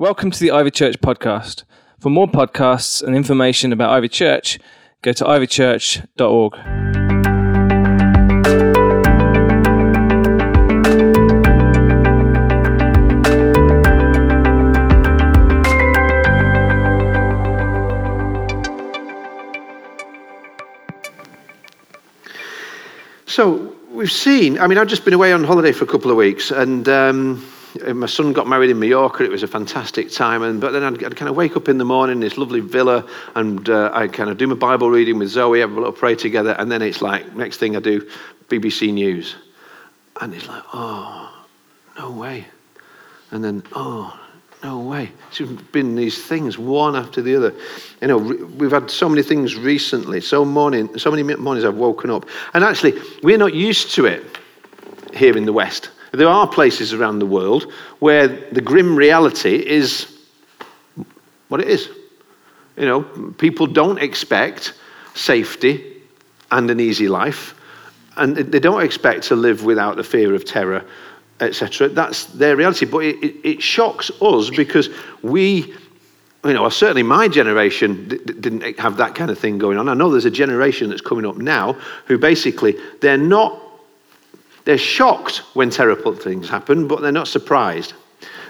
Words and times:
Welcome 0.00 0.30
to 0.30 0.38
the 0.38 0.52
Ivy 0.52 0.70
Church 0.70 1.00
podcast. 1.00 1.64
For 1.98 2.08
more 2.08 2.28
podcasts 2.28 3.02
and 3.02 3.16
information 3.16 3.72
about 3.72 3.90
Ivy 3.90 4.08
Church, 4.08 4.60
go 5.02 5.10
to 5.12 5.24
ivychurch.org. 5.24 6.54
So 23.26 23.74
we've 23.90 24.12
seen, 24.12 24.60
I 24.60 24.68
mean, 24.68 24.78
I've 24.78 24.86
just 24.86 25.04
been 25.04 25.14
away 25.14 25.32
on 25.32 25.42
holiday 25.42 25.72
for 25.72 25.82
a 25.82 25.88
couple 25.88 26.12
of 26.12 26.16
weeks 26.16 26.52
and 26.52 26.88
um, 26.88 27.44
my 27.94 28.06
son 28.06 28.32
got 28.32 28.46
married 28.46 28.70
in 28.70 28.78
Mallorca. 28.78 29.24
It 29.24 29.30
was 29.30 29.42
a 29.42 29.48
fantastic 29.48 30.10
time. 30.10 30.42
And, 30.42 30.60
but 30.60 30.72
then 30.72 30.82
I'd, 30.82 31.02
I'd 31.04 31.16
kind 31.16 31.28
of 31.28 31.36
wake 31.36 31.56
up 31.56 31.68
in 31.68 31.78
the 31.78 31.84
morning 31.84 32.16
in 32.16 32.20
this 32.20 32.38
lovely 32.38 32.60
villa 32.60 33.08
and 33.34 33.68
uh, 33.68 33.90
I'd 33.94 34.12
kind 34.12 34.30
of 34.30 34.38
do 34.38 34.46
my 34.46 34.54
Bible 34.54 34.90
reading 34.90 35.18
with 35.18 35.28
Zoe, 35.28 35.60
have 35.60 35.72
a 35.72 35.74
little 35.74 35.92
pray 35.92 36.14
together. 36.14 36.56
And 36.58 36.70
then 36.70 36.82
it's 36.82 37.02
like, 37.02 37.34
next 37.34 37.58
thing 37.58 37.76
I 37.76 37.80
do, 37.80 38.08
BBC 38.48 38.92
News. 38.92 39.36
And 40.20 40.34
it's 40.34 40.48
like, 40.48 40.62
oh, 40.72 41.46
no 41.98 42.10
way. 42.10 42.46
And 43.30 43.44
then, 43.44 43.62
oh, 43.72 44.18
no 44.62 44.80
way. 44.80 45.10
It's 45.30 45.40
been 45.72 45.94
these 45.94 46.24
things 46.24 46.58
one 46.58 46.96
after 46.96 47.22
the 47.22 47.36
other. 47.36 47.54
You 48.00 48.08
know, 48.08 48.16
we've 48.16 48.72
had 48.72 48.90
so 48.90 49.08
many 49.08 49.22
things 49.22 49.54
recently, 49.56 50.20
so 50.20 50.44
morning, 50.44 50.98
so 50.98 51.10
many 51.10 51.22
mornings 51.22 51.64
I've 51.64 51.76
woken 51.76 52.10
up. 52.10 52.28
And 52.54 52.64
actually, 52.64 53.00
we're 53.22 53.38
not 53.38 53.54
used 53.54 53.94
to 53.94 54.06
it 54.06 54.24
here 55.14 55.36
in 55.36 55.44
the 55.44 55.52
West. 55.52 55.90
There 56.12 56.28
are 56.28 56.46
places 56.46 56.92
around 56.92 57.18
the 57.18 57.26
world 57.26 57.72
where 57.98 58.28
the 58.28 58.60
grim 58.60 58.96
reality 58.96 59.54
is 59.54 60.18
what 61.48 61.60
it 61.60 61.68
is. 61.68 61.88
You 62.76 62.86
know, 62.86 63.02
people 63.38 63.66
don't 63.66 63.98
expect 63.98 64.74
safety 65.14 66.02
and 66.50 66.70
an 66.70 66.80
easy 66.80 67.08
life, 67.08 67.54
and 68.16 68.36
they 68.36 68.60
don't 68.60 68.82
expect 68.82 69.24
to 69.24 69.36
live 69.36 69.64
without 69.64 69.96
the 69.96 70.04
fear 70.04 70.34
of 70.34 70.44
terror 70.44 70.84
etc. 71.40 71.88
That's 71.88 72.26
their 72.26 72.56
reality. 72.56 72.86
But 72.86 72.98
it, 72.98 73.16
it, 73.22 73.48
it, 73.48 73.62
shocks 73.62 74.10
us 74.20 74.50
because 74.50 74.88
we, 75.22 75.74
you 76.44 76.52
know, 76.52 76.68
certainly 76.68 77.02
my 77.02 77.28
generation 77.28 78.08
d- 78.08 78.18
didn't 78.18 78.78
have 78.78 78.96
that 78.96 79.14
kind 79.14 79.30
of 79.30 79.38
thing 79.38 79.58
going 79.58 79.78
on. 79.78 79.88
I 79.88 79.94
know 79.94 80.10
there's 80.10 80.24
a 80.24 80.30
generation 80.30 80.90
that's 80.90 81.00
coming 81.00 81.26
up 81.26 81.36
now 81.36 81.74
who 82.06 82.18
basically 82.18 82.76
they're 83.00 83.16
not, 83.16 83.60
they're 84.64 84.78
shocked 84.78 85.38
when 85.54 85.70
terrible 85.70 86.14
things 86.14 86.48
happen, 86.48 86.88
but 86.88 87.00
they're 87.00 87.12
not 87.12 87.28
surprised 87.28 87.94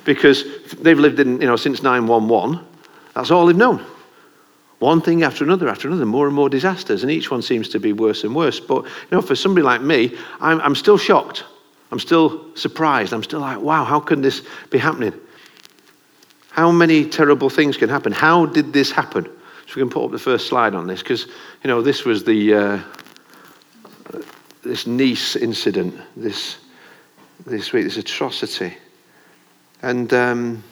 because 0.04 0.44
they've 0.80 0.98
lived 0.98 1.20
in, 1.20 1.40
you 1.40 1.46
know, 1.46 1.56
since 1.56 1.82
911. 1.82 2.64
That's 3.14 3.30
all 3.30 3.46
they've 3.46 3.56
known. 3.56 3.84
One 4.78 5.00
thing 5.00 5.22
after 5.22 5.44
another, 5.44 5.68
after 5.68 5.88
another, 5.88 6.06
more 6.06 6.26
and 6.26 6.34
more 6.34 6.48
disasters, 6.48 7.02
and 7.02 7.10
each 7.10 7.30
one 7.30 7.42
seems 7.42 7.68
to 7.70 7.80
be 7.80 7.92
worse 7.92 8.22
and 8.24 8.34
worse. 8.34 8.60
But 8.60 8.84
you 8.84 9.08
know, 9.10 9.20
for 9.20 9.34
somebody 9.34 9.64
like 9.64 9.82
me, 9.82 10.16
I'm, 10.40 10.60
I'm 10.60 10.74
still 10.74 10.98
shocked 10.98 11.44
I'm 11.90 11.98
still 11.98 12.54
surprised. 12.54 13.12
I'm 13.12 13.22
still 13.22 13.40
like, 13.40 13.60
wow, 13.60 13.84
how 13.84 14.00
can 14.00 14.20
this 14.20 14.42
be 14.70 14.78
happening? 14.78 15.14
How 16.50 16.70
many 16.70 17.08
terrible 17.08 17.48
things 17.48 17.76
can 17.76 17.88
happen? 17.88 18.12
How 18.12 18.46
did 18.46 18.72
this 18.72 18.90
happen? 18.90 19.24
So 19.24 19.76
we 19.76 19.82
can 19.82 19.90
put 19.90 20.04
up 20.04 20.10
the 20.10 20.18
first 20.18 20.48
slide 20.48 20.74
on 20.74 20.86
this 20.86 21.02
because, 21.02 21.26
you 21.62 21.68
know, 21.68 21.80
this 21.82 22.04
was 22.04 22.24
the, 22.24 22.54
uh, 22.54 22.78
this 24.68 24.86
Nice 24.86 25.34
incident 25.34 25.94
this, 26.16 26.58
this 27.46 27.72
week, 27.72 27.84
this 27.84 27.96
atrocity. 27.96 28.76
And 29.82 30.12
um, 30.12 30.62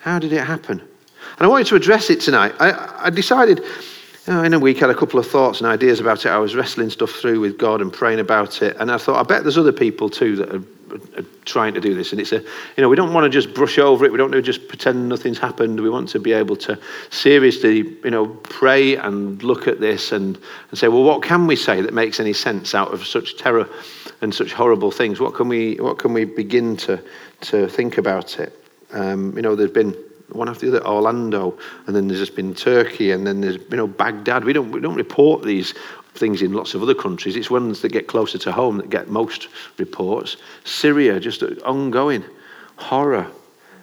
how 0.00 0.18
did 0.18 0.32
it 0.32 0.44
happen? 0.44 0.80
And 0.80 1.46
I 1.46 1.46
wanted 1.46 1.66
to 1.68 1.76
address 1.76 2.10
it 2.10 2.20
tonight. 2.20 2.54
I, 2.58 3.06
I 3.06 3.10
decided 3.10 3.62
in 4.26 4.52
a 4.52 4.58
week, 4.58 4.78
I 4.78 4.80
had 4.80 4.90
a 4.90 4.98
couple 4.98 5.18
of 5.18 5.26
thoughts 5.26 5.60
and 5.60 5.68
ideas 5.68 5.98
about 5.98 6.26
it. 6.26 6.28
I 6.28 6.38
was 6.38 6.54
wrestling 6.54 6.90
stuff 6.90 7.10
through 7.10 7.40
with 7.40 7.58
God 7.58 7.80
and 7.80 7.92
praying 7.92 8.20
about 8.20 8.62
it. 8.62 8.76
And 8.78 8.90
I 8.90 8.98
thought, 8.98 9.18
I 9.18 9.22
bet 9.22 9.42
there's 9.42 9.58
other 9.58 9.72
people 9.72 10.10
too 10.10 10.36
that 10.36 10.54
are, 10.54 11.20
are 11.20 11.24
trying 11.46 11.72
to 11.74 11.80
do 11.80 11.94
this. 11.94 12.12
And 12.12 12.20
it's 12.20 12.32
a, 12.32 12.40
you 12.40 12.82
know, 12.82 12.88
we 12.88 12.96
don't 12.96 13.14
want 13.14 13.24
to 13.24 13.30
just 13.30 13.54
brush 13.54 13.78
over 13.78 14.04
it. 14.04 14.12
We 14.12 14.18
don't 14.18 14.30
want 14.30 14.44
to 14.44 14.52
just 14.52 14.68
pretend 14.68 15.08
nothing's 15.08 15.38
happened. 15.38 15.80
We 15.80 15.88
want 15.88 16.08
to 16.10 16.18
be 16.18 16.32
able 16.32 16.56
to 16.56 16.78
seriously, 17.08 17.96
you 18.04 18.10
know, 18.10 18.26
pray 18.26 18.96
and 18.96 19.42
look 19.42 19.66
at 19.66 19.80
this 19.80 20.12
and, 20.12 20.38
and 20.70 20.78
say, 20.78 20.88
well, 20.88 21.02
what 21.02 21.22
can 21.22 21.46
we 21.46 21.56
say 21.56 21.80
that 21.80 21.94
makes 21.94 22.20
any 22.20 22.34
sense 22.34 22.74
out 22.74 22.92
of 22.92 23.06
such 23.06 23.38
terror 23.38 23.68
and 24.20 24.34
such 24.34 24.52
horrible 24.52 24.90
things? 24.90 25.18
What 25.18 25.34
can 25.34 25.48
we, 25.48 25.76
what 25.76 25.98
can 25.98 26.12
we 26.12 26.26
begin 26.26 26.76
to, 26.78 27.02
to 27.42 27.68
think 27.68 27.96
about 27.96 28.38
it? 28.38 28.54
Um, 28.92 29.34
you 29.34 29.42
know, 29.42 29.56
there's 29.56 29.70
been 29.70 29.96
one 30.32 30.48
after 30.48 30.70
the 30.70 30.76
other, 30.76 30.86
Orlando, 30.86 31.58
and 31.86 31.94
then 31.94 32.08
there's 32.08 32.20
just 32.20 32.36
been 32.36 32.54
Turkey, 32.54 33.12
and 33.12 33.26
then 33.26 33.40
there's 33.40 33.56
you 33.56 33.76
know 33.76 33.86
Baghdad. 33.86 34.44
We 34.44 34.52
don't 34.52 34.70
we 34.70 34.80
don't 34.80 34.94
report 34.94 35.42
these 35.42 35.74
things 36.14 36.42
in 36.42 36.52
lots 36.52 36.74
of 36.74 36.82
other 36.82 36.94
countries. 36.94 37.36
It's 37.36 37.50
ones 37.50 37.80
that 37.82 37.90
get 37.90 38.06
closer 38.06 38.38
to 38.38 38.52
home 38.52 38.78
that 38.78 38.90
get 38.90 39.08
most 39.08 39.48
reports. 39.78 40.36
Syria, 40.64 41.20
just 41.20 41.42
ongoing 41.42 42.24
horror 42.76 43.26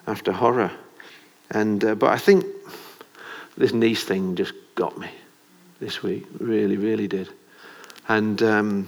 after 0.07 0.31
horror, 0.31 0.71
and 1.51 1.83
uh, 1.83 1.95
but 1.95 2.11
I 2.11 2.17
think 2.17 2.45
this 3.57 3.73
Nice 3.73 4.03
thing 4.03 4.35
just 4.35 4.53
got 4.75 4.97
me 4.97 5.09
this 5.79 6.03
week. 6.03 6.25
Really, 6.39 6.77
really 6.77 7.07
did, 7.07 7.29
and. 8.07 8.41
Um, 8.43 8.87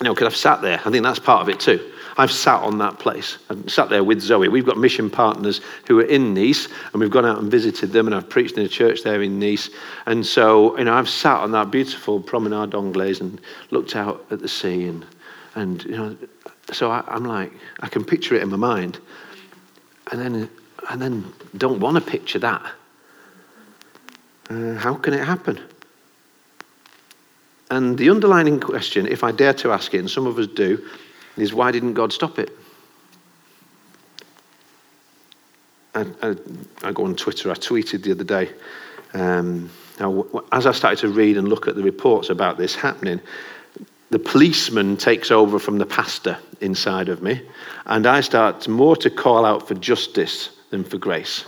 you 0.00 0.04
know, 0.04 0.14
because 0.14 0.26
I've 0.26 0.36
sat 0.36 0.62
there. 0.62 0.80
I 0.84 0.90
think 0.90 1.02
that's 1.02 1.18
part 1.18 1.42
of 1.42 1.48
it 1.48 1.60
too. 1.60 1.92
I've 2.18 2.32
sat 2.32 2.62
on 2.62 2.78
that 2.78 2.98
place. 2.98 3.38
I've 3.50 3.70
sat 3.70 3.90
there 3.90 4.02
with 4.02 4.20
Zoe. 4.20 4.48
We've 4.48 4.64
got 4.64 4.78
mission 4.78 5.10
partners 5.10 5.60
who 5.86 6.00
are 6.00 6.04
in 6.04 6.32
Nice, 6.32 6.68
and 6.92 7.00
we've 7.00 7.10
gone 7.10 7.26
out 7.26 7.38
and 7.38 7.50
visited 7.50 7.92
them, 7.92 8.06
and 8.06 8.14
I've 8.14 8.28
preached 8.28 8.56
in 8.56 8.64
a 8.64 8.68
church 8.68 9.02
there 9.02 9.20
in 9.22 9.38
Nice. 9.38 9.68
And 10.06 10.24
so, 10.24 10.78
you 10.78 10.84
know, 10.84 10.94
I've 10.94 11.08
sat 11.08 11.40
on 11.40 11.52
that 11.52 11.70
beautiful 11.70 12.20
promenade 12.20 12.70
d'Anglaise 12.70 13.20
and 13.20 13.38
looked 13.70 13.96
out 13.96 14.24
at 14.30 14.40
the 14.40 14.48
sea, 14.48 14.86
and, 14.86 15.04
and 15.56 15.84
you 15.84 15.96
know, 15.96 16.16
so 16.72 16.90
I, 16.90 17.04
I'm 17.06 17.24
like, 17.24 17.52
I 17.80 17.88
can 17.88 18.04
picture 18.04 18.34
it 18.34 18.42
in 18.42 18.48
my 18.48 18.56
mind, 18.56 18.98
and 20.10 20.20
then, 20.20 20.50
and 20.90 21.02
then 21.02 21.32
don't 21.58 21.80
want 21.80 21.96
to 22.02 22.10
picture 22.10 22.38
that. 22.38 22.62
Uh, 24.48 24.74
how 24.74 24.94
can 24.94 25.12
it 25.12 25.24
happen? 25.24 25.60
And 27.70 27.98
the 27.98 28.10
underlining 28.10 28.60
question, 28.60 29.06
if 29.06 29.24
I 29.24 29.32
dare 29.32 29.54
to 29.54 29.72
ask 29.72 29.92
it, 29.94 29.98
and 29.98 30.10
some 30.10 30.26
of 30.26 30.38
us 30.38 30.46
do, 30.46 30.84
is 31.36 31.52
why 31.52 31.72
didn't 31.72 31.94
God 31.94 32.12
stop 32.12 32.38
it? 32.38 32.50
I, 35.94 36.06
I, 36.22 36.36
I 36.82 36.92
go 36.92 37.04
on 37.04 37.16
Twitter, 37.16 37.50
I 37.50 37.54
tweeted 37.54 38.02
the 38.02 38.12
other 38.12 38.24
day. 38.24 38.50
Um, 39.14 39.70
now, 39.98 40.26
as 40.52 40.66
I 40.66 40.72
started 40.72 40.98
to 41.00 41.08
read 41.08 41.36
and 41.38 41.48
look 41.48 41.66
at 41.68 41.74
the 41.74 41.82
reports 41.82 42.28
about 42.28 42.58
this 42.58 42.74
happening, 42.74 43.20
the 44.10 44.18
policeman 44.18 44.96
takes 44.96 45.30
over 45.30 45.58
from 45.58 45.78
the 45.78 45.86
pastor 45.86 46.38
inside 46.60 47.08
of 47.08 47.22
me, 47.22 47.42
and 47.86 48.06
I 48.06 48.20
start 48.20 48.68
more 48.68 48.94
to 48.96 49.10
call 49.10 49.44
out 49.44 49.66
for 49.66 49.74
justice 49.74 50.50
than 50.70 50.84
for 50.84 50.98
grace. 50.98 51.44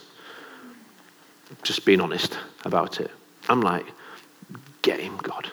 Just 1.63 1.85
being 1.85 2.01
honest 2.01 2.39
about 2.65 3.01
it. 3.01 3.11
I'm 3.49 3.61
like, 3.61 3.87
get 4.83 4.99
him, 5.01 5.17
God. 5.19 5.51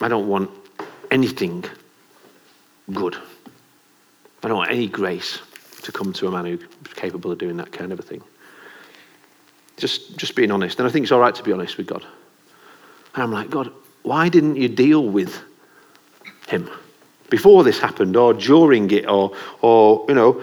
I 0.00 0.08
don't 0.08 0.28
want 0.28 0.50
anything 1.10 1.64
good. 2.92 3.16
I 4.42 4.48
don't 4.48 4.58
want 4.58 4.70
any 4.70 4.86
grace 4.86 5.38
to 5.82 5.92
come 5.92 6.12
to 6.14 6.26
a 6.26 6.30
man 6.30 6.44
who's 6.46 6.60
capable 6.94 7.30
of 7.30 7.38
doing 7.38 7.56
that 7.56 7.72
kind 7.72 7.92
of 7.92 7.98
a 7.98 8.02
thing. 8.02 8.22
Just, 9.76 10.16
just 10.16 10.34
being 10.34 10.50
honest. 10.50 10.78
And 10.78 10.88
I 10.88 10.90
think 10.90 11.04
it's 11.04 11.12
all 11.12 11.20
right 11.20 11.34
to 11.34 11.42
be 11.42 11.52
honest 11.52 11.76
with 11.76 11.86
God. 11.86 12.04
And 13.14 13.22
I'm 13.22 13.32
like, 13.32 13.50
God, 13.50 13.72
why 14.02 14.28
didn't 14.28 14.56
you 14.56 14.68
deal 14.68 15.08
with 15.08 15.42
him 16.48 16.70
before 17.30 17.64
this 17.64 17.78
happened 17.78 18.16
or 18.16 18.34
during 18.34 18.90
it 18.90 19.08
or, 19.08 19.34
or 19.62 20.04
you 20.08 20.14
know, 20.14 20.42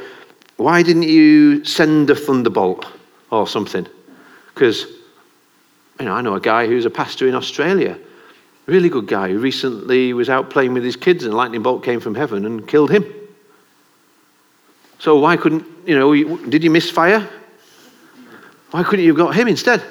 why 0.58 0.84
didn't 0.84 1.04
you 1.04 1.64
send 1.64 2.10
a 2.10 2.16
thunderbolt 2.16 2.86
or 3.30 3.48
something? 3.48 3.88
Because, 4.54 4.86
you 6.00 6.06
know, 6.06 6.14
I 6.14 6.22
know 6.22 6.36
a 6.36 6.42
guy 6.42 6.68
who's 6.68 6.86
a 6.86 6.90
pastor 6.90 7.28
in 7.28 7.36
Australia 7.36 7.98
Really 8.72 8.88
good 8.88 9.06
guy 9.06 9.28
who 9.28 9.38
recently 9.38 10.14
was 10.14 10.30
out 10.30 10.50
playing 10.50 10.74
with 10.74 10.86
his 10.86 10.96
kids 10.96 11.26
and 11.26 11.34
a 11.34 11.36
lightning 11.36 11.62
bolt 11.62 11.84
came 11.84 12.00
from 12.00 12.16
heaven 12.16 12.46
and 12.46 12.66
killed 12.66 12.90
him. 12.90 13.04
So 14.98 15.20
why 15.20 15.36
couldn't, 15.36 15.66
you 15.86 16.00
know, 16.00 16.38
did 16.48 16.64
you 16.64 16.72
misfire? 16.72 17.28
Why 18.70 18.84
couldn't 18.84 19.04
you 19.04 19.12
have 19.12 19.18
got 19.18 19.36
him 19.36 19.50
instead? 19.50 19.84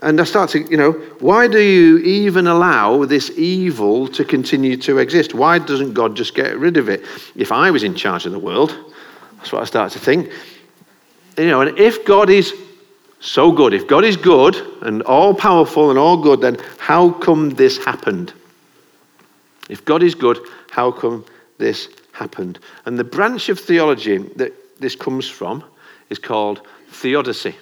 And 0.00 0.18
I 0.18 0.24
start 0.24 0.48
to, 0.50 0.60
you 0.60 0.78
know, 0.78 0.92
why 1.20 1.46
do 1.46 1.60
you 1.60 1.98
even 1.98 2.46
allow 2.46 3.04
this 3.04 3.30
evil 3.36 4.08
to 4.08 4.24
continue 4.24 4.78
to 4.78 4.96
exist? 4.96 5.34
Why 5.34 5.58
doesn't 5.58 5.92
God 5.92 6.16
just 6.16 6.34
get 6.34 6.56
rid 6.56 6.78
of 6.78 6.88
it? 6.88 7.04
If 7.34 7.52
I 7.52 7.70
was 7.70 7.82
in 7.82 7.94
charge 7.94 8.24
of 8.24 8.32
the 8.32 8.38
world, 8.38 8.74
that's 9.36 9.52
what 9.52 9.60
I 9.60 9.66
start 9.66 9.92
to 9.92 9.98
think. 9.98 10.32
You 11.36 11.48
know, 11.48 11.60
and 11.60 11.78
if 11.78 12.02
God 12.06 12.30
is 12.30 12.54
so 13.20 13.50
good. 13.50 13.74
If 13.74 13.86
God 13.86 14.04
is 14.04 14.16
good 14.16 14.56
and 14.82 15.02
all 15.02 15.34
powerful 15.34 15.90
and 15.90 15.98
all 15.98 16.16
good, 16.16 16.40
then 16.40 16.58
how 16.78 17.10
come 17.10 17.50
this 17.50 17.82
happened? 17.84 18.32
If 19.68 19.84
God 19.84 20.02
is 20.02 20.14
good, 20.14 20.38
how 20.70 20.92
come 20.92 21.24
this 21.58 21.88
happened. 22.12 22.58
And 22.84 22.98
the 22.98 23.04
branch 23.04 23.48
of 23.48 23.58
theology 23.58 24.18
that 24.18 24.52
this 24.80 24.94
comes 24.94 25.28
from 25.28 25.64
is 26.10 26.18
called 26.18 26.66
theodicy. 26.88 27.54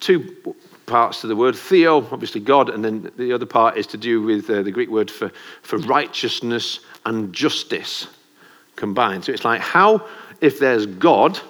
Two 0.00 0.54
parts 0.86 1.22
to 1.22 1.26
the 1.26 1.36
word 1.36 1.56
theo, 1.56 2.06
obviously 2.10 2.40
God, 2.40 2.68
and 2.68 2.84
then 2.84 3.10
the 3.16 3.32
other 3.32 3.46
part 3.46 3.78
is 3.78 3.86
to 3.88 3.96
do 3.96 4.20
with 4.22 4.48
uh, 4.50 4.62
the 4.62 4.70
Greek 4.70 4.90
word 4.90 5.10
for, 5.10 5.32
for 5.62 5.78
righteousness 5.78 6.80
and 7.06 7.32
justice 7.32 8.06
combined. 8.76 9.24
So 9.24 9.32
it's 9.32 9.44
like, 9.44 9.62
how, 9.62 10.06
if 10.40 10.58
there's 10.58 10.84
God 10.84 11.40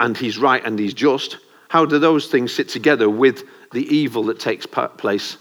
and 0.00 0.16
he's 0.16 0.38
right 0.38 0.64
and 0.64 0.78
he's 0.78 0.94
just, 0.94 1.38
how 1.68 1.84
do 1.84 1.98
those 1.98 2.28
things 2.28 2.54
sit 2.54 2.68
together 2.68 3.10
with 3.10 3.44
the 3.72 3.86
evil 3.94 4.24
that 4.24 4.40
takes 4.40 4.66
place 4.66 5.36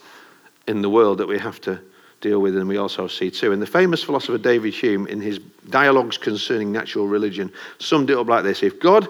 in 0.67 0.81
the 0.81 0.89
world 0.89 1.17
that 1.19 1.27
we 1.27 1.39
have 1.39 1.61
to 1.61 1.79
deal 2.19 2.39
with 2.39 2.57
and 2.57 2.67
we 2.67 2.77
also 2.77 3.07
see 3.07 3.31
too? 3.31 3.51
And 3.51 3.61
the 3.61 3.67
famous 3.67 4.03
philosopher 4.03 4.37
David 4.37 4.73
Hume, 4.73 5.07
in 5.07 5.21
his 5.21 5.39
Dialogues 5.69 6.17
Concerning 6.17 6.71
Natural 6.71 7.07
Religion, 7.07 7.51
summed 7.79 8.09
it 8.09 8.17
up 8.17 8.27
like 8.27 8.43
this 8.43 8.63
If 8.63 8.79
God 8.79 9.07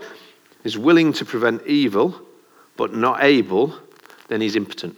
is 0.64 0.78
willing 0.78 1.14
to 1.14 1.26
prevent 1.26 1.66
evil, 1.66 2.20
but 2.76 2.94
not 2.94 3.24
able, 3.24 3.74
then 4.28 4.42
he's 4.42 4.56
impotent. 4.56 4.96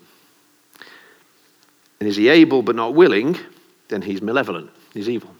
And 1.99 2.07
is 2.07 2.15
he 2.15 2.29
able 2.29 2.61
but 2.61 2.75
not 2.75 2.95
willing, 2.95 3.37
then 3.89 4.01
he's 4.01 4.21
malevolent, 4.21 4.69
he's 4.93 5.09
evil. 5.09 5.33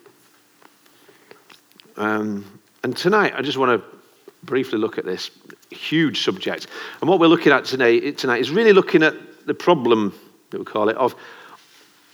Um, 1.97 2.45
and 2.83 2.95
tonight, 2.95 3.33
I 3.35 3.41
just 3.41 3.57
want 3.57 3.81
to 3.81 3.98
briefly 4.43 4.79
look 4.79 4.97
at 4.97 5.05
this 5.05 5.31
huge 5.69 6.23
subject. 6.23 6.67
And 7.01 7.09
what 7.09 7.19
we're 7.19 7.27
looking 7.27 7.51
at 7.51 7.65
today, 7.65 8.11
tonight 8.11 8.41
is 8.41 8.51
really 8.51 8.73
looking 8.73 9.03
at 9.03 9.15
the 9.45 9.53
problem, 9.53 10.13
that 10.49 10.59
we 10.59 10.65
call 10.65 10.89
it, 10.89 10.97
of, 10.97 11.15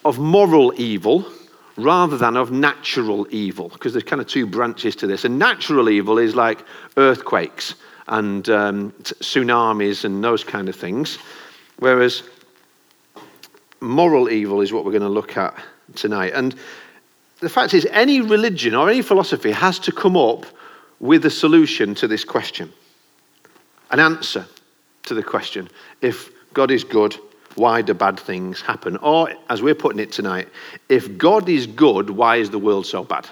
of 0.03 0.19
moral 0.19 0.73
evil 0.79 1.25
rather 1.77 2.17
than 2.17 2.37
of 2.37 2.51
natural 2.51 3.27
evil, 3.31 3.69
because 3.69 3.91
there's 3.91 4.03
kind 4.03 4.21
of 4.21 4.27
two 4.27 4.45
branches 4.45 4.95
to 4.95 5.07
this. 5.07 5.25
And 5.25 5.37
natural 5.37 5.89
evil 5.89 6.17
is 6.17 6.35
like 6.35 6.63
earthquakes 6.95 7.75
and 8.07 8.47
um, 8.49 8.91
tsunamis 9.03 10.05
and 10.05 10.23
those 10.23 10.43
kind 10.43 10.69
of 10.69 10.75
things, 10.75 11.17
whereas 11.79 12.23
moral 13.81 14.29
evil 14.29 14.61
is 14.61 14.71
what 14.71 14.85
we're 14.85 14.91
going 14.91 15.01
to 15.01 15.09
look 15.09 15.37
at 15.37 15.53
tonight. 15.95 16.33
And 16.33 16.55
the 17.41 17.49
fact 17.49 17.73
is, 17.73 17.85
any 17.91 18.21
religion 18.21 18.73
or 18.73 18.89
any 18.89 19.01
philosophy 19.01 19.51
has 19.51 19.77
to 19.79 19.91
come 19.91 20.15
up 20.15 20.45
with 21.05 21.25
a 21.25 21.29
solution 21.29 21.95
to 21.95 22.07
this 22.07 22.23
question, 22.23 22.71
an 23.91 23.99
answer 23.99 24.45
to 25.03 25.13
the 25.13 25.23
question 25.23 25.69
if 26.01 26.29
God 26.53 26.71
is 26.71 26.83
good, 26.83 27.15
why 27.55 27.81
do 27.81 27.93
bad 27.93 28.19
things 28.19 28.61
happen? 28.61 28.97
Or, 28.97 29.31
as 29.49 29.61
we're 29.61 29.75
putting 29.75 29.99
it 29.99 30.11
tonight, 30.11 30.49
if 30.89 31.17
God 31.17 31.47
is 31.47 31.67
good, 31.67 32.09
why 32.09 32.37
is 32.37 32.49
the 32.49 32.59
world 32.59 32.85
so 32.85 33.03
bad? 33.03 33.27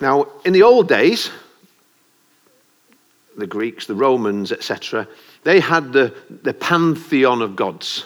Now, 0.00 0.28
in 0.44 0.52
the 0.52 0.64
old 0.64 0.88
days, 0.88 1.30
the 3.36 3.46
Greeks, 3.46 3.86
the 3.86 3.94
Romans, 3.94 4.50
etc., 4.50 5.06
they 5.44 5.60
had 5.60 5.92
the, 5.92 6.14
the 6.42 6.54
pantheon 6.54 7.42
of 7.42 7.54
gods. 7.54 8.04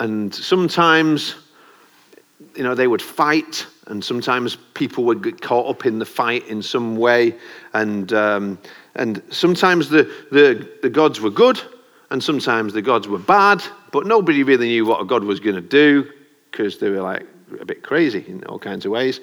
And 0.00 0.34
sometimes, 0.34 1.36
you 2.56 2.62
know, 2.62 2.74
they 2.74 2.86
would 2.86 3.02
fight, 3.02 3.66
and 3.86 4.04
sometimes 4.04 4.56
people 4.74 5.04
would 5.04 5.22
get 5.22 5.40
caught 5.40 5.68
up 5.68 5.86
in 5.86 5.98
the 5.98 6.06
fight 6.06 6.46
in 6.48 6.62
some 6.62 6.96
way. 6.96 7.34
And, 7.72 8.12
um, 8.12 8.58
and 8.94 9.22
sometimes 9.30 9.88
the, 9.88 10.04
the, 10.30 10.68
the 10.82 10.90
gods 10.90 11.20
were 11.20 11.30
good, 11.30 11.60
and 12.10 12.22
sometimes 12.22 12.72
the 12.72 12.82
gods 12.82 13.08
were 13.08 13.18
bad, 13.18 13.62
but 13.92 14.06
nobody 14.06 14.42
really 14.42 14.68
knew 14.68 14.86
what 14.86 15.00
a 15.00 15.04
god 15.04 15.24
was 15.24 15.40
going 15.40 15.56
to 15.56 15.60
do 15.60 16.10
because 16.50 16.78
they 16.78 16.90
were 16.90 17.02
like, 17.02 17.26
a 17.60 17.64
bit 17.64 17.82
crazy 17.82 18.24
in 18.26 18.44
all 18.44 18.58
kinds 18.58 18.84
of 18.84 18.92
ways. 18.92 19.20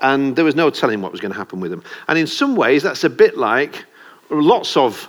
And 0.00 0.34
there 0.34 0.44
was 0.44 0.54
no 0.54 0.70
telling 0.70 1.02
what 1.02 1.12
was 1.12 1.20
going 1.20 1.32
to 1.32 1.38
happen 1.38 1.60
with 1.60 1.70
them. 1.70 1.84
And 2.08 2.18
in 2.18 2.26
some 2.26 2.56
ways, 2.56 2.82
that's 2.82 3.04
a 3.04 3.10
bit 3.10 3.36
like 3.36 3.84
lots 4.30 4.76
of 4.76 5.08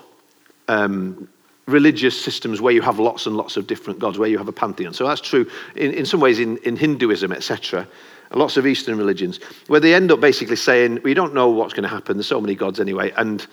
um, 0.67 1.29
religious 1.71 2.19
systems 2.19 2.61
where 2.61 2.73
you 2.73 2.81
have 2.81 2.99
lots 2.99 3.25
and 3.25 3.35
lots 3.35 3.57
of 3.57 3.67
different 3.67 3.99
gods, 3.99 4.17
where 4.17 4.29
you 4.29 4.37
have 4.37 4.47
a 4.47 4.53
pantheon. 4.53 4.93
So 4.93 5.07
that's 5.07 5.21
true 5.21 5.49
in, 5.75 5.93
in 5.93 6.05
some 6.05 6.19
ways 6.19 6.39
in, 6.39 6.57
in 6.57 6.75
Hinduism, 6.75 7.31
etc. 7.31 7.87
Lots 8.33 8.57
of 8.57 8.65
Eastern 8.65 8.97
religions, 8.97 9.39
where 9.67 9.79
they 9.79 9.93
end 9.93 10.11
up 10.11 10.21
basically 10.21 10.55
saying, 10.55 11.01
we 11.03 11.13
don't 11.13 11.33
know 11.33 11.49
what's 11.49 11.73
going 11.73 11.83
to 11.83 11.89
happen. 11.89 12.17
There's 12.17 12.27
so 12.27 12.39
many 12.39 12.55
gods 12.55 12.79
anyway. 12.79 13.11
And 13.17 13.45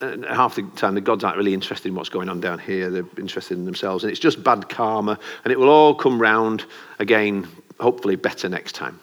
and 0.00 0.24
half 0.24 0.54
the 0.54 0.62
time 0.76 0.94
the 0.94 1.00
gods 1.00 1.24
aren't 1.24 1.36
really 1.36 1.52
interested 1.52 1.88
in 1.88 1.94
what's 1.94 2.08
going 2.08 2.28
on 2.30 2.40
down 2.40 2.58
here 2.58 2.88
they're 2.88 3.04
interested 3.18 3.58
in 3.58 3.66
themselves 3.66 4.02
and 4.02 4.10
it's 4.10 4.20
just 4.20 4.42
bad 4.42 4.68
karma 4.68 5.18
and 5.42 5.52
it 5.52 5.58
will 5.58 5.68
all 5.68 5.94
come 5.94 6.18
round 6.18 6.64
again 7.00 7.46
hopefully 7.80 8.16
better 8.16 8.48
next 8.48 8.74
time. 8.74 8.98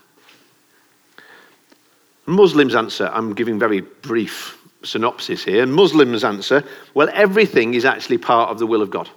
Muslims 2.25 2.75
answer, 2.75 3.09
I'm 3.13 3.33
giving 3.33 3.59
very 3.59 3.81
brief 3.81 4.60
synopsis 4.83 5.43
here. 5.43 5.65
Muslims 5.65 6.23
answer, 6.23 6.63
well, 6.93 7.09
everything 7.13 7.73
is 7.73 7.85
actually 7.85 8.17
part 8.17 8.49
of 8.49 8.59
the 8.59 8.65
will 8.65 8.81
of 8.81 8.89
God. 8.89 9.09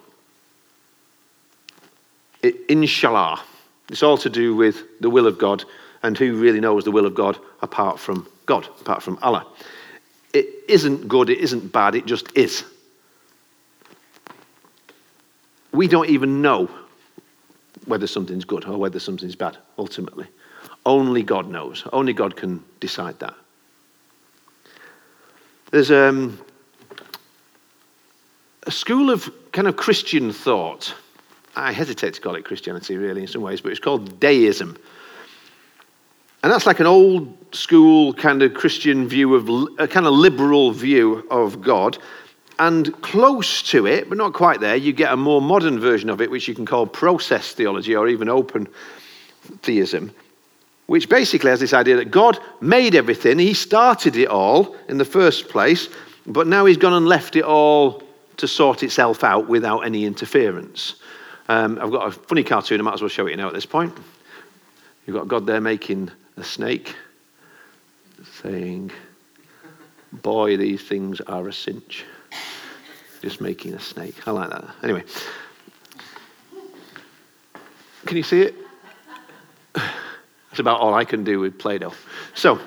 Inshallah. 2.69 3.43
It's 3.91 4.03
all 4.03 4.19
to 4.19 4.31
do 4.31 4.55
with 4.57 4.83
the 5.01 5.11
will 5.11 5.27
of 5.27 5.39
God, 5.39 5.65
and 6.03 6.17
who 6.17 6.37
really 6.37 6.61
knows 6.61 6.85
the 6.85 6.91
will 6.91 7.07
of 7.07 7.15
God 7.15 7.39
apart 7.63 7.99
from 7.99 8.27
God, 8.47 8.67
apart 8.81 9.03
from 9.03 9.19
Allah. 9.23 9.47
It 10.33 10.47
isn't 10.69 11.09
good, 11.09 11.31
it 11.31 11.39
isn't 11.39 11.73
bad, 11.73 11.95
it 11.95 12.07
just 12.07 12.27
is. 12.37 12.65
We 15.73 15.89
don't 15.89 16.09
even 16.09 16.43
know 16.43 16.69
whether 17.87 18.07
something's 18.07 18.45
good 18.45 18.65
or 18.65 18.79
whether 18.79 18.99
something's 18.99 19.37
bad, 19.37 19.59
ultimately. 19.79 20.27
Only 20.87 21.23
God 21.23 21.49
knows. 21.49 21.85
Only 21.93 22.13
God 22.13 22.37
can 22.37 22.63
decide 22.81 23.19
that. 23.21 23.35
There's 25.75 25.91
um, 25.91 26.39
a 28.63 28.71
school 28.71 29.11
of 29.11 29.29
kind 29.51 29.67
of 29.67 29.75
Christian 29.75 30.33
thought. 30.33 30.95
I 31.57 31.73
hesitate 31.73 32.15
to 32.15 32.21
call 32.21 32.37
it 32.37 32.45
Christianity, 32.45 32.97
really, 32.97 33.23
in 33.23 33.27
some 33.27 33.43
ways, 33.43 33.61
but 33.61 33.73
it's 33.73 33.81
called 33.81 34.21
deism. 34.21 34.79
And 36.45 36.53
that's 36.53 36.65
like 36.65 36.79
an 36.79 36.87
old 36.87 37.37
school 37.53 38.15
kind 38.15 38.41
of 38.45 38.55
Christian 38.55 39.09
view 39.09 39.35
of 39.35 39.49
a 39.81 39.89
kind 39.89 40.07
of 40.07 40.13
liberal 40.13 40.71
view 40.71 41.27
of 41.29 41.61
God. 41.61 41.99
And 42.61 42.95
close 43.03 43.61
to 43.71 43.89
it, 43.89 44.09
but 44.09 44.17
not 44.17 44.33
quite 44.33 44.61
there, 44.61 44.77
you 44.77 44.93
get 44.93 45.13
a 45.13 45.17
more 45.17 45.43
modern 45.43 45.81
version 45.81 46.09
of 46.09 46.21
it, 46.21 46.31
which 46.31 46.47
you 46.47 46.55
can 46.55 46.67
call 46.67 46.87
process 46.87 47.51
theology 47.51 47.97
or 47.97 48.07
even 48.07 48.29
open 48.29 48.69
theism, 49.63 50.13
which 50.87 51.09
basically 51.09 51.51
has 51.51 51.61
this 51.61 51.73
idea 51.73 51.97
that 51.97 52.11
God 52.11 52.39
made 52.61 52.95
everything, 52.95 53.39
He 53.39 53.55
started 53.55 54.17
it 54.17 54.29
all 54.29 54.77
in 54.89 54.99
the 54.99 55.05
first 55.05 55.49
place, 55.49 55.89
but 56.27 56.47
now 56.47 56.65
He's 56.67 56.77
gone 56.77 56.93
and 56.93 57.07
left 57.07 57.37
it 57.37 57.45
all 57.45 58.03
to 58.37 58.49
sort 58.49 58.83
itself 58.83 59.25
out 59.25 59.49
without 59.49 59.81
any 59.81 60.05
interference. 60.05 60.97
Um, 61.49 61.79
I've 61.81 61.91
got 61.91 62.09
a 62.09 62.11
funny 62.11 62.43
cartoon, 62.43 62.81
I 62.81 62.83
might 62.83 62.95
as 62.95 63.03
well 63.03 63.09
show 63.09 63.27
it 63.27 63.31
you 63.31 63.37
now 63.37 63.49
at 63.49 63.55
this 63.55 63.67
point. 63.67 63.97
You've 65.07 65.17
got 65.17 65.29
God 65.29 65.47
there 65.47 65.61
making 65.61 66.11
a 66.37 66.45
snake, 66.45 66.95
saying, 68.43 68.91
Boy, 70.13 70.57
these 70.57 70.83
things 70.83 71.21
are 71.21 71.49
a 71.49 71.53
cinch 71.53 72.05
just 73.25 73.41
making 73.41 73.73
a 73.73 73.81
snake. 73.81 74.29
I 74.29 74.33
like 74.33 74.51
that. 74.51 74.65
Anyway, 74.83 75.03
can 78.05 78.19
you 78.19 78.23
see 78.23 78.43
it? 78.43 78.55
That's 80.55 80.61
about 80.61 80.79
all 80.79 80.95
I 80.95 81.05
can 81.05 81.25
do 81.25 81.41
with 81.41 81.59
Play 81.59 81.79
Doh. 81.79 81.93
So, 82.35 82.61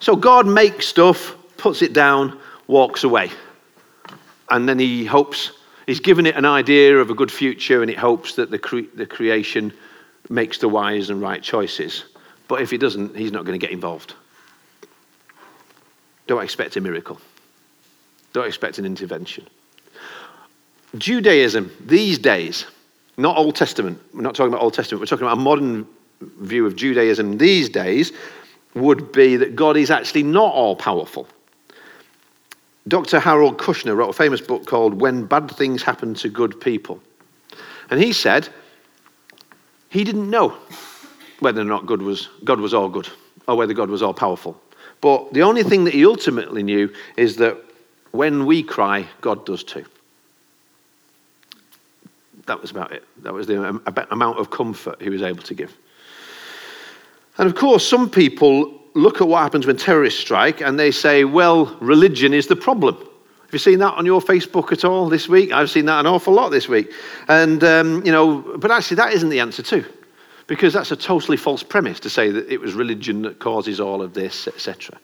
so 0.00 0.16
God 0.16 0.44
makes 0.44 0.88
stuff, 0.88 1.36
puts 1.56 1.82
it 1.82 1.92
down, 1.92 2.36
walks 2.66 3.04
away. 3.04 3.30
And 4.50 4.68
then 4.68 4.76
he 4.76 5.04
hopes, 5.04 5.52
he's 5.86 6.00
given 6.00 6.26
it 6.26 6.34
an 6.34 6.44
idea 6.44 6.98
of 6.98 7.10
a 7.10 7.14
good 7.14 7.30
future, 7.30 7.80
and 7.80 7.88
it 7.88 7.96
hopes 7.96 8.34
that 8.34 8.50
the, 8.50 8.58
cre- 8.58 8.90
the 8.92 9.06
creation 9.06 9.72
makes 10.30 10.58
the 10.58 10.68
wise 10.68 11.10
and 11.10 11.22
right 11.22 11.40
choices. 11.40 12.06
But 12.48 12.60
if 12.60 12.72
he 12.72 12.76
doesn't, 12.76 13.16
he's 13.16 13.30
not 13.30 13.44
going 13.44 13.56
to 13.56 13.64
get 13.64 13.72
involved. 13.72 14.14
Don't 16.26 16.42
expect 16.42 16.76
a 16.76 16.80
miracle. 16.80 17.20
Don't 18.32 18.48
expect 18.48 18.78
an 18.78 18.84
intervention. 18.84 19.46
Judaism, 20.98 21.70
these 21.86 22.18
days, 22.18 22.66
not 23.16 23.36
Old 23.36 23.54
Testament, 23.54 24.00
we're 24.12 24.22
not 24.22 24.34
talking 24.34 24.52
about 24.52 24.64
Old 24.64 24.74
Testament, 24.74 25.00
we're 25.00 25.06
talking 25.06 25.24
about 25.24 25.38
a 25.38 25.40
modern 25.40 25.86
view 26.40 26.66
of 26.66 26.76
Judaism 26.76 27.38
these 27.38 27.68
days, 27.68 28.12
would 28.74 29.12
be 29.12 29.36
that 29.36 29.54
God 29.54 29.76
is 29.76 29.90
actually 29.90 30.22
not 30.22 30.52
all 30.52 30.76
powerful. 30.76 31.28
Dr. 32.88 33.20
Harold 33.20 33.58
Kushner 33.58 33.96
wrote 33.96 34.10
a 34.10 34.14
famous 34.14 34.40
book 34.40 34.66
called 34.66 35.00
When 35.00 35.24
Bad 35.24 35.50
Things 35.50 35.82
Happen 35.82 36.14
to 36.14 36.28
Good 36.28 36.60
People. 36.60 37.00
And 37.90 38.02
he 38.02 38.12
said 38.12 38.48
he 39.88 40.04
didn't 40.04 40.30
know 40.30 40.56
whether 41.40 41.60
or 41.60 41.64
not 41.64 41.86
God 41.86 42.02
was, 42.02 42.28
God 42.44 42.60
was 42.60 42.74
all 42.74 42.88
good 42.88 43.08
or 43.46 43.56
whether 43.56 43.74
God 43.74 43.90
was 43.90 44.02
all 44.02 44.14
powerful. 44.14 44.60
But 45.00 45.32
the 45.32 45.42
only 45.42 45.62
thing 45.62 45.84
that 45.84 45.94
he 45.94 46.06
ultimately 46.06 46.62
knew 46.62 46.92
is 47.16 47.36
that 47.36 47.58
when 48.12 48.46
we 48.46 48.62
cry, 48.62 49.06
God 49.20 49.44
does 49.44 49.64
too. 49.64 49.84
That 52.46 52.60
was 52.60 52.70
about 52.70 52.92
it. 52.92 53.04
That 53.22 53.32
was 53.32 53.46
the 53.46 53.80
amount 54.10 54.38
of 54.38 54.50
comfort 54.50 55.00
he 55.00 55.10
was 55.10 55.22
able 55.22 55.42
to 55.42 55.54
give. 55.54 55.76
And 57.38 57.48
of 57.48 57.54
course, 57.54 57.86
some 57.86 58.10
people 58.10 58.78
look 58.94 59.20
at 59.20 59.28
what 59.28 59.42
happens 59.42 59.66
when 59.66 59.76
terrorists 59.76 60.20
strike 60.20 60.60
and 60.60 60.78
they 60.78 60.90
say, 60.90 61.24
well, 61.24 61.76
religion 61.80 62.34
is 62.34 62.46
the 62.46 62.56
problem. 62.56 62.96
Have 62.96 63.52
you 63.52 63.58
seen 63.58 63.78
that 63.80 63.94
on 63.94 64.06
your 64.06 64.20
Facebook 64.20 64.72
at 64.72 64.84
all 64.84 65.08
this 65.08 65.28
week? 65.28 65.52
I've 65.52 65.70
seen 65.70 65.84
that 65.86 66.00
an 66.00 66.06
awful 66.06 66.32
lot 66.32 66.50
this 66.50 66.68
week. 66.68 66.90
And, 67.28 67.62
um, 67.64 68.04
you 68.04 68.10
know, 68.10 68.40
but 68.58 68.70
actually, 68.70 68.96
that 68.96 69.12
isn't 69.12 69.28
the 69.28 69.40
answer, 69.40 69.62
too. 69.62 69.84
Because 70.46 70.72
that's 70.72 70.90
a 70.90 70.96
totally 70.96 71.36
false 71.36 71.62
premise 71.62 72.00
to 72.00 72.10
say 72.10 72.30
that 72.30 72.50
it 72.50 72.60
was 72.60 72.74
religion 72.74 73.22
that 73.22 73.38
causes 73.38 73.78
all 73.78 74.00
of 74.00 74.14
this, 74.14 74.48
etc. 74.48 74.98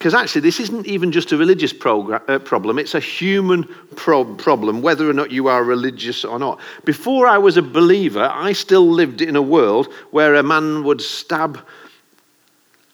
Because 0.00 0.14
actually, 0.14 0.40
this 0.40 0.60
isn't 0.60 0.86
even 0.86 1.12
just 1.12 1.30
a 1.30 1.36
religious 1.36 1.74
program, 1.74 2.22
uh, 2.26 2.38
problem, 2.38 2.78
it's 2.78 2.94
a 2.94 3.00
human 3.00 3.64
pro- 3.96 4.24
problem, 4.24 4.80
whether 4.80 5.06
or 5.06 5.12
not 5.12 5.30
you 5.30 5.48
are 5.48 5.62
religious 5.62 6.24
or 6.24 6.38
not. 6.38 6.58
Before 6.86 7.26
I 7.26 7.36
was 7.36 7.58
a 7.58 7.62
believer, 7.62 8.26
I 8.32 8.54
still 8.54 8.88
lived 8.88 9.20
in 9.20 9.36
a 9.36 9.42
world 9.42 9.92
where 10.10 10.36
a 10.36 10.42
man 10.42 10.84
would 10.84 11.02
stab 11.02 11.60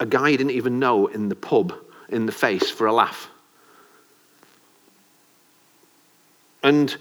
a 0.01 0.07
guy 0.07 0.33
he 0.33 0.37
didn't 0.37 0.51
even 0.51 0.81
know 0.81 1.07
in 1.07 1.29
the 1.29 1.37
pub 1.37 1.73
in 2.09 2.27
the 2.27 2.33
face 2.33 2.73
for 2.73 2.89
a 2.89 2.93
laugh. 2.93 3.29
And 6.65 6.97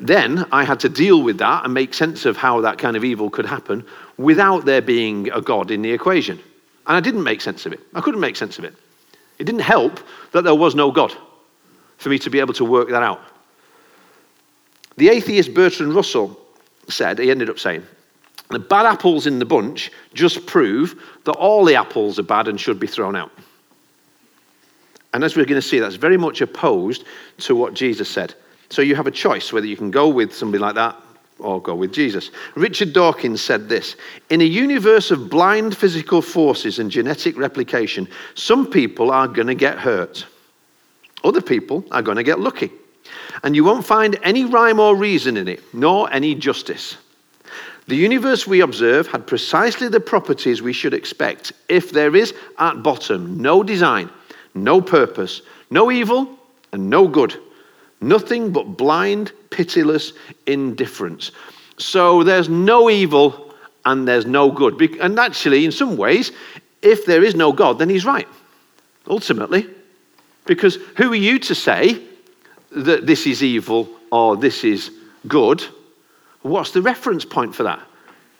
then 0.00 0.46
I 0.52 0.62
had 0.62 0.78
to 0.80 0.88
deal 0.88 1.20
with 1.20 1.38
that 1.38 1.64
and 1.64 1.74
make 1.74 1.94
sense 1.94 2.26
of 2.26 2.36
how 2.36 2.60
that 2.60 2.78
kind 2.78 2.96
of 2.96 3.04
evil 3.04 3.28
could 3.30 3.46
happen 3.46 3.84
without 4.18 4.66
there 4.66 4.82
being 4.82 5.32
a 5.32 5.40
God 5.40 5.72
in 5.72 5.82
the 5.82 5.90
equation. 5.90 6.38
And 6.86 6.96
I 6.96 7.00
didn't 7.00 7.24
make 7.24 7.40
sense 7.40 7.66
of 7.66 7.72
it. 7.72 7.80
I 7.92 8.00
couldn't 8.00 8.20
make 8.20 8.36
sense 8.36 8.56
of 8.60 8.64
it. 8.64 8.76
It 9.38 9.44
didn't 9.44 9.60
help 9.60 10.00
that 10.32 10.44
there 10.44 10.54
was 10.54 10.74
no 10.74 10.90
God 10.90 11.14
for 11.98 12.08
me 12.08 12.18
to 12.18 12.30
be 12.30 12.40
able 12.40 12.54
to 12.54 12.64
work 12.64 12.88
that 12.88 13.02
out. 13.02 13.20
The 14.96 15.08
atheist 15.08 15.52
Bertrand 15.52 15.94
Russell 15.94 16.38
said, 16.88 17.18
he 17.18 17.30
ended 17.30 17.50
up 17.50 17.58
saying, 17.58 17.84
the 18.48 18.58
bad 18.58 18.86
apples 18.86 19.26
in 19.26 19.38
the 19.38 19.44
bunch 19.44 19.90
just 20.14 20.46
prove 20.46 21.02
that 21.24 21.32
all 21.32 21.64
the 21.64 21.74
apples 21.74 22.18
are 22.18 22.22
bad 22.22 22.48
and 22.48 22.60
should 22.60 22.78
be 22.78 22.86
thrown 22.86 23.16
out. 23.16 23.32
And 25.12 25.24
as 25.24 25.36
we're 25.36 25.46
going 25.46 25.60
to 25.60 25.66
see, 25.66 25.78
that's 25.78 25.96
very 25.96 26.16
much 26.16 26.40
opposed 26.40 27.04
to 27.38 27.56
what 27.56 27.74
Jesus 27.74 28.08
said. 28.08 28.34
So 28.68 28.82
you 28.82 28.94
have 28.94 29.06
a 29.06 29.10
choice 29.10 29.52
whether 29.52 29.66
you 29.66 29.76
can 29.76 29.90
go 29.90 30.08
with 30.08 30.34
somebody 30.34 30.60
like 30.60 30.74
that 30.76 30.96
or 31.38 31.60
go 31.60 31.74
with 31.74 31.92
Jesus. 31.92 32.30
Richard 32.54 32.92
Dawkins 32.92 33.42
said 33.42 33.68
this 33.68 33.96
In 34.30 34.40
a 34.40 34.44
universe 34.44 35.10
of 35.10 35.28
blind 35.30 35.76
physical 35.76 36.22
forces 36.22 36.78
and 36.78 36.90
genetic 36.90 37.36
replication, 37.36 38.08
some 38.34 38.70
people 38.70 39.10
are 39.10 39.28
going 39.28 39.46
to 39.48 39.54
get 39.54 39.78
hurt, 39.78 40.26
other 41.24 41.42
people 41.42 41.84
are 41.90 42.02
going 42.02 42.16
to 42.16 42.22
get 42.22 42.40
lucky. 42.40 42.70
And 43.42 43.54
you 43.54 43.64
won't 43.64 43.86
find 43.86 44.18
any 44.22 44.44
rhyme 44.44 44.80
or 44.80 44.96
reason 44.96 45.36
in 45.36 45.46
it, 45.46 45.62
nor 45.72 46.12
any 46.12 46.34
justice. 46.34 46.96
The 47.86 47.96
universe 47.96 48.46
we 48.46 48.62
observe 48.62 49.06
had 49.06 49.26
precisely 49.26 49.88
the 49.88 50.00
properties 50.00 50.60
we 50.60 50.72
should 50.72 50.94
expect 50.94 51.52
if 51.68 51.92
there 51.92 52.16
is, 52.16 52.34
at 52.58 52.82
bottom, 52.82 53.40
no 53.40 53.62
design, 53.62 54.10
no 54.54 54.80
purpose, 54.80 55.42
no 55.70 55.92
evil, 55.92 56.28
and 56.72 56.90
no 56.90 57.06
good. 57.06 57.38
Nothing 58.06 58.52
but 58.52 58.76
blind, 58.76 59.32
pitiless 59.50 60.12
indifference. 60.46 61.32
So 61.76 62.22
there's 62.22 62.48
no 62.48 62.88
evil 62.88 63.52
and 63.84 64.06
there's 64.06 64.26
no 64.26 64.48
good. 64.48 64.80
And 65.00 65.18
actually, 65.18 65.64
in 65.64 65.72
some 65.72 65.96
ways, 65.96 66.30
if 66.82 67.04
there 67.04 67.24
is 67.24 67.34
no 67.34 67.52
God, 67.52 67.80
then 67.80 67.88
he's 67.88 68.04
right, 68.04 68.28
ultimately. 69.08 69.68
Because 70.44 70.76
who 70.96 71.10
are 71.10 71.16
you 71.16 71.40
to 71.40 71.54
say 71.54 72.00
that 72.70 73.06
this 73.08 73.26
is 73.26 73.42
evil 73.42 73.88
or 74.12 74.36
this 74.36 74.62
is 74.62 74.92
good? 75.26 75.64
What's 76.42 76.70
the 76.70 76.82
reference 76.82 77.24
point 77.24 77.56
for 77.56 77.64
that? 77.64 77.80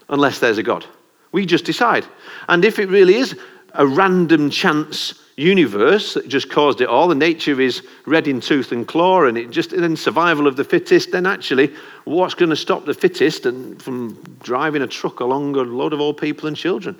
Unless 0.09 0.39
there's 0.39 0.59
a 0.59 0.63
God. 0.63 0.87
We 1.33 1.45
just 1.45 1.65
decide. 1.65 2.07
And 2.49 2.65
if 2.65 2.79
it 2.79 2.89
really 2.89 3.17
is 3.17 3.37
a 3.75 3.85
random 3.85 4.49
chance 4.49 5.15
universe 5.37 6.15
that 6.15 6.29
just 6.29 6.51
caused 6.51 6.81
it 6.81 6.89
all, 6.89 7.09
the 7.09 7.15
nature 7.15 7.61
is 7.61 7.87
red 8.07 8.27
in 8.27 8.41
tooth 8.41 8.73
and 8.73 8.89
claw, 8.89 9.25
and 9.25 9.37
it 9.37 9.51
just 9.51 9.71
then 9.71 9.97
survival 9.97 10.47
of 10.47 10.57
the 10.57 10.65
fittest, 10.65 11.13
then 11.13 11.27
actually, 11.27 11.73
what's 12.05 12.35
going 12.35 12.51
to 12.51 12.57
stop 12.57 12.87
the 12.87 12.95
fittest 12.95 13.45
and 13.45 13.81
from 13.83 14.15
driving 14.43 14.83
a 14.83 14.87
truck 14.87 15.21
along 15.21 15.55
a 15.57 15.61
load 15.61 15.93
of 15.93 16.01
old 16.01 16.17
people 16.17 16.49
and 16.49 16.57
children? 16.57 16.99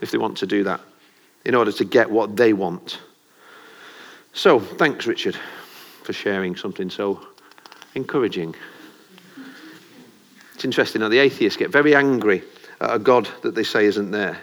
If 0.00 0.10
they 0.10 0.18
want 0.18 0.38
to 0.38 0.46
do 0.46 0.64
that, 0.64 0.80
in 1.44 1.54
order 1.54 1.72
to 1.72 1.84
get 1.84 2.10
what 2.10 2.36
they 2.36 2.52
want. 2.52 2.98
So, 4.32 4.58
thanks, 4.58 5.06
Richard, 5.06 5.36
for 6.02 6.12
sharing 6.12 6.56
something 6.56 6.90
so 6.90 7.26
encouraging. 7.94 8.54
It's 10.54 10.64
interesting 10.64 11.00
how 11.00 11.08
the 11.08 11.18
atheists 11.18 11.56
get 11.56 11.70
very 11.70 11.94
angry 11.94 12.42
at 12.80 12.94
a 12.94 12.98
God 12.98 13.28
that 13.42 13.54
they 13.54 13.62
say 13.62 13.86
isn't 13.86 14.10
there. 14.10 14.38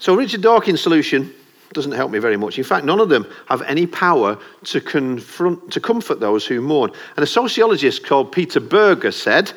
So, 0.00 0.14
Richard 0.14 0.40
Dawkins' 0.40 0.80
solution 0.80 1.32
doesn't 1.74 1.92
help 1.92 2.10
me 2.10 2.18
very 2.18 2.38
much. 2.38 2.56
In 2.56 2.64
fact, 2.64 2.86
none 2.86 3.00
of 3.00 3.10
them 3.10 3.26
have 3.48 3.60
any 3.62 3.86
power 3.86 4.38
to, 4.64 4.80
confront, 4.80 5.70
to 5.72 5.80
comfort 5.80 6.20
those 6.20 6.46
who 6.46 6.62
mourn. 6.62 6.90
And 7.16 7.22
a 7.22 7.26
sociologist 7.26 8.04
called 8.04 8.32
Peter 8.32 8.60
Berger 8.60 9.12
said, 9.12 9.52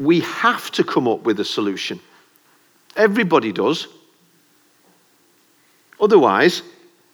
We 0.00 0.20
have 0.20 0.70
to 0.72 0.82
come 0.82 1.06
up 1.06 1.20
with 1.24 1.38
a 1.40 1.44
solution. 1.44 2.00
Everybody 2.96 3.52
does. 3.52 3.86
Otherwise, 6.00 6.62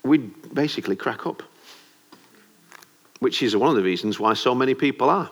we'd 0.04 0.54
basically 0.54 0.94
crack 0.94 1.26
up, 1.26 1.42
which 3.18 3.42
is 3.42 3.56
one 3.56 3.70
of 3.70 3.76
the 3.76 3.82
reasons 3.82 4.20
why 4.20 4.34
so 4.34 4.54
many 4.54 4.74
people 4.74 5.10
are. 5.10 5.28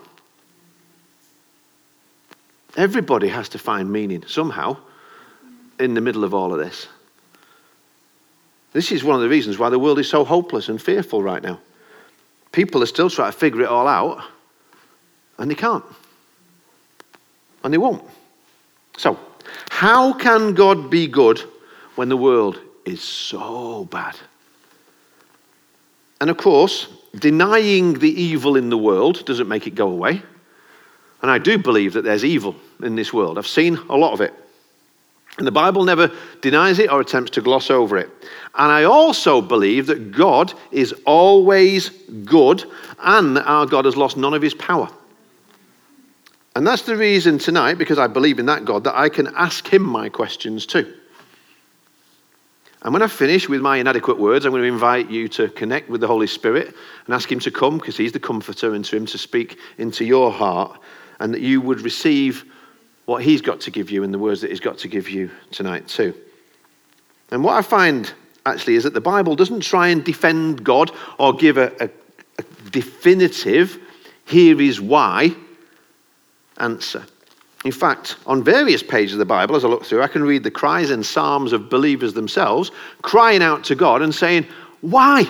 Everybody 2.76 3.28
has 3.28 3.48
to 3.50 3.58
find 3.58 3.90
meaning 3.90 4.24
somehow 4.26 4.76
in 5.78 5.94
the 5.94 6.00
middle 6.00 6.24
of 6.24 6.34
all 6.34 6.52
of 6.52 6.58
this. 6.58 6.88
This 8.72 8.92
is 8.92 9.02
one 9.02 9.16
of 9.16 9.22
the 9.22 9.28
reasons 9.28 9.58
why 9.58 9.68
the 9.68 9.78
world 9.78 9.98
is 9.98 10.08
so 10.08 10.24
hopeless 10.24 10.68
and 10.68 10.80
fearful 10.80 11.22
right 11.22 11.42
now. 11.42 11.60
People 12.52 12.82
are 12.82 12.86
still 12.86 13.10
trying 13.10 13.32
to 13.32 13.38
figure 13.38 13.62
it 13.62 13.68
all 13.68 13.88
out, 13.88 14.22
and 15.38 15.50
they 15.50 15.54
can't. 15.54 15.84
And 17.62 17.72
they 17.72 17.78
won't. 17.78 18.04
So, 18.96 19.18
how 19.70 20.12
can 20.12 20.54
God 20.54 20.90
be 20.90 21.06
good 21.06 21.40
when 21.96 22.08
the 22.08 22.16
world 22.16 22.60
is 22.84 23.02
so 23.02 23.84
bad? 23.86 24.16
And 26.20 26.30
of 26.30 26.36
course, 26.36 26.88
denying 27.18 27.98
the 27.98 28.10
evil 28.10 28.56
in 28.56 28.68
the 28.68 28.78
world 28.78 29.24
doesn't 29.24 29.48
make 29.48 29.66
it 29.66 29.74
go 29.74 29.88
away. 29.88 30.22
And 31.22 31.30
I 31.30 31.38
do 31.38 31.58
believe 31.58 31.94
that 31.94 32.02
there's 32.02 32.24
evil 32.24 32.56
in 32.82 32.94
this 32.94 33.12
world. 33.12 33.38
I've 33.38 33.46
seen 33.46 33.76
a 33.88 33.96
lot 33.96 34.12
of 34.12 34.20
it. 34.20 34.34
And 35.40 35.46
the 35.46 35.52
Bible 35.52 35.84
never 35.84 36.12
denies 36.42 36.78
it 36.78 36.92
or 36.92 37.00
attempts 37.00 37.30
to 37.30 37.40
gloss 37.40 37.70
over 37.70 37.96
it. 37.96 38.10
And 38.56 38.70
I 38.70 38.84
also 38.84 39.40
believe 39.40 39.86
that 39.86 40.12
God 40.12 40.52
is 40.70 40.92
always 41.06 41.88
good 42.26 42.62
and 42.98 43.38
that 43.38 43.46
our 43.46 43.64
God 43.64 43.86
has 43.86 43.96
lost 43.96 44.18
none 44.18 44.34
of 44.34 44.42
his 44.42 44.52
power. 44.52 44.90
And 46.54 46.66
that's 46.66 46.82
the 46.82 46.94
reason 46.94 47.38
tonight, 47.38 47.78
because 47.78 47.98
I 47.98 48.06
believe 48.06 48.38
in 48.38 48.44
that 48.46 48.66
God, 48.66 48.84
that 48.84 48.94
I 48.94 49.08
can 49.08 49.28
ask 49.28 49.66
him 49.66 49.80
my 49.80 50.10
questions 50.10 50.66
too. 50.66 50.92
And 52.82 52.92
when 52.92 53.00
I 53.00 53.06
finish 53.06 53.48
with 53.48 53.62
my 53.62 53.78
inadequate 53.78 54.18
words, 54.18 54.44
I'm 54.44 54.52
going 54.52 54.60
to 54.64 54.68
invite 54.68 55.08
you 55.08 55.26
to 55.28 55.48
connect 55.48 55.88
with 55.88 56.02
the 56.02 56.06
Holy 56.06 56.26
Spirit 56.26 56.74
and 57.06 57.14
ask 57.14 57.32
him 57.32 57.40
to 57.40 57.50
come 57.50 57.78
because 57.78 57.96
he's 57.96 58.12
the 58.12 58.20
comforter 58.20 58.74
and 58.74 58.84
to 58.84 58.94
him 58.94 59.06
to 59.06 59.16
speak 59.16 59.58
into 59.78 60.04
your 60.04 60.30
heart 60.30 60.78
and 61.18 61.32
that 61.32 61.40
you 61.40 61.62
would 61.62 61.80
receive 61.80 62.44
what 63.10 63.24
he's 63.24 63.42
got 63.42 63.60
to 63.60 63.72
give 63.72 63.90
you 63.90 64.04
and 64.04 64.14
the 64.14 64.18
words 64.20 64.40
that 64.40 64.50
he's 64.50 64.60
got 64.60 64.78
to 64.78 64.86
give 64.86 65.08
you 65.08 65.28
tonight, 65.50 65.88
too. 65.88 66.14
And 67.32 67.42
what 67.42 67.56
I 67.56 67.62
find 67.62 68.12
actually 68.46 68.76
is 68.76 68.84
that 68.84 68.94
the 68.94 69.00
Bible 69.00 69.34
doesn't 69.34 69.62
try 69.62 69.88
and 69.88 70.04
defend 70.04 70.62
God 70.62 70.92
or 71.18 71.34
give 71.34 71.56
a, 71.56 71.72
a, 71.80 71.90
a 72.38 72.42
definitive, 72.70 73.80
here 74.26 74.60
is 74.60 74.80
why 74.80 75.34
answer. 76.58 77.04
In 77.64 77.72
fact, 77.72 78.14
on 78.26 78.44
various 78.44 78.80
pages 78.80 79.14
of 79.14 79.18
the 79.18 79.24
Bible, 79.24 79.56
as 79.56 79.64
I 79.64 79.68
look 79.68 79.84
through, 79.84 80.02
I 80.02 80.06
can 80.06 80.22
read 80.22 80.44
the 80.44 80.50
cries 80.52 80.90
and 80.90 81.04
psalms 81.04 81.52
of 81.52 81.68
believers 81.68 82.14
themselves 82.14 82.70
crying 83.02 83.42
out 83.42 83.64
to 83.64 83.74
God 83.74 84.02
and 84.02 84.14
saying, 84.14 84.46
Why? 84.82 85.28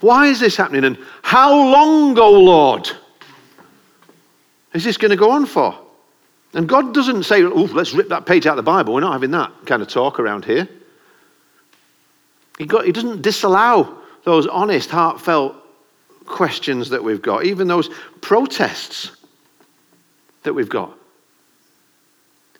Why 0.00 0.26
is 0.26 0.40
this 0.40 0.56
happening? 0.56 0.82
And 0.82 0.98
how 1.22 1.54
long, 1.54 2.18
O 2.18 2.32
Lord, 2.40 2.90
is 4.74 4.82
this 4.82 4.96
going 4.96 5.12
to 5.12 5.16
go 5.16 5.30
on 5.30 5.46
for? 5.46 5.78
And 6.54 6.68
God 6.68 6.92
doesn't 6.92 7.22
say, 7.22 7.42
oh, 7.42 7.68
let's 7.72 7.94
rip 7.94 8.08
that 8.08 8.26
page 8.26 8.46
out 8.46 8.58
of 8.58 8.64
the 8.64 8.70
Bible. 8.70 8.92
We're 8.92 9.00
not 9.00 9.12
having 9.12 9.30
that 9.30 9.52
kind 9.64 9.80
of 9.80 9.88
talk 9.88 10.20
around 10.20 10.44
here. 10.44 10.68
He, 12.58 12.66
got, 12.66 12.84
he 12.84 12.92
doesn't 12.92 13.22
disallow 13.22 13.98
those 14.24 14.46
honest, 14.46 14.90
heartfelt 14.90 15.56
questions 16.26 16.90
that 16.90 17.02
we've 17.02 17.22
got, 17.22 17.44
even 17.44 17.68
those 17.68 17.88
protests 18.20 19.16
that 20.42 20.52
we've 20.52 20.68
got. 20.68 20.96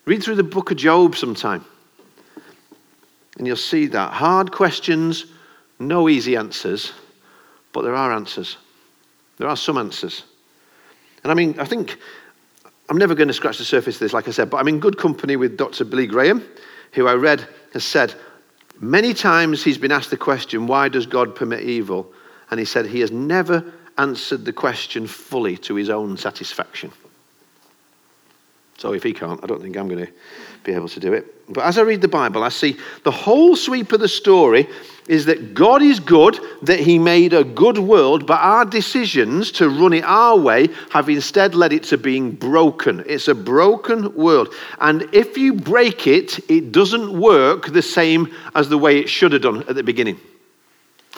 Read 0.05 0.23
through 0.23 0.35
the 0.35 0.43
book 0.43 0.71
of 0.71 0.77
Job 0.77 1.15
sometime. 1.15 1.63
And 3.37 3.47
you'll 3.47 3.55
see 3.55 3.87
that. 3.87 4.11
Hard 4.11 4.51
questions, 4.51 5.25
no 5.79 6.09
easy 6.09 6.35
answers, 6.35 6.91
but 7.71 7.83
there 7.83 7.95
are 7.95 8.11
answers. 8.11 8.57
There 9.37 9.47
are 9.47 9.57
some 9.57 9.77
answers. 9.77 10.23
And 11.23 11.31
I 11.31 11.35
mean, 11.35 11.59
I 11.59 11.65
think 11.65 11.97
I'm 12.89 12.97
never 12.97 13.15
going 13.15 13.29
to 13.29 13.33
scratch 13.33 13.57
the 13.57 13.65
surface 13.65 13.95
of 13.95 13.99
this, 13.99 14.13
like 14.13 14.27
I 14.27 14.31
said, 14.31 14.49
but 14.49 14.57
I'm 14.57 14.67
in 14.67 14.79
good 14.79 14.97
company 14.97 15.35
with 15.35 15.57
Dr. 15.57 15.85
Billy 15.85 16.07
Graham, 16.07 16.43
who 16.91 17.07
I 17.07 17.13
read 17.13 17.47
has 17.73 17.83
said 17.83 18.13
many 18.79 19.13
times 19.13 19.63
he's 19.63 19.77
been 19.77 19.91
asked 19.91 20.09
the 20.09 20.17
question, 20.17 20.67
why 20.67 20.89
does 20.89 21.05
God 21.05 21.35
permit 21.35 21.61
evil? 21.61 22.11
And 22.51 22.59
he 22.59 22.65
said 22.65 22.85
he 22.85 22.99
has 22.99 23.11
never 23.11 23.73
answered 23.97 24.45
the 24.45 24.53
question 24.53 25.07
fully 25.07 25.57
to 25.57 25.75
his 25.75 25.89
own 25.89 26.17
satisfaction. 26.17 26.91
So 28.77 28.93
if 28.93 29.03
he 29.03 29.13
can't, 29.13 29.41
I 29.43 29.47
don't 29.47 29.61
think 29.61 29.77
I'm 29.77 29.87
going 29.87 30.05
to 30.05 30.11
be 30.63 30.73
able 30.73 30.89
to 30.89 30.99
do 30.99 31.13
it. 31.13 31.51
But 31.53 31.63
as 31.63 31.77
I 31.77 31.81
read 31.83 32.01
the 32.01 32.07
Bible, 32.07 32.43
I 32.43 32.49
see 32.49 32.77
the 33.03 33.11
whole 33.11 33.55
sweep 33.55 33.91
of 33.91 33.99
the 33.99 34.07
story 34.07 34.67
is 35.07 35.25
that 35.25 35.53
God 35.53 35.81
is 35.81 35.99
good, 35.99 36.39
that 36.61 36.79
He 36.79 36.97
made 36.97 37.33
a 37.33 37.43
good 37.43 37.77
world, 37.77 38.25
but 38.25 38.39
our 38.39 38.65
decisions 38.65 39.51
to 39.53 39.69
run 39.69 39.93
it 39.93 40.03
our 40.03 40.37
way 40.37 40.69
have 40.91 41.09
instead 41.09 41.55
led 41.55 41.73
it 41.73 41.83
to 41.83 41.97
being 41.97 42.31
broken. 42.31 43.03
It's 43.05 43.27
a 43.27 43.35
broken 43.35 44.13
world. 44.15 44.53
And 44.79 45.07
if 45.13 45.37
you 45.37 45.53
break 45.53 46.07
it, 46.07 46.39
it 46.49 46.71
doesn't 46.71 47.19
work 47.19 47.67
the 47.67 47.81
same 47.81 48.33
as 48.55 48.69
the 48.69 48.77
way 48.77 48.99
it 48.99 49.09
should 49.09 49.33
have 49.33 49.41
done 49.41 49.63
at 49.67 49.75
the 49.75 49.83
beginning. 49.83 50.19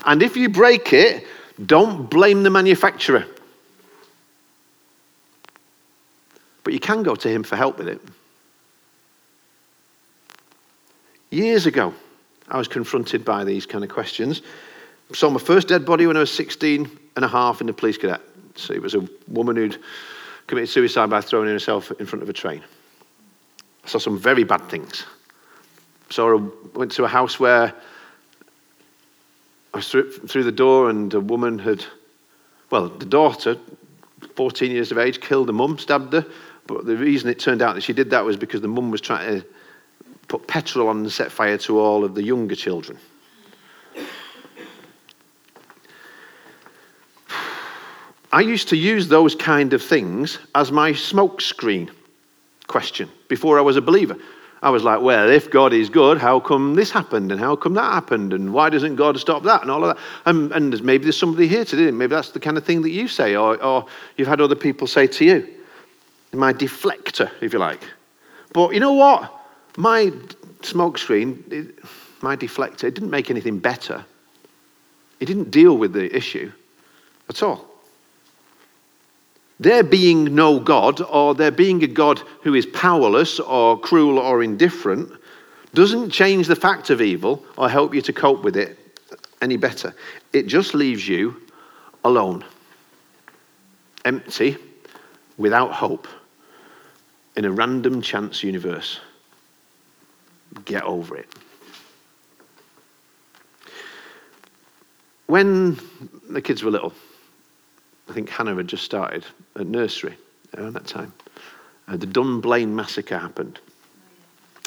And 0.06 0.22
if 0.22 0.36
you 0.36 0.50
break 0.50 0.92
it, 0.94 1.26
don't 1.66 2.10
blame 2.10 2.44
the 2.44 2.50
manufacturer. 2.50 3.26
But 6.64 6.74
you 6.74 6.80
can 6.80 7.04
go 7.04 7.16
to 7.16 7.30
him 7.30 7.44
for 7.44 7.56
help 7.56 7.78
with 7.78 7.88
it. 7.88 8.02
Years 11.30 11.66
ago, 11.66 11.94
I 12.50 12.58
was 12.58 12.68
confronted 12.68 13.26
by 13.26 13.44
these 13.44 13.66
kind 13.66 13.84
of 13.84 13.90
questions. 13.90 14.42
Saw 15.14 15.30
my 15.30 15.40
first 15.40 15.68
dead 15.68 15.86
body 15.86 16.08
when 16.08 16.18
I 16.18 16.22
was 16.22 16.32
16 16.32 16.90
and 17.16 17.26
a 17.26 17.28
half 17.28 17.62
in 17.62 17.68
the 17.68 17.74
police 17.74 17.98
cadet. 17.98 18.22
So 18.56 18.74
it 18.74 18.82
was 18.82 18.96
a 18.96 19.08
woman 19.28 19.56
who'd 19.56 19.78
committed 20.48 20.70
suicide 20.70 21.10
by 21.10 21.22
throwing 21.22 21.50
herself 21.50 21.92
in 22.00 22.06
front 22.06 22.24
of 22.24 22.30
a 22.30 22.34
train. 22.34 22.64
I 23.84 23.88
saw 23.88 23.98
some 23.98 24.18
very 24.18 24.44
bad 24.44 24.62
things. 24.70 25.06
Saw 26.10 26.38
a, 26.38 26.38
went 26.78 26.92
to 26.94 27.04
a 27.04 27.08
house 27.08 27.40
where 27.40 27.74
I 29.74 29.78
was 29.78 29.90
through, 29.90 30.12
through 30.12 30.44
the 30.44 30.52
door 30.52 30.90
and 30.90 31.14
a 31.14 31.20
woman 31.20 31.60
had, 31.60 31.84
well, 32.70 32.90
the 32.90 33.06
daughter, 33.06 33.58
14 34.36 34.72
years 34.72 34.92
of 34.92 34.98
age, 34.98 35.20
killed 35.20 35.48
the 35.48 35.54
mum, 35.54 35.78
stabbed 35.78 36.14
her. 36.14 36.26
But 36.68 36.86
the 36.86 36.96
reason 36.96 37.30
it 37.30 37.40
turned 37.40 37.62
out 37.62 37.76
that 37.76 37.82
she 37.82 37.94
did 37.94 38.10
that 38.12 38.24
was 38.24 38.38
because 38.38 38.62
the 38.62 38.68
mum 38.68 38.92
was 38.92 39.02
trying 39.02 39.42
to 39.42 39.48
put 40.38 40.48
petrol 40.48 40.90
on 40.90 40.98
and 40.98 41.12
set 41.12 41.32
fire 41.32 41.58
to 41.58 41.80
all 41.80 42.04
of 42.04 42.14
the 42.14 42.22
younger 42.22 42.56
children. 42.56 42.98
I 48.34 48.42
used 48.42 48.68
to 48.70 48.76
use 48.76 49.08
those 49.08 49.34
kind 49.34 49.72
of 49.72 49.82
things 49.82 50.40
as 50.54 50.74
my 50.74 50.92
smokescreen 50.92 51.90
question 52.68 53.10
before 53.30 53.58
I 53.58 53.62
was 53.62 53.78
a 53.78 53.82
believer. 53.82 54.18
I 54.62 54.72
was 54.72 54.84
like, 54.84 55.00
well, 55.00 55.30
if 55.30 55.50
God 55.50 55.72
is 55.72 55.90
good, 55.90 56.18
how 56.18 56.42
come 56.42 56.76
this 56.76 56.92
happened? 56.92 57.32
And 57.32 57.40
how 57.40 57.56
come 57.56 57.76
that 57.76 57.94
happened? 57.94 58.34
And 58.34 58.54
why 58.54 58.70
doesn't 58.70 58.98
God 58.98 59.18
stop 59.18 59.44
that? 59.44 59.62
And 59.62 59.72
all 59.72 59.86
of 59.86 59.96
that. 59.96 60.04
And, 60.26 60.52
and 60.52 60.84
maybe 60.84 61.04
there's 61.04 61.18
somebody 61.18 61.48
here 61.48 61.64
today, 61.64 61.90
maybe 61.92 62.14
that's 62.14 62.32
the 62.32 62.42
kind 62.42 62.58
of 62.58 62.66
thing 62.66 62.82
that 62.82 62.90
you 62.90 63.08
say, 63.08 63.38
or, 63.38 63.64
or 63.64 63.86
you've 64.18 64.28
had 64.28 64.42
other 64.42 64.56
people 64.56 64.86
say 64.86 65.08
to 65.08 65.24
you. 65.24 65.48
My 66.34 66.52
deflector, 66.52 67.32
if 67.40 67.54
you 67.54 67.60
like. 67.60 67.84
But 68.52 68.74
you 68.74 68.82
know 68.82 68.94
what? 68.94 69.35
My 69.78 70.12
smoke 70.62 70.98
smokescreen, 70.98 71.74
my 72.22 72.36
deflector, 72.36 72.86
it 72.86 72.96
didn't 72.96 73.10
make 73.10 73.30
anything 73.30 73.60
better. 73.60 74.06
It 75.20 75.26
didn't 75.26 75.52
deal 75.52 75.78
with 75.78 75.94
the 75.94 76.16
issue 76.16 76.52
at 77.30 77.44
all. 77.44 77.66
There 79.60 79.84
being 79.84 80.36
no 80.36 80.60
God, 80.60 81.02
or 81.02 81.34
there 81.34 81.52
being 81.52 81.84
a 81.84 81.88
God 81.88 82.20
who 82.42 82.56
is 82.56 82.66
powerless, 82.66 83.40
or 83.40 83.80
cruel, 83.80 84.20
or 84.20 84.44
indifferent, 84.44 85.12
doesn't 85.74 86.10
change 86.10 86.48
the 86.48 86.56
fact 86.56 86.90
of 86.90 87.02
evil 87.02 87.46
or 87.58 87.70
help 87.70 87.94
you 87.94 88.02
to 88.02 88.14
cope 88.14 88.44
with 88.44 88.56
it 88.56 88.78
any 89.42 89.58
better. 89.58 89.94
It 90.34 90.48
just 90.48 90.74
leaves 90.74 91.08
you 91.08 91.42
alone, 92.04 92.44
empty, 94.04 94.58
without 95.38 95.72
hope, 95.72 96.08
in 97.36 97.46
a 97.46 97.52
random 97.52 98.02
chance 98.02 98.44
universe. 98.44 99.00
Get 100.64 100.84
over 100.84 101.18
it. 101.18 101.28
When 105.28 105.80
the 106.30 106.42
kids 106.42 106.64
were 106.64 106.72
little, 106.72 106.94
I 108.08 108.14
think 108.14 108.30
Hannah 108.30 108.56
had 108.56 108.68
just 108.68 108.84
started 108.84 109.26
at 109.56 109.68
nursery 109.68 110.18
around 110.56 110.74
that 110.74 110.86
time. 110.86 111.12
Uh, 111.88 111.98
the 111.98 112.06
Dunblane 112.06 112.76
massacre 112.76 113.18
happened. 113.18 113.60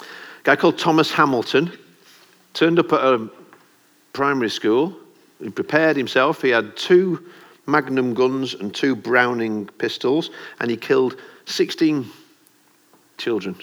A 0.00 0.04
guy 0.42 0.56
called 0.56 0.78
Thomas 0.78 1.10
Hamilton 1.10 1.72
turned 2.54 2.78
up 2.78 2.92
at 2.92 3.00
a 3.00 3.28
primary 4.12 4.50
school. 4.50 4.96
He 5.40 5.50
prepared 5.50 5.96
himself. 5.96 6.42
He 6.42 6.50
had 6.50 6.76
two 6.76 7.24
Magnum 7.66 8.14
guns 8.14 8.54
and 8.54 8.74
two 8.74 8.96
Browning 8.96 9.66
pistols, 9.78 10.30
and 10.58 10.70
he 10.70 10.76
killed 10.76 11.16
16 11.44 12.06
children. 13.18 13.56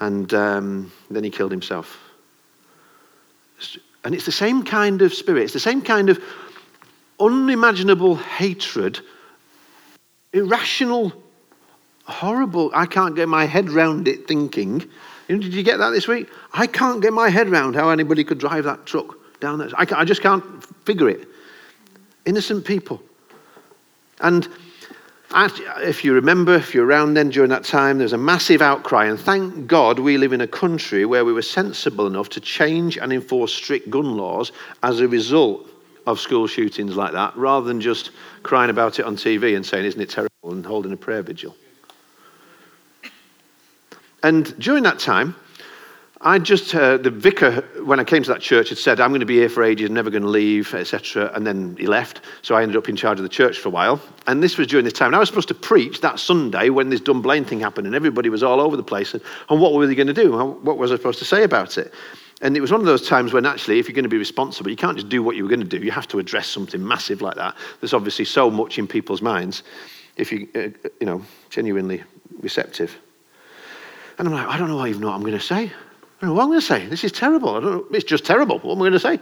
And 0.00 0.32
um, 0.34 0.92
then 1.10 1.24
he 1.24 1.30
killed 1.30 1.50
himself. 1.50 1.98
And 4.04 4.14
it's 4.14 4.26
the 4.26 4.32
same 4.32 4.62
kind 4.62 5.02
of 5.02 5.12
spirit, 5.12 5.44
it's 5.44 5.52
the 5.52 5.60
same 5.60 5.82
kind 5.82 6.10
of 6.10 6.22
unimaginable 7.18 8.16
hatred, 8.16 9.00
irrational, 10.32 11.12
horrible. 12.04 12.70
I 12.74 12.86
can't 12.86 13.16
get 13.16 13.28
my 13.28 13.46
head 13.46 13.70
round 13.70 14.06
it 14.06 14.28
thinking. 14.28 14.88
Did 15.28 15.52
you 15.52 15.62
get 15.62 15.78
that 15.78 15.90
this 15.90 16.06
week? 16.06 16.28
I 16.52 16.66
can't 16.66 17.02
get 17.02 17.12
my 17.12 17.28
head 17.28 17.48
round 17.48 17.74
how 17.74 17.90
anybody 17.90 18.22
could 18.22 18.38
drive 18.38 18.64
that 18.64 18.86
truck 18.86 19.16
down 19.40 19.58
there. 19.58 19.70
I, 19.76 19.86
I 19.92 20.04
just 20.04 20.22
can't 20.22 20.44
figure 20.84 21.08
it. 21.08 21.26
Innocent 22.26 22.64
people. 22.64 23.02
And 24.20 24.48
if 25.34 26.04
you 26.04 26.14
remember, 26.14 26.54
if 26.54 26.74
you're 26.74 26.86
around 26.86 27.14
then 27.14 27.30
during 27.30 27.50
that 27.50 27.64
time, 27.64 27.98
there 27.98 28.04
was 28.04 28.12
a 28.12 28.18
massive 28.18 28.62
outcry. 28.62 29.06
And 29.06 29.18
thank 29.18 29.66
God 29.66 29.98
we 29.98 30.18
live 30.18 30.32
in 30.32 30.40
a 30.40 30.46
country 30.46 31.04
where 31.04 31.24
we 31.24 31.32
were 31.32 31.42
sensible 31.42 32.06
enough 32.06 32.28
to 32.30 32.40
change 32.40 32.96
and 32.96 33.12
enforce 33.12 33.52
strict 33.52 33.90
gun 33.90 34.16
laws 34.16 34.52
as 34.82 35.00
a 35.00 35.08
result 35.08 35.68
of 36.06 36.20
school 36.20 36.46
shootings 36.46 36.96
like 36.96 37.12
that, 37.12 37.36
rather 37.36 37.66
than 37.66 37.80
just 37.80 38.12
crying 38.44 38.70
about 38.70 39.00
it 39.00 39.04
on 39.04 39.16
TV 39.16 39.56
and 39.56 39.66
saying, 39.66 39.84
Isn't 39.84 40.00
it 40.00 40.10
terrible? 40.10 40.30
and 40.52 40.64
holding 40.64 40.92
a 40.92 40.96
prayer 40.96 41.22
vigil. 41.22 41.54
And 44.22 44.58
during 44.58 44.82
that 44.84 44.98
time, 44.98 45.34
I 46.26 46.40
just, 46.40 46.72
the 46.72 47.12
vicar, 47.14 47.60
when 47.84 48.00
I 48.00 48.04
came 48.04 48.24
to 48.24 48.28
that 48.30 48.40
church, 48.40 48.70
had 48.70 48.78
said, 48.78 48.98
I'm 48.98 49.10
going 49.10 49.20
to 49.20 49.26
be 49.26 49.36
here 49.36 49.48
for 49.48 49.62
ages, 49.62 49.90
never 49.90 50.10
going 50.10 50.24
to 50.24 50.28
leave, 50.28 50.74
etc. 50.74 51.30
And 51.36 51.46
then 51.46 51.76
he 51.78 51.86
left. 51.86 52.20
So 52.42 52.56
I 52.56 52.62
ended 52.62 52.76
up 52.76 52.88
in 52.88 52.96
charge 52.96 53.20
of 53.20 53.22
the 53.22 53.28
church 53.28 53.58
for 53.58 53.68
a 53.68 53.70
while. 53.70 54.02
And 54.26 54.42
this 54.42 54.58
was 54.58 54.66
during 54.66 54.84
this 54.84 54.92
time. 54.92 55.06
And 55.06 55.14
I 55.14 55.18
was 55.20 55.28
supposed 55.28 55.46
to 55.46 55.54
preach 55.54 56.00
that 56.00 56.18
Sunday 56.18 56.68
when 56.68 56.90
this 56.90 57.00
Dunblane 57.00 57.44
thing 57.44 57.60
happened, 57.60 57.86
and 57.86 57.94
everybody 57.94 58.28
was 58.28 58.42
all 58.42 58.60
over 58.60 58.76
the 58.76 58.82
place. 58.82 59.14
And, 59.14 59.22
and 59.50 59.60
what 59.60 59.72
were 59.72 59.86
they 59.86 59.94
going 59.94 60.08
to 60.08 60.12
do? 60.12 60.36
What 60.36 60.78
was 60.78 60.90
I 60.90 60.96
supposed 60.96 61.20
to 61.20 61.24
say 61.24 61.44
about 61.44 61.78
it? 61.78 61.94
And 62.42 62.56
it 62.56 62.60
was 62.60 62.72
one 62.72 62.80
of 62.80 62.86
those 62.86 63.06
times 63.06 63.32
when 63.32 63.46
actually, 63.46 63.78
if 63.78 63.86
you're 63.86 63.94
going 63.94 64.02
to 64.02 64.08
be 64.08 64.18
responsible, 64.18 64.68
you 64.68 64.76
can't 64.76 64.96
just 64.96 65.08
do 65.08 65.22
what 65.22 65.36
you 65.36 65.44
were 65.44 65.48
going 65.48 65.60
to 65.60 65.78
do. 65.78 65.78
You 65.78 65.92
have 65.92 66.08
to 66.08 66.18
address 66.18 66.48
something 66.48 66.84
massive 66.84 67.22
like 67.22 67.36
that. 67.36 67.54
There's 67.80 67.94
obviously 67.94 68.24
so 68.24 68.50
much 68.50 68.80
in 68.80 68.88
people's 68.88 69.22
minds 69.22 69.62
if 70.16 70.32
you, 70.32 70.48
uh, 70.56 70.88
you 70.98 71.06
know, 71.06 71.22
genuinely 71.50 72.02
receptive. 72.40 72.98
And 74.18 74.26
I'm 74.26 74.34
like, 74.34 74.48
I 74.48 74.58
don't 74.58 74.66
know 74.66 74.84
even 74.84 75.02
know 75.02 75.06
what 75.06 75.14
I'm 75.14 75.20
going 75.20 75.34
to 75.34 75.40
say. 75.40 75.70
I 76.22 76.28
what 76.30 76.42
I'm 76.42 76.48
going 76.48 76.60
to 76.60 76.66
say. 76.66 76.86
This 76.86 77.04
is 77.04 77.12
terrible. 77.12 77.50
I 77.50 77.60
don't 77.60 77.72
know. 77.72 77.86
It's 77.96 78.04
just 78.04 78.24
terrible. 78.24 78.58
What 78.60 78.72
am 78.72 78.78
I 78.78 78.82
going 78.82 78.92
to 78.92 79.00
say? 79.00 79.20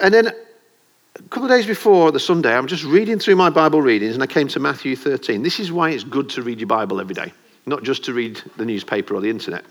And 0.00 0.12
then 0.12 0.26
a 0.26 1.22
couple 1.28 1.44
of 1.44 1.50
days 1.50 1.66
before 1.66 2.12
the 2.12 2.20
Sunday, 2.20 2.54
I'm 2.54 2.66
just 2.66 2.84
reading 2.84 3.18
through 3.18 3.36
my 3.36 3.50
Bible 3.50 3.80
readings 3.80 4.14
and 4.14 4.22
I 4.22 4.26
came 4.26 4.48
to 4.48 4.60
Matthew 4.60 4.96
13. 4.96 5.42
This 5.42 5.60
is 5.60 5.72
why 5.72 5.90
it's 5.90 6.04
good 6.04 6.28
to 6.30 6.42
read 6.42 6.58
your 6.58 6.66
Bible 6.66 7.00
every 7.00 7.14
day, 7.14 7.32
not 7.66 7.82
just 7.82 8.04
to 8.04 8.12
read 8.12 8.40
the 8.56 8.64
newspaper 8.64 9.14
or 9.14 9.20
the 9.20 9.30
internet 9.30 9.64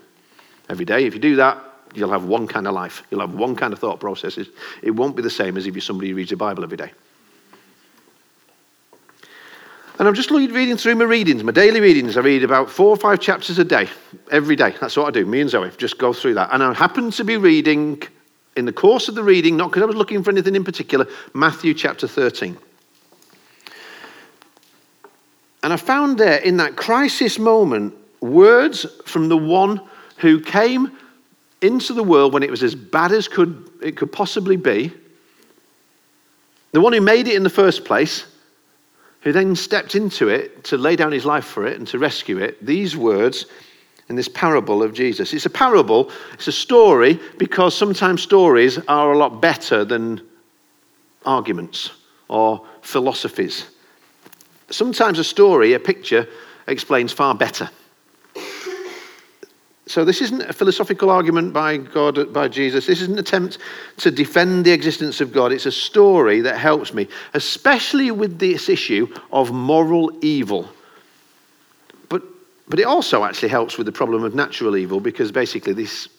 every 0.70 0.86
day. 0.86 1.06
If 1.06 1.14
you 1.14 1.20
do 1.20 1.36
that, 1.36 1.62
you'll 1.94 2.12
have 2.12 2.26
one 2.26 2.48
kind 2.48 2.68
of 2.68 2.74
life. 2.74 3.04
You'll 3.12 3.22
have 3.22 3.34
one 3.34 3.56
kind 3.56 3.74
of 3.74 3.80
thought 3.80 4.00
processes. 4.00 4.50
It 4.82 4.92
won't 4.92 5.16
be 5.16 5.22
the 5.22 5.30
same 5.30 5.58
as 5.58 5.68
if 5.68 5.76
you're 5.76 5.82
somebody 5.82 6.10
who 6.10 6.16
reads 6.16 6.32
the 6.32 6.38
Bible 6.38 6.64
every 6.64 6.78
day. 6.78 6.92
And 9.98 10.10
I'm 10.10 10.14
just 10.14 10.30
reading 10.30 10.76
through 10.76 10.96
my 10.96 11.06
readings, 11.06 11.42
my 11.44 11.54
daily 11.54 11.80
readings. 11.80 12.18
I 12.18 12.22
read 12.22 12.44
about 12.44 12.70
four 12.70 12.90
or 12.90 12.98
five 12.98 13.22
chapters 13.22 13.60
a 13.60 13.64
day, 13.64 13.88
every 14.30 14.58
day. 14.58 14.76
That's 14.82 14.98
what 14.98 15.08
I 15.08 15.12
do. 15.12 15.26
Me 15.26 15.40
and 15.40 15.50
Zoe 15.50 15.72
just 15.78 15.98
go 15.98 16.12
through 16.12 16.34
that. 16.34 16.50
And 16.52 16.62
I 16.62 16.74
happen 16.74 17.12
to 17.12 17.24
be 17.24 17.38
reading, 17.38 18.04
in 18.58 18.66
the 18.66 18.74
course 18.74 19.08
of 19.08 19.16
the 19.16 19.24
reading, 19.24 19.56
not 19.56 19.70
because 19.70 19.84
I 19.84 19.86
was 19.86 19.96
looking 19.96 20.22
for 20.22 20.32
anything 20.32 20.54
in 20.54 20.66
particular, 20.66 21.08
Matthew 21.34 21.74
chapter 21.74 22.10
13. 22.10 22.58
And 25.64 25.72
I 25.72 25.78
found 25.78 26.18
there 26.18 26.40
in 26.40 26.58
that 26.58 26.76
crisis 26.76 27.40
moment 27.40 27.94
words 28.20 28.86
from 29.06 29.30
the 29.30 29.38
one 29.38 29.80
who 30.18 30.42
came 30.42 30.92
into 31.62 31.94
the 31.94 32.04
world 32.04 32.34
when 32.34 32.44
it 32.44 32.52
was 32.52 32.64
as 32.64 32.76
bad 32.76 33.14
as 33.14 33.30
could, 33.30 33.70
it 33.82 33.96
could 33.96 34.12
possibly 34.12 34.58
be. 34.58 34.94
The 36.74 36.82
one 36.82 36.92
who 36.92 37.00
made 37.02 37.30
it 37.30 37.36
in 37.36 37.44
the 37.44 37.50
first 37.50 37.86
place, 37.86 38.26
who 39.26 39.32
then 39.32 39.56
stepped 39.56 39.96
into 39.96 40.30
it 40.30 40.64
to 40.64 40.78
lay 40.78 40.96
down 40.96 41.12
his 41.12 41.26
life 41.26 41.46
for 41.46 41.66
it 41.66 41.80
and 41.80 41.88
to 41.88 41.98
rescue 41.98 42.38
it. 42.38 42.64
These 42.64 42.96
words 42.96 43.48
in 44.08 44.16
this 44.16 44.28
parable 44.28 44.84
of 44.84 44.94
Jesus. 44.94 45.34
It's 45.34 45.48
a 45.48 45.50
parable, 45.50 46.12
it's 46.34 46.48
a 46.48 46.52
story 46.52 47.20
because 47.40 47.76
sometimes 47.76 48.22
stories 48.22 48.78
are 48.88 49.12
a 49.12 49.18
lot 49.18 49.42
better 49.42 49.84
than 49.84 50.22
arguments 51.26 51.90
or 52.28 52.64
philosophies. 52.84 53.66
Sometimes 54.70 55.18
a 55.18 55.24
story, 55.24 55.74
a 55.74 55.80
picture, 55.80 56.28
explains 56.68 57.12
far 57.12 57.34
better. 57.34 57.68
So 59.88 60.04
this 60.04 60.22
isn't 60.22 60.42
a 60.42 60.54
philosophical 60.54 61.12
argument 61.12 61.54
by 61.54 61.78
God, 61.78 62.34
by 62.34 62.48
Jesus. 62.48 62.88
This 62.88 63.02
is 63.02 63.08
an 63.08 63.20
attempt 63.20 63.60
to 63.98 64.10
defend 64.10 64.66
the 64.66 64.72
existence 64.72 65.22
of 65.22 65.32
God. 65.32 65.52
It's 65.52 65.68
a 65.68 65.72
story 65.72 66.42
that 66.42 66.58
helps 66.58 66.92
me, 66.94 67.08
especially 67.36 68.10
with 68.10 68.40
this 68.40 68.68
issue 68.68 69.08
of 69.32 69.52
moral 69.52 70.12
evil. 70.24 70.68
But, 72.10 72.24
but 72.68 72.80
it 72.80 72.88
also 72.88 73.24
actually 73.24 73.50
helps 73.50 73.78
with 73.78 73.86
the 73.86 73.92
problem 73.92 74.24
of 74.24 74.34
natural 74.34 74.76
evil 74.76 75.00
because 75.00 75.32
basically 75.32 75.74
this 75.74 76.10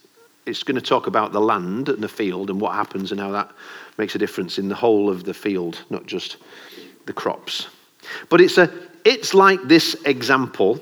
it's 0.47 0.63
going 0.63 0.77
to 0.77 0.81
talk 0.81 1.09
about 1.09 1.33
the 1.33 1.41
land 1.41 1.89
and 1.89 2.01
the 2.01 2.09
field 2.09 2.51
and 2.51 2.61
what 2.61 2.73
happens 2.73 3.11
and 3.11 3.21
how 3.21 3.33
that 3.33 3.51
makes 3.99 4.15
a 4.15 4.19
difference 4.19 4.59
in 4.59 4.69
the 4.69 4.77
whole 4.77 5.11
of 5.11 5.25
the 5.25 5.35
field, 5.35 5.85
not 5.91 6.07
just 6.07 6.37
the 7.07 7.13
crops. 7.13 7.67
But 8.29 8.41
it's 8.41 8.57
a 8.57 8.71
it's 9.05 9.35
like 9.35 9.61
this 9.65 9.97
example. 10.05 10.81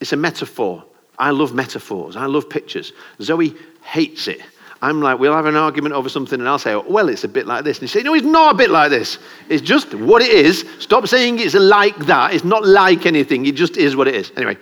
It's 0.00 0.12
a 0.12 0.16
metaphor 0.16 0.84
I 1.18 1.30
love 1.30 1.54
metaphors. 1.54 2.16
I 2.16 2.26
love 2.26 2.48
pictures. 2.48 2.92
Zoe 3.20 3.54
hates 3.82 4.28
it. 4.28 4.40
I'm 4.80 5.02
like, 5.02 5.18
we'll 5.18 5.34
have 5.34 5.46
an 5.46 5.56
argument 5.56 5.96
over 5.96 6.08
something, 6.08 6.38
and 6.38 6.48
I'll 6.48 6.58
say, 6.58 6.76
well, 6.76 7.08
it's 7.08 7.24
a 7.24 7.28
bit 7.28 7.48
like 7.48 7.64
this. 7.64 7.78
And 7.78 7.82
you 7.82 7.88
say, 7.88 8.02
no, 8.02 8.14
it's 8.14 8.24
not 8.24 8.54
a 8.54 8.56
bit 8.56 8.70
like 8.70 8.90
this. 8.90 9.18
It's 9.48 9.62
just 9.62 9.92
what 9.94 10.22
it 10.22 10.30
is. 10.30 10.64
Stop 10.78 11.08
saying 11.08 11.40
it's 11.40 11.54
like 11.54 11.96
that. 12.06 12.32
It's 12.32 12.44
not 12.44 12.64
like 12.64 13.04
anything. 13.04 13.46
It 13.46 13.56
just 13.56 13.76
is 13.76 13.96
what 13.96 14.06
it 14.06 14.14
is. 14.14 14.30
Anyway, 14.36 14.56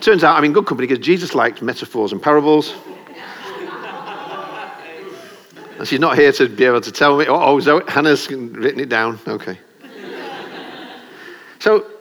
turns 0.00 0.24
out 0.24 0.36
I'm 0.36 0.44
in 0.44 0.52
good 0.52 0.66
company 0.66 0.86
because 0.86 1.02
Jesus 1.02 1.34
liked 1.34 1.62
metaphors 1.62 2.12
and 2.12 2.22
parables. 2.22 2.74
and 5.78 5.88
she's 5.88 6.00
not 6.00 6.18
here 6.18 6.32
to 6.32 6.46
be 6.46 6.64
able 6.64 6.82
to 6.82 6.92
tell 6.92 7.16
me, 7.16 7.24
oh, 7.26 7.58
Zoe, 7.60 7.82
Hannah's 7.88 8.30
written 8.30 8.80
it 8.80 8.90
down. 8.90 9.18
Okay. 9.26 9.58
so 11.60 11.93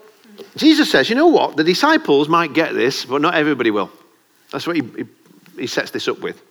Jesus 0.56 0.92
says, 0.92 1.10
you 1.10 1.16
know 1.16 1.28
what? 1.28 1.58
The 1.58 1.64
disciples 1.64 2.30
might 2.30 2.54
get 2.54 2.74
this, 2.74 3.06
but 3.06 3.22
not 3.22 3.36
everybody 3.36 3.72
will. 3.72 3.92
That's 4.52 4.68
what 4.68 4.76
he, 4.76 4.82
he, 4.82 5.06
he 5.62 5.68
sets 5.68 5.92
this 5.92 6.08
up 6.08 6.20
with. 6.20 6.42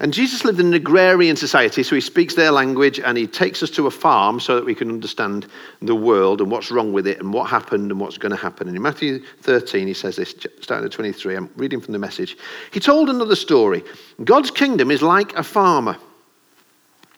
And 0.00 0.12
Jesus 0.12 0.44
lived 0.44 0.58
in 0.58 0.66
an 0.66 0.74
agrarian 0.74 1.36
society, 1.36 1.84
so 1.84 1.94
he 1.94 2.00
speaks 2.00 2.34
their 2.34 2.50
language 2.50 2.98
and 2.98 3.16
he 3.16 3.28
takes 3.28 3.62
us 3.62 3.70
to 3.70 3.86
a 3.86 3.90
farm 3.92 4.40
so 4.40 4.56
that 4.56 4.64
we 4.64 4.74
can 4.74 4.88
understand 4.88 5.46
the 5.82 5.94
world 5.94 6.40
and 6.40 6.50
what's 6.50 6.72
wrong 6.72 6.92
with 6.92 7.06
it 7.06 7.20
and 7.20 7.32
what 7.32 7.48
happened 7.48 7.92
and 7.92 8.00
what's 8.00 8.18
going 8.18 8.32
to 8.32 8.36
happen. 8.36 8.66
And 8.66 8.76
in 8.76 8.82
Matthew 8.82 9.20
13, 9.42 9.86
he 9.86 9.94
says 9.94 10.16
this, 10.16 10.34
starting 10.60 10.84
at 10.84 10.90
23, 10.90 11.36
I'm 11.36 11.48
reading 11.54 11.80
from 11.80 11.92
the 11.92 11.98
message. 12.00 12.36
He 12.72 12.80
told 12.80 13.08
another 13.08 13.36
story 13.36 13.84
God's 14.24 14.50
kingdom 14.50 14.90
is 14.90 15.00
like 15.00 15.32
a 15.34 15.44
farmer 15.44 15.96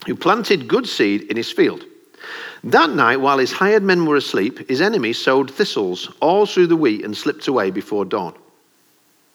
who 0.06 0.14
planted 0.14 0.68
good 0.68 0.86
seed 0.86 1.22
in 1.22 1.36
his 1.36 1.50
field. 1.50 1.84
That 2.64 2.90
night, 2.90 3.20
while 3.20 3.38
his 3.38 3.52
hired 3.52 3.82
men 3.82 4.06
were 4.06 4.16
asleep, 4.16 4.68
his 4.68 4.80
enemies 4.80 5.18
sowed 5.18 5.50
thistles 5.50 6.10
all 6.20 6.46
through 6.46 6.66
the 6.68 6.76
wheat 6.76 7.04
and 7.04 7.16
slipped 7.16 7.46
away 7.48 7.70
before 7.70 8.04
dawn. 8.04 8.34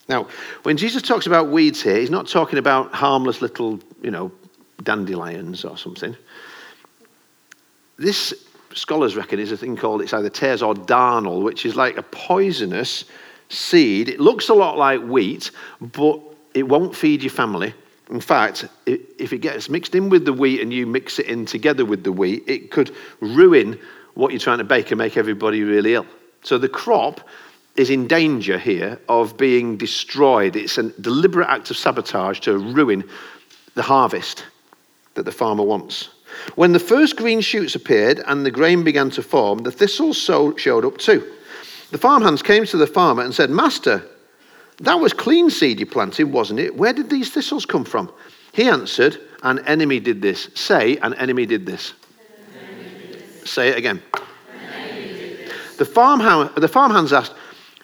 Now, 0.08 0.28
when 0.64 0.76
Jesus 0.76 1.02
talks 1.02 1.26
about 1.26 1.50
weeds 1.50 1.82
here, 1.82 1.98
he's 1.98 2.10
not 2.10 2.26
talking 2.26 2.58
about 2.58 2.92
harmless 2.92 3.40
little, 3.40 3.80
you 4.02 4.10
know, 4.10 4.32
dandelions 4.82 5.64
or 5.64 5.78
something. 5.78 6.16
This, 7.96 8.34
scholars 8.74 9.16
reckon, 9.16 9.38
is 9.38 9.52
a 9.52 9.56
thing 9.56 9.76
called, 9.76 10.02
it's 10.02 10.12
either 10.12 10.28
tares 10.28 10.62
or 10.62 10.74
darnel, 10.74 11.42
which 11.42 11.64
is 11.64 11.76
like 11.76 11.96
a 11.96 12.02
poisonous 12.02 13.04
seed. 13.48 14.08
It 14.08 14.18
looks 14.18 14.48
a 14.48 14.54
lot 14.54 14.76
like 14.76 15.00
wheat, 15.02 15.50
but 15.80 16.20
it 16.52 16.64
won't 16.64 16.96
feed 16.96 17.22
your 17.22 17.30
family. 17.30 17.72
In 18.12 18.20
fact, 18.20 18.66
if 18.84 19.32
it 19.32 19.38
gets 19.38 19.70
mixed 19.70 19.94
in 19.94 20.10
with 20.10 20.26
the 20.26 20.34
wheat 20.34 20.60
and 20.60 20.70
you 20.70 20.86
mix 20.86 21.18
it 21.18 21.26
in 21.26 21.46
together 21.46 21.86
with 21.86 22.04
the 22.04 22.12
wheat, 22.12 22.44
it 22.46 22.70
could 22.70 22.94
ruin 23.20 23.78
what 24.12 24.32
you're 24.32 24.38
trying 24.38 24.58
to 24.58 24.64
bake 24.64 24.90
and 24.90 24.98
make 24.98 25.16
everybody 25.16 25.62
really 25.62 25.94
ill. 25.94 26.04
So 26.42 26.58
the 26.58 26.68
crop 26.68 27.26
is 27.76 27.88
in 27.88 28.06
danger 28.06 28.58
here 28.58 29.00
of 29.08 29.38
being 29.38 29.78
destroyed. 29.78 30.56
It's 30.56 30.76
a 30.76 30.90
deliberate 31.00 31.48
act 31.48 31.70
of 31.70 31.78
sabotage 31.78 32.40
to 32.40 32.58
ruin 32.58 33.08
the 33.76 33.82
harvest 33.82 34.44
that 35.14 35.22
the 35.22 35.32
farmer 35.32 35.64
wants. 35.64 36.10
When 36.54 36.72
the 36.72 36.78
first 36.78 37.16
green 37.16 37.40
shoots 37.40 37.74
appeared 37.74 38.22
and 38.26 38.44
the 38.44 38.50
grain 38.50 38.84
began 38.84 39.08
to 39.12 39.22
form, 39.22 39.60
the 39.60 39.72
thistles 39.72 40.18
showed 40.18 40.84
up 40.84 40.98
too. 40.98 41.32
The 41.92 41.98
farmhands 41.98 42.42
came 42.42 42.66
to 42.66 42.76
the 42.76 42.86
farmer 42.86 43.22
and 43.22 43.34
said, 43.34 43.48
Master, 43.48 44.02
that 44.78 44.94
was 44.94 45.12
clean 45.12 45.50
seed 45.50 45.80
you 45.80 45.86
planted, 45.86 46.24
wasn't 46.24 46.60
it? 46.60 46.76
Where 46.76 46.92
did 46.92 47.10
these 47.10 47.30
thistles 47.30 47.66
come 47.66 47.84
from? 47.84 48.10
He 48.52 48.68
answered, 48.68 49.20
An 49.42 49.60
enemy 49.66 50.00
did 50.00 50.20
this. 50.22 50.48
Say, 50.54 50.96
An 50.98 51.14
enemy 51.14 51.46
did 51.46 51.66
this. 51.66 51.94
This. 53.10 53.50
Say 53.50 53.68
it 53.68 53.78
again. 53.78 54.02
The, 55.78 55.84
farmhand, 55.84 56.50
the 56.56 56.68
farmhands 56.68 57.12
asked, 57.12 57.34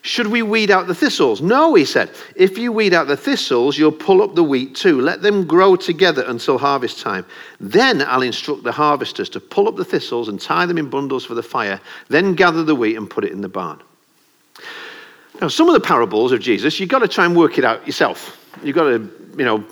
Should 0.03 0.29
we 0.29 0.43
weed 0.43 0.71
out 0.71 0.87
the 0.87 0.95
thistles? 0.95 1.41
No, 1.41 1.75
he 1.75 1.85
said. 1.85 2.11
If 2.37 2.59
you 2.59 2.71
weed 2.71 2.95
out 2.95 3.07
the 3.07 3.17
thistles, 3.17 3.79
you'll 3.79 3.93
pull 3.93 4.23
up 4.23 4.35
the 4.35 4.45
wheat 4.45 4.75
too. 4.75 5.01
Let 5.01 5.23
them 5.23 5.47
grow 5.47 5.77
together 5.77 6.25
until 6.27 6.59
harvest 6.59 7.01
time. 7.01 7.25
Then 7.61 8.03
I'll 8.03 8.23
instruct 8.23 8.63
the 8.63 8.73
harvesters 8.73 9.29
to 9.31 9.41
pull 9.41 9.69
up 9.69 9.77
the 9.77 9.85
thistles 9.85 10.29
and 10.29 10.41
tie 10.41 10.67
them 10.67 10.79
in 10.79 10.91
bundles 10.91 11.25
for 11.25 11.35
the 11.35 11.43
fire. 11.43 11.81
Then 12.09 12.35
gather 12.35 12.63
the 12.63 12.75
wheat 12.75 12.97
and 12.97 13.09
put 13.09 13.25
it 13.25 13.33
in 13.33 13.41
the 13.41 13.49
barn. 13.49 13.81
Now, 15.41 15.49
some 15.49 15.69
of 15.69 15.75
the 15.75 15.81
parables 15.81 16.33
of 16.33 16.41
Jesus, 16.41 16.81
you've 16.81 16.89
got 16.89 16.99
to 17.01 17.09
try 17.09 17.25
and 17.25 17.37
work 17.37 17.59
it 17.59 17.65
out 17.65 17.87
yourself. 17.87 18.49
You've 18.63 18.75
got 18.75 18.85
to, 18.85 19.11
you 19.37 19.45
know, 19.45 19.65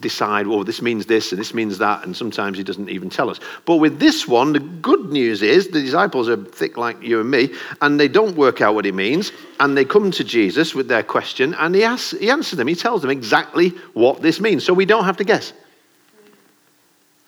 decide, 0.00 0.46
well, 0.46 0.64
this 0.64 0.82
means 0.82 1.06
this 1.06 1.32
and 1.32 1.40
this 1.40 1.54
means 1.54 1.78
that, 1.78 2.04
and 2.04 2.14
sometimes 2.14 2.58
he 2.58 2.64
doesn't 2.64 2.90
even 2.90 3.08
tell 3.08 3.30
us. 3.30 3.40
But 3.64 3.76
with 3.76 3.98
this 3.98 4.28
one, 4.28 4.52
the 4.52 4.60
good 4.60 5.06
news 5.06 5.40
is 5.40 5.68
the 5.68 5.80
disciples 5.80 6.28
are 6.28 6.36
thick 6.36 6.76
like 6.76 7.02
you 7.02 7.20
and 7.20 7.30
me, 7.30 7.50
and 7.80 7.98
they 7.98 8.08
don't 8.08 8.36
work 8.36 8.60
out 8.60 8.74
what 8.74 8.84
he 8.84 8.92
means, 8.92 9.32
and 9.60 9.76
they 9.76 9.84
come 9.84 10.10
to 10.10 10.22
Jesus 10.22 10.74
with 10.74 10.88
their 10.88 11.02
question, 11.02 11.54
and 11.54 11.74
he, 11.74 11.84
asks, 11.84 12.10
he 12.12 12.30
answers 12.30 12.58
them. 12.58 12.68
He 12.68 12.74
tells 12.74 13.00
them 13.00 13.10
exactly 13.10 13.70
what 13.94 14.20
this 14.20 14.40
means, 14.40 14.62
so 14.62 14.74
we 14.74 14.84
don't 14.84 15.04
have 15.04 15.16
to 15.16 15.24
guess. 15.24 15.54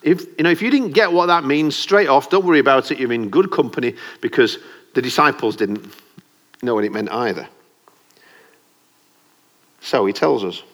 If, 0.02 0.26
you 0.36 0.44
know, 0.44 0.50
if 0.50 0.60
you 0.60 0.70
didn't 0.70 0.92
get 0.92 1.10
what 1.10 1.26
that 1.26 1.44
means 1.44 1.74
straight 1.74 2.08
off, 2.08 2.30
don't 2.30 2.44
worry 2.44 2.60
about 2.60 2.90
it. 2.90 2.98
You're 2.98 3.12
in 3.12 3.30
good 3.30 3.50
company 3.50 3.96
because 4.20 4.58
the 4.94 5.02
disciples 5.02 5.56
didn't 5.56 5.92
know 6.62 6.74
what 6.74 6.84
it 6.84 6.92
meant 6.92 7.10
either. 7.10 7.48
So 9.86 10.04
he 10.04 10.12
tells 10.12 10.42
us. 10.42 10.64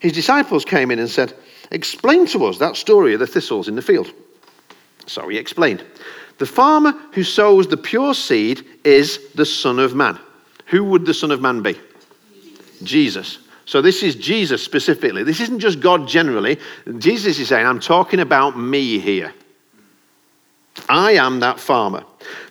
His 0.00 0.12
disciples 0.12 0.64
came 0.64 0.90
in 0.90 0.98
and 0.98 1.08
said, 1.08 1.32
Explain 1.70 2.26
to 2.26 2.44
us 2.46 2.58
that 2.58 2.74
story 2.74 3.14
of 3.14 3.20
the 3.20 3.26
thistles 3.26 3.68
in 3.68 3.76
the 3.76 3.82
field. 3.82 4.12
So 5.06 5.28
he 5.28 5.38
explained. 5.38 5.84
The 6.38 6.46
farmer 6.46 6.90
who 7.12 7.22
sows 7.22 7.68
the 7.68 7.76
pure 7.76 8.12
seed 8.12 8.66
is 8.82 9.30
the 9.36 9.46
Son 9.46 9.78
of 9.78 9.94
Man. 9.94 10.18
Who 10.66 10.82
would 10.86 11.06
the 11.06 11.14
Son 11.14 11.30
of 11.30 11.40
Man 11.40 11.62
be? 11.62 11.78
Jesus. 12.82 13.38
So 13.64 13.80
this 13.80 14.02
is 14.02 14.16
Jesus 14.16 14.60
specifically. 14.60 15.22
This 15.22 15.40
isn't 15.40 15.60
just 15.60 15.78
God 15.78 16.08
generally. 16.08 16.58
Jesus 16.98 17.38
is 17.38 17.46
saying, 17.48 17.64
I'm 17.64 17.78
talking 17.78 18.18
about 18.18 18.58
me 18.58 18.98
here. 18.98 19.32
I 20.88 21.12
am 21.12 21.38
that 21.40 21.60
farmer. 21.60 22.04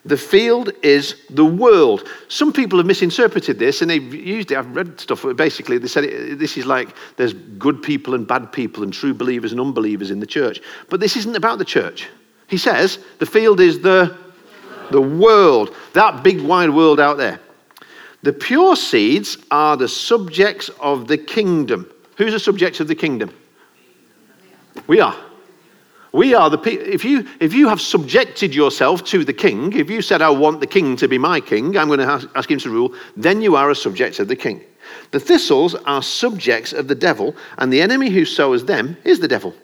The 0.05 0.17
field 0.17 0.71
is 0.81 1.15
the 1.29 1.45
world. 1.45 2.07
Some 2.27 2.51
people 2.51 2.79
have 2.79 2.85
misinterpreted 2.85 3.59
this 3.59 3.81
and 3.81 3.89
they've 3.89 4.13
used 4.13 4.51
it. 4.51 4.57
I've 4.57 4.75
read 4.75 4.99
stuff. 4.99 5.25
Basically, 5.35 5.77
they 5.77 5.87
said 5.87 6.03
it, 6.05 6.39
this 6.39 6.57
is 6.57 6.65
like 6.65 6.95
there's 7.17 7.33
good 7.33 7.81
people 7.81 8.13
and 8.13 8.27
bad 8.27 8.51
people 8.51 8.83
and 8.83 8.93
true 8.93 9.13
believers 9.13 9.51
and 9.51 9.61
unbelievers 9.61 10.11
in 10.11 10.19
the 10.19 10.25
church. 10.25 10.61
But 10.89 10.99
this 10.99 11.15
isn't 11.15 11.35
about 11.35 11.57
the 11.57 11.65
church. 11.65 12.09
He 12.47 12.57
says 12.57 12.99
the 13.19 13.25
field 13.25 13.59
is 13.59 13.79
the, 13.79 14.17
the 14.91 15.01
world, 15.01 15.75
that 15.93 16.23
big 16.23 16.41
wide 16.41 16.69
world 16.69 16.99
out 16.99 17.17
there. 17.17 17.39
The 18.23 18.33
pure 18.33 18.75
seeds 18.75 19.37
are 19.51 19.75
the 19.75 19.87
subjects 19.87 20.69
of 20.79 21.07
the 21.07 21.17
kingdom. 21.17 21.89
Who's 22.17 22.33
the 22.33 22.39
subjects 22.39 22.79
of 22.79 22.87
the 22.87 22.95
kingdom? 22.95 23.33
We 24.87 24.99
are. 24.99 25.15
We 26.13 26.35
are 26.35 26.49
the 26.49 26.59
people. 26.59 26.87
If 26.87 27.03
you, 27.03 27.27
if 27.39 27.53
you 27.53 27.67
have 27.67 27.81
subjected 27.81 28.53
yourself 28.53 29.03
to 29.05 29.25
the 29.25 29.33
king, 29.33 29.73
if 29.73 29.89
you 29.89 30.03
said, 30.03 30.21
I 30.21 30.29
want 30.29 30.59
the 30.59 30.67
king 30.67 30.95
to 30.97 31.07
be 31.07 31.17
my 31.17 31.41
king, 31.41 31.75
I'm 31.75 31.87
going 31.87 31.99
to 31.99 32.29
ask, 32.35 32.49
him 32.49 32.59
to 32.59 32.69
rule, 32.69 32.93
then 33.17 33.41
you 33.41 33.55
are 33.55 33.71
a 33.71 33.75
subject 33.75 34.19
of 34.19 34.27
the 34.27 34.35
king. 34.35 34.61
The 35.09 35.19
thistles 35.19 35.73
are 35.73 36.03
subjects 36.03 36.71
of 36.71 36.87
the 36.87 36.95
devil, 36.95 37.35
and 37.57 37.73
the 37.73 37.81
enemy 37.81 38.11
who 38.11 38.25
sows 38.25 38.65
them 38.65 38.95
is 39.03 39.19
the 39.19 39.27
devil. 39.27 39.55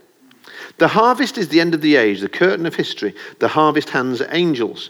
The 0.79 0.87
harvest 0.87 1.37
is 1.37 1.49
the 1.49 1.61
end 1.61 1.75
of 1.75 1.81
the 1.81 1.95
age, 1.95 2.21
the 2.21 2.29
curtain 2.29 2.65
of 2.65 2.73
history. 2.73 3.13
The 3.37 3.49
harvest 3.49 3.89
hands 3.89 4.23
angels. 4.31 4.89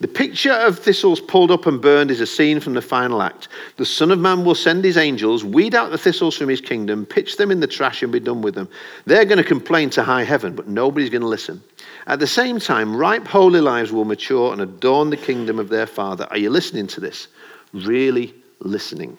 The 0.00 0.08
picture 0.08 0.52
of 0.52 0.78
thistles 0.78 1.20
pulled 1.20 1.52
up 1.52 1.66
and 1.66 1.80
burned 1.80 2.10
is 2.10 2.20
a 2.20 2.26
scene 2.26 2.58
from 2.58 2.74
the 2.74 2.82
final 2.82 3.22
act. 3.22 3.48
The 3.76 3.86
Son 3.86 4.10
of 4.10 4.18
Man 4.18 4.44
will 4.44 4.56
send 4.56 4.84
his 4.84 4.96
angels, 4.96 5.44
weed 5.44 5.74
out 5.74 5.92
the 5.92 5.98
thistles 5.98 6.36
from 6.36 6.48
his 6.48 6.60
kingdom, 6.60 7.06
pitch 7.06 7.36
them 7.36 7.52
in 7.52 7.60
the 7.60 7.66
trash, 7.68 8.02
and 8.02 8.10
be 8.10 8.18
done 8.18 8.42
with 8.42 8.56
them. 8.56 8.68
They're 9.06 9.24
going 9.24 9.38
to 9.38 9.44
complain 9.44 9.90
to 9.90 10.02
high 10.02 10.24
heaven, 10.24 10.56
but 10.56 10.66
nobody's 10.66 11.10
going 11.10 11.22
to 11.22 11.28
listen. 11.28 11.62
At 12.08 12.18
the 12.18 12.26
same 12.26 12.58
time, 12.58 12.96
ripe, 12.96 13.26
holy 13.26 13.60
lives 13.60 13.92
will 13.92 14.04
mature 14.04 14.52
and 14.52 14.60
adorn 14.60 15.10
the 15.10 15.16
kingdom 15.16 15.60
of 15.60 15.68
their 15.68 15.86
Father. 15.86 16.26
Are 16.30 16.38
you 16.38 16.50
listening 16.50 16.88
to 16.88 17.00
this? 17.00 17.28
Really 17.72 18.34
listening. 18.58 19.18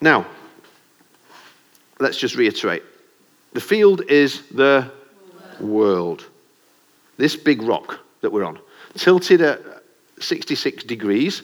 Now, 0.00 0.26
let's 2.00 2.18
just 2.18 2.36
reiterate 2.36 2.82
the 3.54 3.60
field 3.60 4.02
is 4.10 4.42
the 4.48 4.90
world. 5.58 6.26
This 7.16 7.34
big 7.34 7.62
rock 7.62 7.98
that 8.20 8.30
we're 8.30 8.44
on 8.44 8.58
tilted 8.96 9.40
at 9.40 9.60
66 10.20 10.84
degrees, 10.84 11.42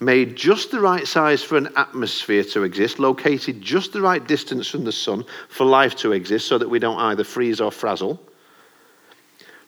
made 0.00 0.34
just 0.34 0.70
the 0.70 0.80
right 0.80 1.06
size 1.06 1.42
for 1.42 1.56
an 1.56 1.68
atmosphere 1.76 2.42
to 2.42 2.64
exist, 2.64 2.98
located 2.98 3.62
just 3.62 3.92
the 3.92 4.00
right 4.00 4.26
distance 4.26 4.68
from 4.68 4.84
the 4.84 4.92
sun 4.92 5.24
for 5.48 5.64
life 5.64 5.94
to 5.96 6.12
exist 6.12 6.48
so 6.48 6.58
that 6.58 6.68
we 6.68 6.78
don't 6.78 6.98
either 6.98 7.22
freeze 7.22 7.60
or 7.60 7.70
frazzle, 7.70 8.20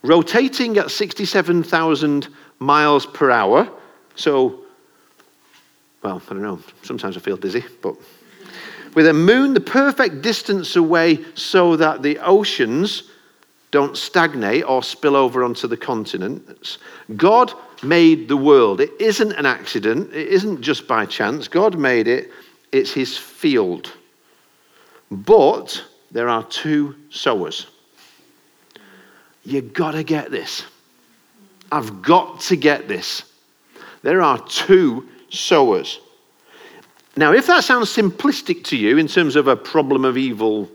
rotating 0.03 0.77
at 0.77 0.91
67,000 0.91 2.29
miles 2.59 3.07
per 3.07 3.31
hour. 3.31 3.71
So, 4.17 4.65
well, 6.03 6.21
I 6.29 6.33
don't 6.33 6.43
know, 6.43 6.61
sometimes 6.83 7.17
I 7.17 7.21
feel 7.21 7.37
dizzy, 7.37 7.65
but 7.81 7.95
with 8.95 9.07
a 9.07 9.13
moon 9.13 9.55
the 9.55 9.61
perfect 9.61 10.23
distance 10.23 10.77
away 10.77 11.25
so 11.35 11.77
that 11.77 12.03
the 12.03 12.19
oceans 12.19 13.05
don't 13.75 13.97
stagnate 13.97 14.63
or 14.69 14.85
spill 14.85 15.17
over 15.17 15.43
onto 15.43 15.67
the 15.67 15.77
continents. 15.77 16.79
God 17.17 17.53
made 17.83 18.29
the 18.29 18.37
world. 18.37 18.81
It 18.81 18.93
isn't 19.01 19.33
an 19.33 19.47
accident, 19.47 20.15
it 20.15 20.29
isn't 20.29 20.61
just 20.61 20.87
by 20.87 21.07
chance. 21.07 21.49
God 21.49 21.77
made 21.77 22.07
it, 22.07 22.31
it's 22.71 22.93
his 22.93 23.19
field. 23.19 23.93
But 25.11 25.83
there 26.13 26.29
are 26.29 26.45
two 26.45 26.95
sowers. 27.11 27.67
You've 29.45 29.73
gotta 29.73 30.05
get 30.05 30.31
this. 30.31 30.65
I've 31.73 32.01
got 32.01 32.43
to 32.43 32.55
get 32.55 32.87
this. 32.87 33.25
There 34.03 34.23
are 34.23 34.39
two 34.47 35.09
sowers. 35.31 35.99
Now, 37.17 37.33
if 37.33 37.49
that 37.49 37.65
sounds 37.65 37.89
simplistic 37.93 38.63
to 38.67 38.77
you 38.77 38.99
in 38.99 39.09
terms 39.09 39.35
of 39.35 39.49
a 39.49 39.57
problem 39.57 40.05
of 40.05 40.17
evil 40.17 40.71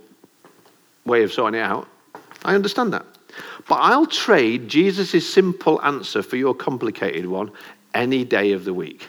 way 1.06 1.24
of 1.24 1.32
sorting 1.32 1.62
it 1.62 1.64
out, 1.64 1.88
I 2.44 2.56
understand 2.56 2.94
that. 2.94 3.06
But 3.68 3.76
I'll 3.76 4.06
trade 4.06 4.68
Jesus' 4.68 5.32
simple 5.32 5.82
answer 5.82 6.24
for 6.24 6.36
your 6.36 6.56
complicated 6.56 7.26
one 7.26 7.52
any 7.94 8.24
day 8.24 8.52
of 8.54 8.66
the 8.66 8.74
week. 8.74 9.08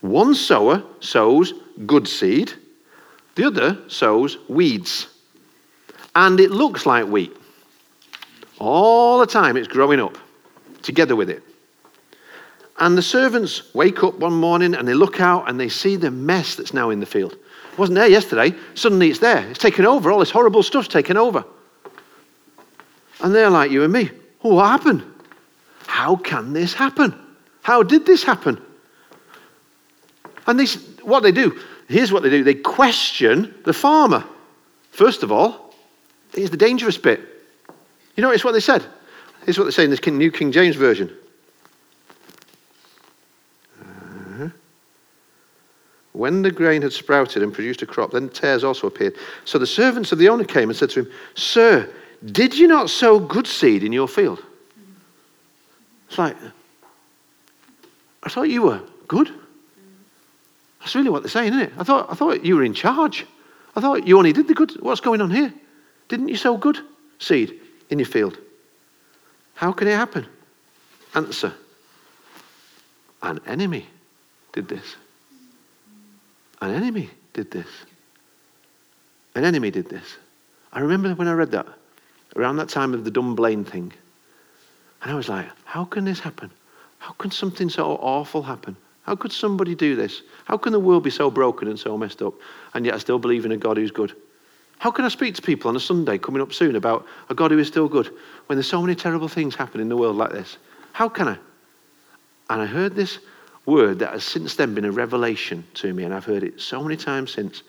One 0.00 0.34
sower 0.34 0.82
sows 1.00 1.52
good 1.86 2.06
seed, 2.06 2.52
the 3.34 3.46
other 3.46 3.78
sows 3.88 4.38
weeds. 4.48 5.08
And 6.14 6.40
it 6.40 6.50
looks 6.50 6.86
like 6.86 7.06
wheat. 7.06 7.36
All 8.58 9.18
the 9.18 9.26
time 9.26 9.56
it's 9.56 9.68
growing 9.68 10.00
up 10.00 10.18
together 10.82 11.14
with 11.14 11.30
it. 11.30 11.42
And 12.78 12.96
the 12.96 13.02
servants 13.02 13.74
wake 13.74 14.04
up 14.04 14.18
one 14.18 14.34
morning 14.34 14.74
and 14.74 14.86
they 14.86 14.94
look 14.94 15.20
out 15.20 15.48
and 15.48 15.58
they 15.58 15.68
see 15.68 15.96
the 15.96 16.10
mess 16.10 16.54
that's 16.54 16.72
now 16.72 16.90
in 16.90 17.00
the 17.00 17.06
field. 17.06 17.36
Wasn't 17.78 17.94
there 17.94 18.08
yesterday. 18.08 18.54
Suddenly 18.74 19.08
it's 19.08 19.20
there. 19.20 19.48
It's 19.48 19.58
taken 19.58 19.86
over. 19.86 20.10
All 20.10 20.18
this 20.18 20.30
horrible 20.30 20.64
stuff's 20.64 20.88
taken 20.88 21.16
over. 21.16 21.44
And 23.20 23.34
they're 23.34 23.50
like 23.50 23.70
you 23.70 23.84
and 23.84 23.92
me. 23.92 24.10
Oh, 24.42 24.56
what 24.56 24.66
happened? 24.66 25.04
How 25.86 26.16
can 26.16 26.52
this 26.52 26.74
happen? 26.74 27.14
How 27.62 27.82
did 27.82 28.04
this 28.04 28.22
happen? 28.22 28.60
And 30.46 30.58
they, 30.58 30.66
what 31.02 31.22
they 31.22 31.32
do, 31.32 31.58
here's 31.88 32.10
what 32.12 32.22
they 32.22 32.30
do 32.30 32.42
they 32.42 32.54
question 32.54 33.54
the 33.64 33.72
farmer. 33.72 34.24
First 34.90 35.22
of 35.22 35.30
all, 35.30 35.74
here's 36.34 36.50
the 36.50 36.56
dangerous 36.56 36.98
bit. 36.98 37.20
You 38.16 38.22
notice 38.22 38.44
what 38.44 38.52
they 38.52 38.60
said? 38.60 38.84
Here's 39.44 39.58
what 39.58 39.64
they 39.64 39.70
say 39.70 39.84
in 39.84 39.90
the 39.90 40.10
New 40.10 40.32
King 40.32 40.50
James 40.50 40.74
Version. 40.74 41.14
When 46.18 46.42
the 46.42 46.50
grain 46.50 46.82
had 46.82 46.92
sprouted 46.92 47.44
and 47.44 47.54
produced 47.54 47.80
a 47.82 47.86
crop, 47.86 48.10
then 48.10 48.28
tares 48.28 48.64
also 48.64 48.88
appeared. 48.88 49.14
So 49.44 49.56
the 49.56 49.68
servants 49.68 50.10
of 50.10 50.18
the 50.18 50.28
owner 50.28 50.42
came 50.42 50.68
and 50.68 50.76
said 50.76 50.90
to 50.90 51.02
him, 51.02 51.12
Sir, 51.36 51.88
did 52.32 52.58
you 52.58 52.66
not 52.66 52.90
sow 52.90 53.20
good 53.20 53.46
seed 53.46 53.84
in 53.84 53.92
your 53.92 54.08
field? 54.08 54.42
It's 56.08 56.18
like, 56.18 56.36
I 58.24 58.28
thought 58.28 58.48
you 58.48 58.62
were 58.62 58.80
good. 59.06 59.30
That's 60.80 60.96
really 60.96 61.08
what 61.08 61.22
they're 61.22 61.30
saying, 61.30 61.52
isn't 61.52 61.66
it? 61.66 61.72
I 61.78 61.84
thought, 61.84 62.10
I 62.10 62.16
thought 62.16 62.44
you 62.44 62.56
were 62.56 62.64
in 62.64 62.74
charge. 62.74 63.24
I 63.76 63.80
thought 63.80 64.04
you 64.04 64.18
only 64.18 64.32
did 64.32 64.48
the 64.48 64.54
good. 64.54 64.72
What's 64.82 65.00
going 65.00 65.20
on 65.20 65.30
here? 65.30 65.54
Didn't 66.08 66.26
you 66.26 66.36
sow 66.36 66.56
good 66.56 66.80
seed 67.20 67.60
in 67.90 68.00
your 68.00 68.06
field? 68.06 68.38
How 69.54 69.70
can 69.70 69.86
it 69.86 69.94
happen? 69.94 70.26
Answer 71.14 71.54
An 73.22 73.40
enemy 73.46 73.86
did 74.52 74.66
this. 74.66 74.96
An 76.60 76.74
enemy 76.74 77.10
did 77.32 77.50
this. 77.50 77.68
An 79.34 79.44
enemy 79.44 79.70
did 79.70 79.88
this. 79.88 80.16
I 80.72 80.80
remember 80.80 81.14
when 81.14 81.28
I 81.28 81.32
read 81.32 81.52
that, 81.52 81.66
around 82.36 82.56
that 82.56 82.68
time 82.68 82.94
of 82.94 83.04
the 83.04 83.10
Dunblane 83.10 83.64
thing. 83.64 83.92
And 85.02 85.12
I 85.12 85.14
was 85.14 85.28
like, 85.28 85.46
how 85.64 85.84
can 85.84 86.04
this 86.04 86.20
happen? 86.20 86.50
How 86.98 87.12
can 87.12 87.30
something 87.30 87.68
so 87.70 87.92
awful 87.92 88.42
happen? 88.42 88.76
How 89.02 89.14
could 89.14 89.32
somebody 89.32 89.74
do 89.74 89.96
this? 89.96 90.22
How 90.44 90.56
can 90.56 90.72
the 90.72 90.80
world 90.80 91.04
be 91.04 91.10
so 91.10 91.30
broken 91.30 91.68
and 91.68 91.78
so 91.78 91.96
messed 91.96 92.20
up, 92.20 92.34
and 92.74 92.84
yet 92.84 92.94
I 92.94 92.98
still 92.98 93.18
believe 93.18 93.44
in 93.44 93.52
a 93.52 93.56
God 93.56 93.76
who's 93.76 93.90
good? 93.90 94.14
How 94.78 94.90
can 94.90 95.04
I 95.04 95.08
speak 95.08 95.34
to 95.36 95.42
people 95.42 95.68
on 95.68 95.76
a 95.76 95.80
Sunday 95.80 96.18
coming 96.18 96.42
up 96.42 96.52
soon 96.52 96.76
about 96.76 97.06
a 97.30 97.34
God 97.34 97.50
who 97.50 97.58
is 97.58 97.68
still 97.68 97.88
good 97.88 98.10
when 98.46 98.56
there's 98.56 98.68
so 98.68 98.82
many 98.82 98.94
terrible 98.94 99.28
things 99.28 99.54
happening 99.54 99.82
in 99.82 99.88
the 99.88 99.96
world 99.96 100.16
like 100.16 100.30
this? 100.30 100.58
How 100.92 101.08
can 101.08 101.28
I? 101.28 101.38
And 102.50 102.62
I 102.62 102.66
heard 102.66 102.94
this 102.94 103.18
word 103.68 103.98
that 103.98 104.12
has 104.12 104.24
since 104.24 104.56
then 104.56 104.74
been 104.74 104.86
a 104.86 104.90
revelation 104.90 105.62
to 105.74 105.92
me, 105.92 106.04
and 106.04 106.14
I've 106.14 106.24
heard 106.24 106.42
it 106.42 106.60
so 106.60 106.82
many 106.82 106.96
times 106.96 107.32
since. 107.32 107.62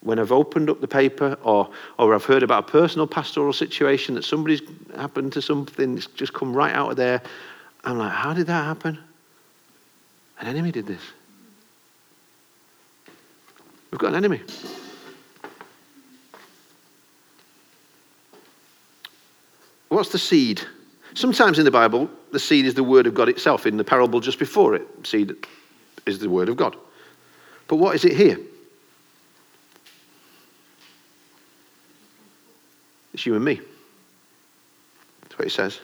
When 0.00 0.18
I've 0.18 0.32
opened 0.32 0.68
up 0.68 0.82
the 0.82 0.88
paper 0.88 1.38
or, 1.42 1.70
or 1.98 2.14
I've 2.14 2.26
heard 2.26 2.42
about 2.42 2.68
a 2.68 2.70
personal 2.70 3.06
pastoral 3.06 3.54
situation 3.54 4.14
that 4.16 4.24
somebody's 4.24 4.60
happened 4.94 5.32
to 5.32 5.40
something 5.40 5.94
that's 5.94 6.06
just 6.08 6.34
come 6.34 6.54
right 6.54 6.74
out 6.74 6.90
of 6.90 6.96
there, 6.96 7.22
I'm 7.84 7.96
like, 7.96 8.12
how 8.12 8.34
did 8.34 8.46
that 8.48 8.64
happen? 8.64 8.98
An 10.40 10.46
enemy 10.46 10.72
did 10.72 10.86
this. 10.86 11.00
We've 13.90 13.98
got 13.98 14.10
an 14.10 14.16
enemy. 14.16 14.42
What's 19.88 20.10
the 20.10 20.18
seed? 20.18 20.60
Sometimes 21.14 21.58
in 21.58 21.64
the 21.64 21.70
Bible, 21.70 22.10
the 22.32 22.40
seed 22.40 22.66
is 22.66 22.74
the 22.74 22.82
word 22.84 23.06
of 23.06 23.14
God 23.14 23.28
itself. 23.28 23.66
In 23.66 23.76
the 23.76 23.84
parable 23.84 24.20
just 24.20 24.38
before 24.38 24.74
it, 24.74 24.86
seed 25.04 25.34
is 26.06 26.18
the 26.18 26.28
word 26.28 26.48
of 26.48 26.56
God. 26.56 26.76
But 27.68 27.76
what 27.76 27.94
is 27.94 28.04
it 28.04 28.16
here? 28.16 28.38
It's 33.14 33.24
you 33.24 33.36
and 33.36 33.44
me. 33.44 33.60
That's 35.22 35.38
what 35.38 35.46
it 35.46 35.52
says. 35.52 35.80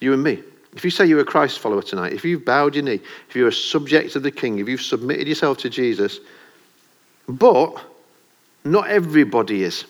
You 0.00 0.12
and 0.12 0.22
me. 0.22 0.42
If 0.74 0.84
you 0.84 0.90
say 0.90 1.06
you're 1.06 1.20
a 1.20 1.24
Christ 1.24 1.60
follower 1.60 1.82
tonight, 1.82 2.12
if 2.12 2.24
you've 2.24 2.44
bowed 2.44 2.74
your 2.74 2.82
knee, 2.82 3.00
if 3.28 3.36
you're 3.36 3.48
a 3.48 3.52
subject 3.52 4.16
of 4.16 4.24
the 4.24 4.30
King, 4.32 4.58
if 4.58 4.68
you've 4.68 4.82
submitted 4.82 5.28
yourself 5.28 5.58
to 5.58 5.70
Jesus, 5.70 6.18
but 7.28 7.74
not 8.64 8.88
everybody 8.88 9.62
is. 9.62 9.84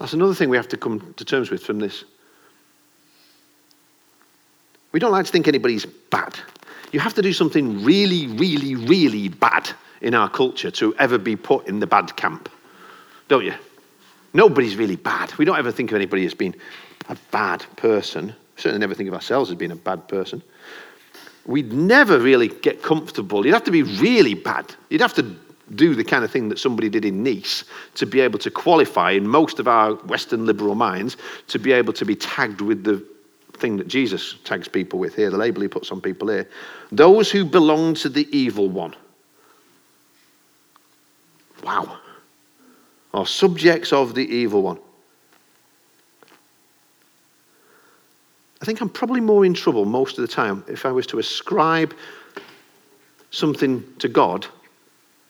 That's 0.00 0.14
another 0.14 0.34
thing 0.34 0.48
we 0.48 0.56
have 0.56 0.68
to 0.68 0.78
come 0.78 1.14
to 1.18 1.24
terms 1.26 1.50
with 1.50 1.62
from 1.62 1.78
this. 1.78 2.04
We 4.92 4.98
don't 4.98 5.12
like 5.12 5.26
to 5.26 5.30
think 5.30 5.46
anybody's 5.46 5.84
bad. 5.84 6.38
You 6.90 7.00
have 7.00 7.14
to 7.14 7.22
do 7.22 7.34
something 7.34 7.84
really, 7.84 8.26
really, 8.26 8.74
really 8.74 9.28
bad 9.28 9.70
in 10.00 10.14
our 10.14 10.28
culture 10.28 10.70
to 10.72 10.94
ever 10.96 11.18
be 11.18 11.36
put 11.36 11.68
in 11.68 11.80
the 11.80 11.86
bad 11.86 12.16
camp, 12.16 12.48
don't 13.28 13.44
you? 13.44 13.54
Nobody's 14.32 14.74
really 14.76 14.96
bad. 14.96 15.36
We 15.36 15.44
don't 15.44 15.58
ever 15.58 15.70
think 15.70 15.90
of 15.90 15.96
anybody 15.96 16.24
as 16.24 16.32
being 16.32 16.54
a 17.10 17.16
bad 17.30 17.66
person. 17.76 18.28
We 18.28 18.62
certainly 18.62 18.80
never 18.80 18.94
think 18.94 19.08
of 19.08 19.14
ourselves 19.14 19.50
as 19.50 19.56
being 19.56 19.70
a 19.70 19.76
bad 19.76 20.08
person. 20.08 20.42
We'd 21.44 21.72
never 21.72 22.18
really 22.18 22.48
get 22.48 22.82
comfortable. 22.82 23.44
You'd 23.44 23.52
have 23.52 23.64
to 23.64 23.70
be 23.70 23.82
really 23.82 24.34
bad. 24.34 24.74
You'd 24.88 25.02
have 25.02 25.14
to 25.14 25.36
do 25.74 25.94
the 25.94 26.04
kind 26.04 26.24
of 26.24 26.30
thing 26.30 26.48
that 26.48 26.58
somebody 26.58 26.88
did 26.88 27.04
in 27.04 27.22
Nice 27.22 27.64
to 27.94 28.06
be 28.06 28.20
able 28.20 28.38
to 28.40 28.50
qualify 28.50 29.12
in 29.12 29.26
most 29.26 29.58
of 29.58 29.68
our 29.68 29.94
Western 29.94 30.46
liberal 30.46 30.74
minds 30.74 31.16
to 31.48 31.58
be 31.58 31.72
able 31.72 31.92
to 31.92 32.04
be 32.04 32.16
tagged 32.16 32.60
with 32.60 32.84
the 32.84 33.04
thing 33.54 33.76
that 33.76 33.88
Jesus 33.88 34.36
tags 34.44 34.68
people 34.68 34.98
with 34.98 35.14
here, 35.14 35.30
the 35.30 35.36
label 35.36 35.60
he 35.62 35.68
puts 35.68 35.92
on 35.92 36.00
people 36.00 36.28
here. 36.28 36.48
Those 36.90 37.30
who 37.30 37.44
belong 37.44 37.94
to 37.94 38.08
the 38.08 38.28
evil 38.36 38.68
one. 38.68 38.94
Wow. 41.62 41.98
Are 43.12 43.26
subjects 43.26 43.92
of 43.92 44.14
the 44.14 44.26
evil 44.26 44.62
one. 44.62 44.78
I 48.62 48.64
think 48.64 48.80
I'm 48.80 48.88
probably 48.88 49.20
more 49.20 49.44
in 49.44 49.54
trouble 49.54 49.84
most 49.84 50.18
of 50.18 50.22
the 50.22 50.32
time 50.32 50.64
if 50.68 50.84
I 50.84 50.92
was 50.92 51.06
to 51.08 51.18
ascribe 51.18 51.94
something 53.30 53.84
to 53.98 54.08
God 54.08 54.46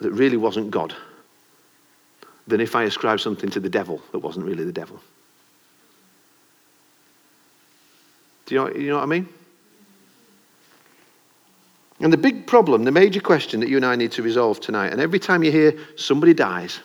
that 0.01 0.11
really 0.13 0.37
wasn't 0.37 0.71
God 0.71 0.95
than 2.47 2.61
if 2.61 2.75
I 2.75 2.85
ascribed 2.85 3.21
something 3.21 3.51
to 3.51 3.61
the 3.61 3.69
devil 3.69 4.03
that 4.13 4.19
wasn't 4.19 4.47
really 4.47 4.65
the 4.65 4.73
devil. 4.73 5.01
Do 8.47 8.55
you 8.55 8.61
know, 8.61 8.71
you 8.75 8.89
know 8.89 8.97
what 8.97 9.05
I 9.05 9.07
mean? 9.07 9.29
And 12.01 12.13
the 12.13 12.17
big 12.17 12.47
problem, 12.47 12.85
the 12.85 12.91
major 12.91 13.21
question 13.21 13.61
that 13.61 13.69
you 13.69 13.77
and 13.77 13.85
I 13.85 13.95
need 13.95 14.13
to 14.13 14.23
resolve 14.23 14.59
tonight, 14.59 14.89
and 14.89 15.01
every 15.01 15.19
time 15.19 15.45
you 15.45 15.53
hear 15.53 15.75
somebody 15.97 16.33
dies 16.33 16.81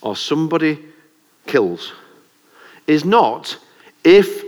or 0.00 0.16
somebody 0.16 0.78
kills, 1.46 1.92
is 2.86 3.04
not 3.04 3.56
if 4.02 4.42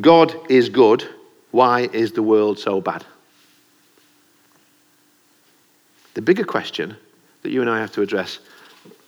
God 0.00 0.34
is 0.50 0.68
good, 0.68 1.06
why 1.50 1.82
is 1.92 2.12
the 2.12 2.22
world 2.22 2.58
so 2.58 2.80
bad? 2.80 3.04
The 6.18 6.22
bigger 6.22 6.42
question 6.42 6.96
that 7.42 7.52
you 7.52 7.60
and 7.60 7.70
I 7.70 7.78
have 7.78 7.92
to 7.92 8.02
address 8.02 8.40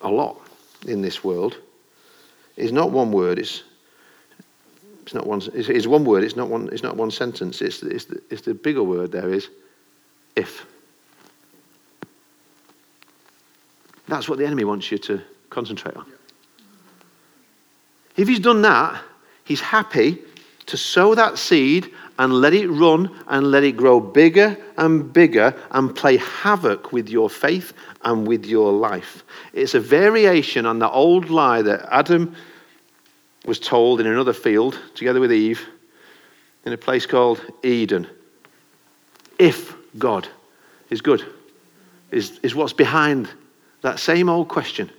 a 0.01 0.09
lot 0.09 0.41
in 0.87 1.03
this 1.03 1.25
world 1.25 1.57
is 2.57 2.71
not 2.71 2.93
one 2.93 3.11
word, 3.11 3.41
it's, 3.41 3.65
it's 5.03 5.13
not 5.13 5.27
one, 5.27 5.43
it's, 5.53 5.69
it's 5.69 5.89
one 5.89 6.05
word, 6.05 6.23
it's 6.23 6.37
not 6.37 6.49
one, 6.49 6.69
it's 6.71 6.85
not 6.85 6.97
one 6.97 7.11
sentence, 7.11 7.63
it's, 7.63 7.83
it's, 7.83 8.05
the, 8.05 8.23
it's 8.31 8.43
the 8.43 8.55
bigger 8.55 8.85
word 8.85 9.11
there 9.11 9.29
is 9.29 9.49
if. 10.37 10.65
That's 14.07 14.29
what 14.29 14.39
the 14.39 14.47
enemy 14.47 14.63
wants 14.63 14.93
you 14.93 14.99
to 14.99 15.21
concentrate 15.49 15.97
on. 15.97 16.07
If 18.17 18.29
he's 18.29 18.39
done 18.39 18.63
that, 18.63 19.03
he's 19.43 19.61
happy 19.61 20.21
to 20.67 20.77
sow 20.77 21.17
that 21.17 21.39
seed 21.39 21.91
and 22.21 22.35
let 22.35 22.53
it 22.53 22.69
run 22.69 23.11
and 23.29 23.51
let 23.51 23.65
it 23.65 23.79
grow 23.79 23.99
bigger 23.99 24.55
and 24.77 25.11
bigger 25.11 25.55
and 25.71 25.97
play 25.97 26.19
havoc 26.19 26.93
with 26.93 27.09
your 27.09 27.31
faith 27.31 27.73
and 28.05 28.29
with 28.29 28.45
your 28.45 28.75
life. 28.75 29.25
It's 29.55 29.73
a 29.73 29.81
variation 29.81 30.67
on 30.67 30.81
the 30.81 30.91
old 30.91 31.31
lie 31.31 31.63
that 31.63 31.89
Adam 31.91 32.37
was 33.47 33.59
told 33.59 34.01
in 34.01 34.07
another 34.07 34.35
field 34.35 34.79
together 34.95 35.19
with 35.19 35.33
Eve 35.33 35.67
in 36.67 36.75
a 36.75 36.77
place 36.77 37.07
called 37.07 37.41
Eden. 37.63 38.07
If 39.39 39.75
God 39.97 40.29
is 40.91 41.01
good, 41.01 41.25
is, 42.11 42.39
is 42.43 42.55
what's 42.55 42.75
behind 42.75 43.31
that 43.81 43.99
same 43.99 44.29
old 44.29 44.49
question. 44.49 44.91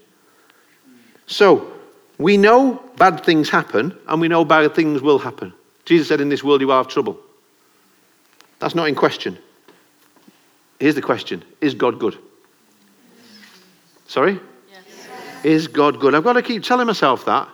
So, 1.27 1.71
we 2.17 2.37
know 2.37 2.81
bad 2.97 3.23
things 3.23 3.47
happen 3.47 3.95
and 4.07 4.19
we 4.19 4.27
know 4.27 4.43
bad 4.43 4.73
things 4.73 5.03
will 5.03 5.19
happen. 5.19 5.53
Jesus 5.85 6.07
said, 6.07 6.21
In 6.21 6.29
this 6.29 6.43
world 6.43 6.61
you 6.61 6.67
will 6.67 6.77
have 6.77 6.87
trouble. 6.87 7.17
That's 8.59 8.75
not 8.75 8.87
in 8.87 8.95
question. 8.95 9.37
Here's 10.79 10.95
the 10.95 11.01
question 11.01 11.43
Is 11.61 11.73
God 11.73 11.99
good? 11.99 12.17
Sorry? 14.07 14.39
Yes. 14.69 14.83
Is 15.43 15.67
God 15.67 15.99
good? 15.99 16.13
I've 16.15 16.23
got 16.23 16.33
to 16.33 16.41
keep 16.41 16.63
telling 16.63 16.87
myself 16.87 17.25
that. 17.25 17.47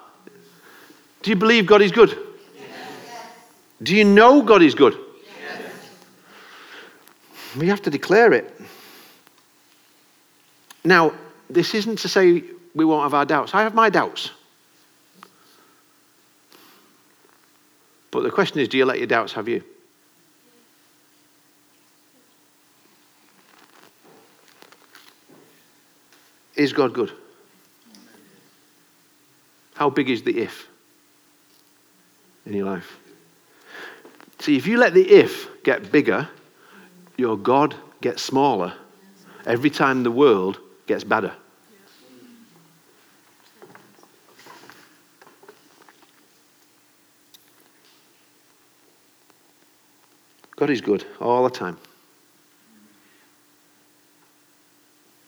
Do 1.21 1.29
you 1.29 1.35
believe 1.35 1.65
God 1.65 1.81
is 1.81 1.91
good? 1.91 2.09
Yes. 2.09 2.65
Do 3.81 3.95
you 3.95 4.03
know 4.03 4.41
God 4.41 4.61
is 4.61 4.75
good? 4.75 4.97
Yes. 5.39 5.61
We 7.57 7.67
have 7.67 7.81
to 7.83 7.89
declare 7.89 8.33
it. 8.33 8.59
Now, 10.83 11.13
this 11.49 11.73
isn't 11.73 11.99
to 11.99 12.07
say 12.07 12.43
we 12.73 12.85
won't 12.85 13.03
have 13.03 13.13
our 13.13 13.25
doubts. 13.25 13.53
I 13.53 13.61
have 13.63 13.73
my 13.73 13.89
doubts. 13.89 14.31
But 18.17 18.23
the 18.23 18.31
question 18.31 18.59
is 18.59 18.67
do 18.67 18.79
you 18.79 18.85
let 18.85 18.97
your 18.97 19.05
doubts 19.05 19.33
have 19.33 19.47
you? 19.47 19.61
Is 26.55 26.73
God 26.73 26.93
good? 26.93 27.11
How 29.75 29.91
big 29.91 30.09
is 30.09 30.23
the 30.23 30.35
if 30.35 30.67
in 32.47 32.53
your 32.53 32.65
life? 32.65 32.97
See, 34.39 34.57
if 34.57 34.65
you 34.65 34.79
let 34.79 34.95
the 34.95 35.07
if 35.07 35.47
get 35.61 35.91
bigger, 35.91 36.27
your 37.17 37.37
God 37.37 37.75
gets 38.01 38.23
smaller 38.23 38.73
every 39.45 39.69
time 39.69 40.01
the 40.01 40.09
world 40.09 40.57
gets 40.87 41.03
better. 41.03 41.33
God 50.67 50.73
is 50.73 50.81
good 50.81 51.05
all 51.21 51.45
the 51.45 51.49
time. 51.49 51.77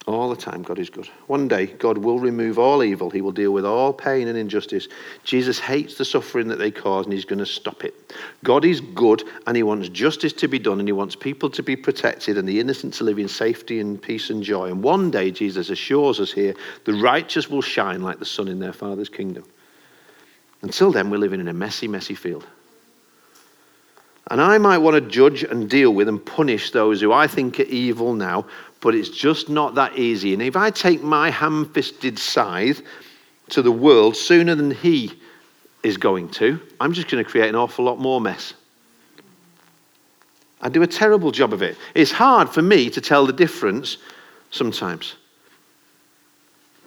All 0.06 0.30
the 0.30 0.36
time, 0.36 0.63
God 0.63 0.80
is 0.80 0.89
good. 0.89 1.08
One 1.28 1.47
day, 1.47 1.67
God 1.67 1.97
will 1.97 2.19
remove 2.19 2.60
all 2.60 2.84
evil. 2.84 3.10
He 3.10 3.21
will 3.21 3.32
deal 3.32 3.54
with 3.54 3.63
all 3.63 3.93
pain 3.93 4.28
and 4.28 4.38
injustice. 4.38 4.89
Jesus 5.23 5.58
hates 5.58 5.97
the 5.97 6.04
suffering 6.04 6.49
that 6.49 6.60
they 6.60 6.71
cause, 6.71 7.06
and 7.06 7.13
He's 7.13 7.23
going 7.23 7.39
to 7.39 7.45
stop 7.45 7.86
it. 7.86 8.13
God 8.43 8.65
is 8.65 8.82
good, 8.82 9.23
and 9.47 9.56
He 9.56 9.63
wants 9.63 9.88
justice 9.88 10.34
to 10.34 10.49
be 10.49 10.60
done, 10.60 10.80
and 10.80 10.89
He 10.89 10.91
wants 10.91 11.15
people 11.15 11.49
to 11.52 11.63
be 11.63 11.78
protected, 11.78 12.38
and 12.38 12.45
the 12.45 12.60
innocent 12.60 12.95
to 12.95 13.06
live 13.06 13.17
in 13.17 13.30
safety 13.30 13.80
and 13.80 14.02
peace 14.02 14.30
and 14.30 14.43
joy. 14.43 14.69
And 14.69 14.84
one 14.84 15.10
day, 15.10 15.32
Jesus 15.32 15.69
assures 15.69 16.19
us 16.19 16.34
here, 16.34 16.54
the 16.84 16.95
righteous 16.95 17.49
will 17.49 17.62
shine 17.62 18.02
like 18.02 18.19
the 18.19 18.25
sun 18.25 18.49
in 18.49 18.60
their 18.60 18.73
Father's 18.73 19.08
kingdom. 19.08 19.45
Until 20.63 20.91
then, 20.91 21.10
we're 21.10 21.15
living 21.15 21.39
in 21.39 21.47
a 21.47 21.54
messy, 21.54 21.88
messy 21.88 22.15
field. 22.15 22.45
And 24.29 24.39
I 24.41 24.57
might 24.59 24.77
want 24.77 24.95
to 24.95 25.01
judge 25.01 25.43
and 25.43 25.69
deal 25.69 25.91
with 25.91 26.07
and 26.07 26.23
punish 26.23 26.71
those 26.71 27.01
who 27.01 27.11
I 27.11 27.25
think 27.27 27.59
are 27.59 27.63
evil 27.63 28.13
now, 28.13 28.45
but 28.79 28.93
it's 28.93 29.09
just 29.09 29.49
not 29.49 29.75
that 29.75 29.97
easy. 29.97 30.33
And 30.33 30.41
if 30.41 30.55
I 30.55 30.69
take 30.69 31.01
my 31.01 31.31
ham 31.31 31.71
fisted 31.73 32.19
scythe 32.19 32.81
to 33.49 33.61
the 33.61 33.71
world 33.71 34.15
sooner 34.15 34.53
than 34.53 34.71
he 34.71 35.13
is 35.81 35.97
going 35.97 36.29
to, 36.29 36.59
I'm 36.79 36.93
just 36.93 37.09
going 37.09 37.23
to 37.23 37.29
create 37.29 37.49
an 37.49 37.55
awful 37.55 37.85
lot 37.85 37.99
more 37.99 38.21
mess. 38.21 38.53
I 40.61 40.69
do 40.69 40.83
a 40.83 40.87
terrible 40.87 41.31
job 41.31 41.53
of 41.53 41.61
it. 41.61 41.77
It's 41.95 42.11
hard 42.11 42.49
for 42.49 42.61
me 42.61 42.89
to 42.91 43.01
tell 43.01 43.25
the 43.25 43.33
difference 43.33 43.97
sometimes. 44.51 45.15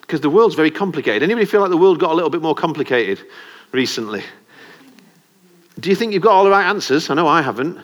Because 0.02 0.20
the 0.20 0.30
world's 0.30 0.54
very 0.54 0.70
complicated. 0.70 1.22
Anybody 1.22 1.46
feel 1.46 1.60
like 1.60 1.70
the 1.70 1.76
world 1.76 1.98
got 1.98 2.10
a 2.10 2.14
little 2.14 2.30
bit 2.30 2.42
more 2.42 2.54
complicated 2.54 3.20
recently? 3.72 4.22
Do 5.82 5.90
you 5.90 5.96
think 5.96 6.12
you've 6.12 6.22
got 6.22 6.30
all 6.30 6.44
the 6.44 6.50
right 6.50 6.68
answers? 6.68 7.10
I 7.10 7.14
know 7.14 7.26
I 7.26 7.42
haven't. 7.42 7.76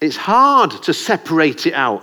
It's 0.00 0.16
hard 0.16 0.72
to 0.82 0.92
separate 0.92 1.64
it 1.64 1.74
out 1.74 2.02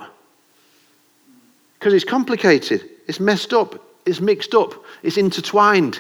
because 1.78 1.93
it's 1.93 2.06
complicated, 2.06 2.89
it's 3.10 3.19
messed 3.19 3.52
up, 3.52 3.76
it's 4.06 4.21
mixed 4.21 4.56
up, 4.56 4.73
it's 5.04 5.17
intertwined. 5.17 5.99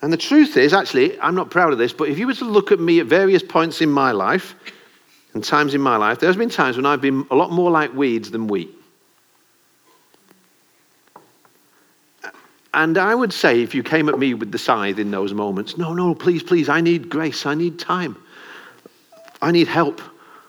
And 0.00 0.12
the 0.12 0.16
truth 0.16 0.56
is, 0.56 0.72
actually, 0.72 1.18
I'm 1.20 1.34
not 1.34 1.50
proud 1.50 1.72
of 1.72 1.78
this, 1.78 1.92
but 1.92 2.08
if 2.08 2.20
you 2.20 2.28
were 2.28 2.34
to 2.34 2.44
look 2.44 2.70
at 2.70 2.78
me 2.78 3.00
at 3.00 3.06
various 3.06 3.42
points 3.42 3.80
in 3.80 3.90
my 3.90 4.12
life 4.12 4.54
and 5.34 5.42
times 5.42 5.74
in 5.74 5.80
my 5.80 5.96
life, 5.96 6.20
there's 6.20 6.36
been 6.36 6.50
times 6.50 6.76
when 6.76 6.86
I've 6.86 7.00
been 7.00 7.26
a 7.32 7.34
lot 7.34 7.50
more 7.50 7.72
like 7.72 7.92
weeds 7.94 8.30
than 8.30 8.46
wheat. 8.46 8.72
And 12.76 12.98
I 12.98 13.14
would 13.14 13.32
say, 13.32 13.62
if 13.62 13.74
you 13.74 13.82
came 13.82 14.10
at 14.10 14.18
me 14.18 14.34
with 14.34 14.52
the 14.52 14.58
scythe 14.58 14.98
in 14.98 15.10
those 15.10 15.32
moments, 15.32 15.78
no, 15.78 15.94
no, 15.94 16.14
please, 16.14 16.42
please, 16.42 16.68
I 16.68 16.82
need 16.82 17.08
grace. 17.08 17.46
I 17.46 17.54
need 17.54 17.78
time. 17.78 18.18
I 19.40 19.50
need 19.50 19.66
help. 19.66 20.02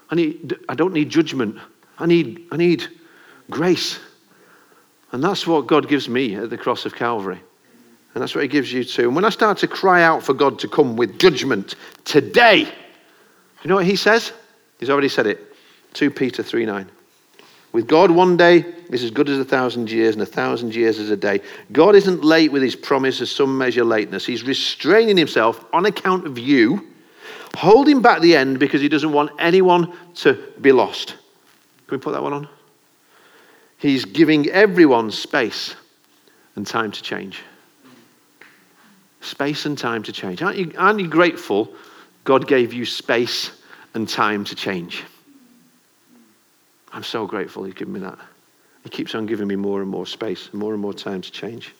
I, 0.09 0.15
need, 0.15 0.57
I 0.67 0.75
don't 0.75 0.91
need 0.91 1.09
judgment. 1.09 1.57
I 1.97 2.05
need, 2.05 2.45
I 2.51 2.57
need 2.57 2.85
grace. 3.49 3.99
And 5.13 5.23
that's 5.23 5.47
what 5.47 5.67
God 5.67 5.87
gives 5.87 6.09
me 6.09 6.35
at 6.35 6.49
the 6.49 6.57
cross 6.57 6.85
of 6.85 6.93
Calvary. 6.93 7.39
And 8.13 8.21
that's 8.21 8.35
what 8.35 8.41
He 8.41 8.49
gives 8.49 8.73
you 8.73 8.83
too. 8.83 9.03
And 9.03 9.15
when 9.15 9.23
I 9.23 9.29
start 9.29 9.57
to 9.59 9.67
cry 9.69 10.03
out 10.03 10.21
for 10.21 10.33
God 10.33 10.59
to 10.59 10.67
come 10.67 10.97
with 10.97 11.17
judgment 11.19 11.75
today, 12.03 12.63
you 13.63 13.69
know 13.69 13.75
what 13.75 13.85
He 13.85 13.95
says? 13.95 14.33
He's 14.81 14.89
already 14.89 15.09
said 15.09 15.27
it. 15.27 15.39
2 15.93 16.11
Peter 16.11 16.43
3 16.43 16.65
9. 16.65 16.91
With 17.73 17.87
God, 17.87 18.09
one 18.11 18.37
day 18.37 18.65
is 18.89 19.03
as 19.03 19.11
good 19.11 19.29
as 19.29 19.39
a 19.39 19.45
thousand 19.45 19.91
years, 19.91 20.15
and 20.15 20.21
a 20.21 20.25
thousand 20.25 20.73
years 20.73 20.99
as 20.99 21.09
a 21.09 21.17
day. 21.17 21.41
God 21.71 21.95
isn't 21.95 22.23
late 22.23 22.51
with 22.51 22.61
his 22.61 22.75
promise 22.75 23.21
as 23.21 23.29
some 23.29 23.57
measure 23.57 23.83
lateness. 23.83 24.25
He's 24.25 24.43
restraining 24.43 25.17
himself 25.17 25.65
on 25.73 25.85
account 25.85 26.25
of 26.25 26.39
you, 26.39 26.87
holding 27.55 28.01
back 28.01 28.21
the 28.21 28.35
end 28.35 28.59
because 28.59 28.81
he 28.81 28.89
doesn't 28.89 29.11
want 29.11 29.31
anyone 29.39 29.93
to 30.15 30.33
be 30.61 30.71
lost. 30.71 31.09
Can 31.87 31.97
we 31.97 32.01
put 32.01 32.13
that 32.13 32.23
one 32.23 32.33
on? 32.33 32.49
He's 33.77 34.05
giving 34.05 34.47
everyone 34.49 35.11
space 35.11 35.75
and 36.55 36.65
time 36.65 36.91
to 36.91 37.01
change. 37.01 37.41
Space 39.21 39.65
and 39.65 39.77
time 39.77 40.03
to 40.03 40.11
change. 40.11 40.41
Aren't 40.41 40.57
you, 40.57 40.71
aren't 40.77 40.99
you 40.99 41.07
grateful 41.07 41.73
God 42.23 42.47
gave 42.47 42.73
you 42.73 42.85
space 42.85 43.51
and 43.93 44.07
time 44.07 44.43
to 44.45 44.55
change? 44.55 45.03
I'm 46.97 47.03
so 47.03 47.27
grateful 47.27 47.63
He's 47.63 47.75
given 47.75 47.93
me 47.93 47.99
that. 47.99 48.17
He 48.83 48.89
keeps 48.89 49.13
on 49.13 49.27
giving 49.27 49.47
me 49.47 49.55
more 49.55 49.81
and 49.81 49.89
more 49.89 50.07
space, 50.07 50.51
more 50.51 50.73
and 50.73 50.81
more 50.81 50.95
time 50.95 51.21
to 51.21 51.31
change. 51.31 51.75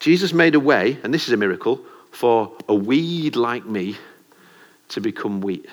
Jesus 0.00 0.32
made 0.32 0.56
a 0.56 0.60
way, 0.60 0.98
and 1.04 1.14
this 1.14 1.28
is 1.28 1.32
a 1.32 1.36
miracle, 1.36 1.80
for 2.10 2.52
a 2.68 2.74
weed 2.74 3.36
like 3.36 3.64
me 3.64 3.96
to 4.88 5.00
become 5.00 5.40
wheat. 5.40 5.66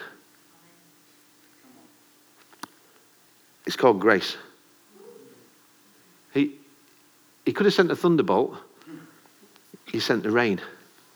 It's 3.65 3.75
called 3.75 3.99
grace. 3.99 4.37
He, 6.31 6.51
he 7.43 7.53
could 7.53 7.65
have 7.65 7.73
sent 7.73 7.89
a 7.89 7.95
thunderbolt, 7.95 8.55
he 9.87 9.99
sent 9.99 10.21
the 10.21 10.31
rain 10.31 10.61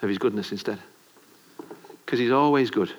of 0.01 0.09
his 0.09 0.17
goodness 0.17 0.51
instead. 0.51 0.79
Because 2.03 2.17
he's 2.17 2.31
always 2.31 2.71
good. 2.71 2.91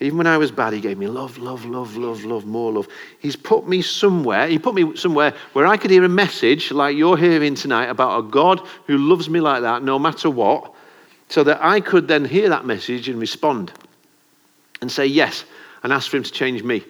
Even 0.00 0.18
when 0.18 0.26
I 0.28 0.38
was 0.38 0.52
bad, 0.52 0.72
he 0.72 0.80
gave 0.80 0.96
me 0.96 1.08
love, 1.08 1.38
love, 1.38 1.64
love, 1.64 1.96
love, 1.96 2.24
love, 2.24 2.46
more 2.46 2.72
love. 2.72 2.88
He's 3.18 3.34
put 3.34 3.68
me 3.68 3.82
somewhere, 3.82 4.46
he 4.46 4.58
put 4.58 4.74
me 4.74 4.94
somewhere 4.96 5.34
where 5.54 5.66
I 5.66 5.76
could 5.76 5.90
hear 5.90 6.04
a 6.04 6.08
message 6.08 6.70
like 6.70 6.96
you're 6.96 7.16
hearing 7.16 7.56
tonight 7.56 7.86
about 7.86 8.18
a 8.18 8.22
God 8.22 8.60
who 8.86 8.96
loves 8.96 9.28
me 9.28 9.40
like 9.40 9.62
that 9.62 9.82
no 9.82 9.98
matter 9.98 10.30
what, 10.30 10.72
so 11.28 11.42
that 11.44 11.58
I 11.60 11.80
could 11.80 12.06
then 12.06 12.24
hear 12.24 12.48
that 12.48 12.64
message 12.64 13.08
and 13.08 13.20
respond 13.20 13.72
and 14.80 14.90
say 14.90 15.06
yes 15.06 15.44
and 15.82 15.92
ask 15.92 16.10
for 16.10 16.16
him 16.16 16.22
to 16.22 16.32
change 16.32 16.62
me 16.62 16.84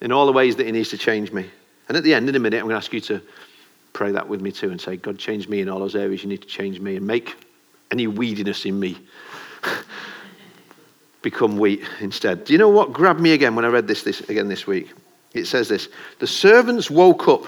in 0.00 0.12
all 0.12 0.26
the 0.26 0.32
ways 0.32 0.54
that 0.56 0.66
he 0.66 0.72
needs 0.72 0.90
to 0.90 0.98
change 0.98 1.32
me. 1.32 1.50
And 1.88 1.96
at 1.96 2.04
the 2.04 2.14
end, 2.14 2.28
in 2.28 2.36
a 2.36 2.38
minute, 2.38 2.58
I'm 2.58 2.64
going 2.64 2.74
to 2.74 2.76
ask 2.76 2.92
you 2.92 3.00
to 3.00 3.20
pray 3.92 4.12
that 4.12 4.28
with 4.28 4.40
me 4.40 4.52
too 4.52 4.70
and 4.70 4.80
say, 4.80 4.96
God, 4.96 5.18
change 5.18 5.48
me 5.48 5.60
in 5.60 5.68
all 5.68 5.80
those 5.80 5.96
areas 5.96 6.22
you 6.22 6.28
need 6.28 6.42
to 6.42 6.48
change 6.48 6.78
me 6.78 6.96
and 6.96 7.06
make 7.06 7.34
any 7.90 8.06
weediness 8.06 8.64
in 8.64 8.78
me 8.78 8.96
become 11.30 11.58
wheat 11.58 11.82
instead. 12.00 12.44
Do 12.44 12.54
you 12.54 12.58
know 12.58 12.70
what 12.70 12.92
grabbed 12.92 13.20
me 13.20 13.32
again 13.32 13.54
when 13.54 13.66
I 13.66 13.68
read 13.68 13.86
this, 13.86 14.02
this 14.02 14.20
again 14.30 14.48
this 14.48 14.66
week? 14.66 14.92
It 15.34 15.46
says 15.46 15.68
this 15.68 15.88
The 16.20 16.26
servants 16.26 16.90
woke 16.90 17.28
up. 17.28 17.44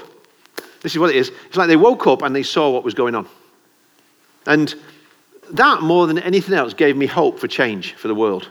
This 0.83 0.93
is 0.93 0.99
what 0.99 1.11
it 1.11 1.17
is. 1.17 1.31
It's 1.47 1.57
like 1.57 1.69
they 1.69 1.77
woke 1.77 2.07
up 2.07 2.23
and 2.23 2.37
they 2.37 2.43
saw 2.43 2.71
what 2.71 2.85
was 2.85 2.95
going 2.95 3.15
on. 3.15 3.27
And 4.47 4.75
that, 5.53 5.83
more 5.83 6.07
than 6.07 6.19
anything 6.19 6.55
else, 6.55 6.75
gave 6.75 6.97
me 6.97 7.07
hope 7.07 7.39
for 7.39 7.49
change 7.49 7.95
for 7.95 8.09
the 8.09 8.15
world. 8.15 8.49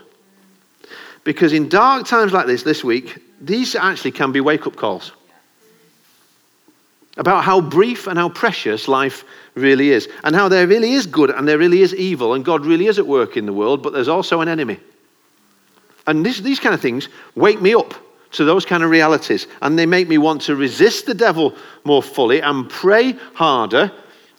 Because 1.22 1.52
in 1.52 1.68
dark 1.68 2.06
times 2.06 2.32
like 2.32 2.46
this, 2.46 2.62
this 2.62 2.82
week, 2.82 3.18
these 3.40 3.74
actually 3.76 4.12
can 4.12 4.32
be 4.32 4.40
wake 4.40 4.66
up 4.66 4.74
calls 4.76 5.12
about 7.16 7.44
how 7.44 7.60
brief 7.60 8.06
and 8.06 8.18
how 8.18 8.28
precious 8.28 8.88
life 8.88 9.24
really 9.54 9.90
is, 9.90 10.08
and 10.24 10.34
how 10.34 10.48
there 10.48 10.66
really 10.66 10.92
is 10.92 11.06
good 11.06 11.30
and 11.30 11.46
there 11.46 11.58
really 11.58 11.82
is 11.82 11.94
evil, 11.94 12.34
and 12.34 12.44
God 12.44 12.64
really 12.64 12.86
is 12.86 12.98
at 12.98 13.06
work 13.06 13.36
in 13.36 13.46
the 13.46 13.52
world, 13.52 13.82
but 13.82 13.92
there's 13.92 14.08
also 14.08 14.40
an 14.40 14.48
enemy. 14.48 14.78
And 16.06 16.24
this, 16.24 16.40
these 16.40 16.60
kind 16.60 16.74
of 16.74 16.80
things 16.80 17.08
wake 17.34 17.60
me 17.60 17.74
up 17.74 17.94
to 18.32 18.44
those 18.44 18.64
kind 18.64 18.82
of 18.82 18.90
realities, 18.90 19.46
and 19.60 19.78
they 19.78 19.86
make 19.86 20.08
me 20.08 20.18
want 20.18 20.42
to 20.42 20.54
resist 20.54 21.06
the 21.06 21.14
devil 21.14 21.54
more 21.84 22.02
fully 22.02 22.40
and 22.40 22.70
pray 22.70 23.12
harder 23.34 23.90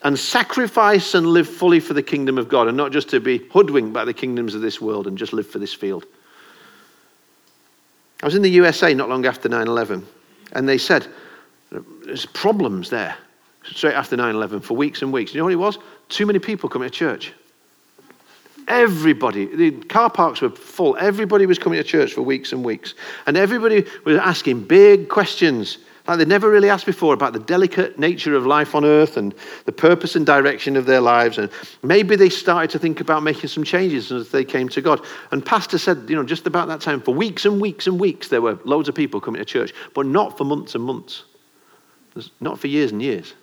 and 0.03 0.17
sacrifice 0.17 1.13
and 1.13 1.27
live 1.27 1.47
fully 1.47 1.79
for 1.79 1.93
the 1.93 2.01
kingdom 2.01 2.37
of 2.37 2.47
God, 2.47 2.67
and 2.67 2.77
not 2.77 2.91
just 2.91 3.09
to 3.09 3.19
be 3.19 3.39
hoodwinked 3.51 3.93
by 3.93 4.05
the 4.05 4.13
kingdoms 4.13 4.55
of 4.55 4.61
this 4.61 4.81
world 4.81 5.07
and 5.07 5.17
just 5.17 5.33
live 5.33 5.47
for 5.47 5.59
this 5.59 5.73
field. 5.73 6.05
I 8.23 8.25
was 8.25 8.35
in 8.35 8.41
the 8.41 8.49
USA 8.49 8.93
not 8.93 9.09
long 9.09 9.25
after 9.25 9.49
9 9.49 9.67
11, 9.67 10.05
and 10.53 10.67
they 10.67 10.77
said 10.77 11.07
there's 12.05 12.25
problems 12.27 12.89
there 12.89 13.15
straight 13.63 13.93
after 13.93 14.15
9 14.15 14.35
11 14.35 14.61
for 14.61 14.75
weeks 14.75 15.01
and 15.01 15.11
weeks. 15.11 15.33
You 15.33 15.39
know 15.39 15.45
what 15.45 15.53
it 15.53 15.57
was? 15.57 15.77
Too 16.09 16.25
many 16.25 16.39
people 16.39 16.69
coming 16.69 16.89
to 16.89 16.95
church. 16.95 17.33
Everybody, 18.67 19.45
the 19.45 19.71
car 19.85 20.09
parks 20.09 20.41
were 20.41 20.49
full. 20.49 20.95
Everybody 20.97 21.45
was 21.45 21.59
coming 21.59 21.77
to 21.77 21.83
church 21.83 22.13
for 22.13 22.21
weeks 22.21 22.51
and 22.51 22.63
weeks. 22.63 22.93
And 23.25 23.37
everybody 23.37 23.85
was 24.05 24.17
asking 24.17 24.63
big 24.63 25.09
questions 25.09 25.77
like 26.07 26.17
they'd 26.17 26.27
never 26.27 26.49
really 26.49 26.69
asked 26.69 26.85
before 26.85 27.13
about 27.13 27.33
the 27.33 27.39
delicate 27.39 27.99
nature 27.99 28.35
of 28.35 28.45
life 28.45 28.73
on 28.73 28.83
earth 28.83 29.17
and 29.17 29.35
the 29.65 29.71
purpose 29.71 30.15
and 30.15 30.25
direction 30.25 30.75
of 30.75 30.85
their 30.85 30.99
lives. 30.99 31.37
And 31.37 31.49
maybe 31.83 32.15
they 32.15 32.29
started 32.29 32.69
to 32.71 32.79
think 32.79 32.99
about 32.99 33.23
making 33.23 33.49
some 33.49 33.63
changes 33.63 34.11
as 34.11 34.29
they 34.29 34.43
came 34.43 34.67
to 34.69 34.81
God. 34.81 35.05
And 35.31 35.45
Pastor 35.45 35.77
said, 35.77 36.09
you 36.09 36.15
know, 36.15 36.23
just 36.23 36.47
about 36.47 36.67
that 36.69 36.81
time, 36.81 37.01
for 37.01 37.13
weeks 37.13 37.45
and 37.45 37.61
weeks 37.61 37.87
and 37.87 37.99
weeks, 37.99 38.29
there 38.29 38.41
were 38.41 38.59
loads 38.65 38.89
of 38.89 38.95
people 38.95 39.21
coming 39.21 39.39
to 39.39 39.45
church, 39.45 39.73
but 39.93 40.05
not 40.05 40.37
for 40.37 40.43
months 40.43 40.73
and 40.75 40.83
months, 40.83 41.23
not 42.39 42.59
for 42.59 42.67
years 42.67 42.91
and 42.91 43.01
years. 43.01 43.33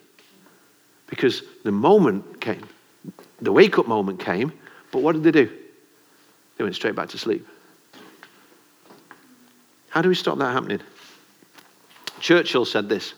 Because 1.07 1.43
the 1.63 1.71
moment 1.71 2.41
came, 2.41 2.67
the 3.41 3.51
wake 3.51 3.79
up 3.79 3.87
moment 3.87 4.19
came, 4.19 4.51
but 4.91 5.01
what 5.01 5.13
did 5.13 5.23
they 5.23 5.31
do? 5.31 5.49
They 6.57 6.63
went 6.63 6.75
straight 6.75 6.95
back 6.95 7.09
to 7.09 7.17
sleep. 7.17 7.47
How 9.89 10.01
do 10.01 10.09
we 10.09 10.15
stop 10.15 10.37
that 10.37 10.53
happening? 10.53 10.81
Churchill 12.19 12.65
said 12.65 12.89
this 12.89 13.13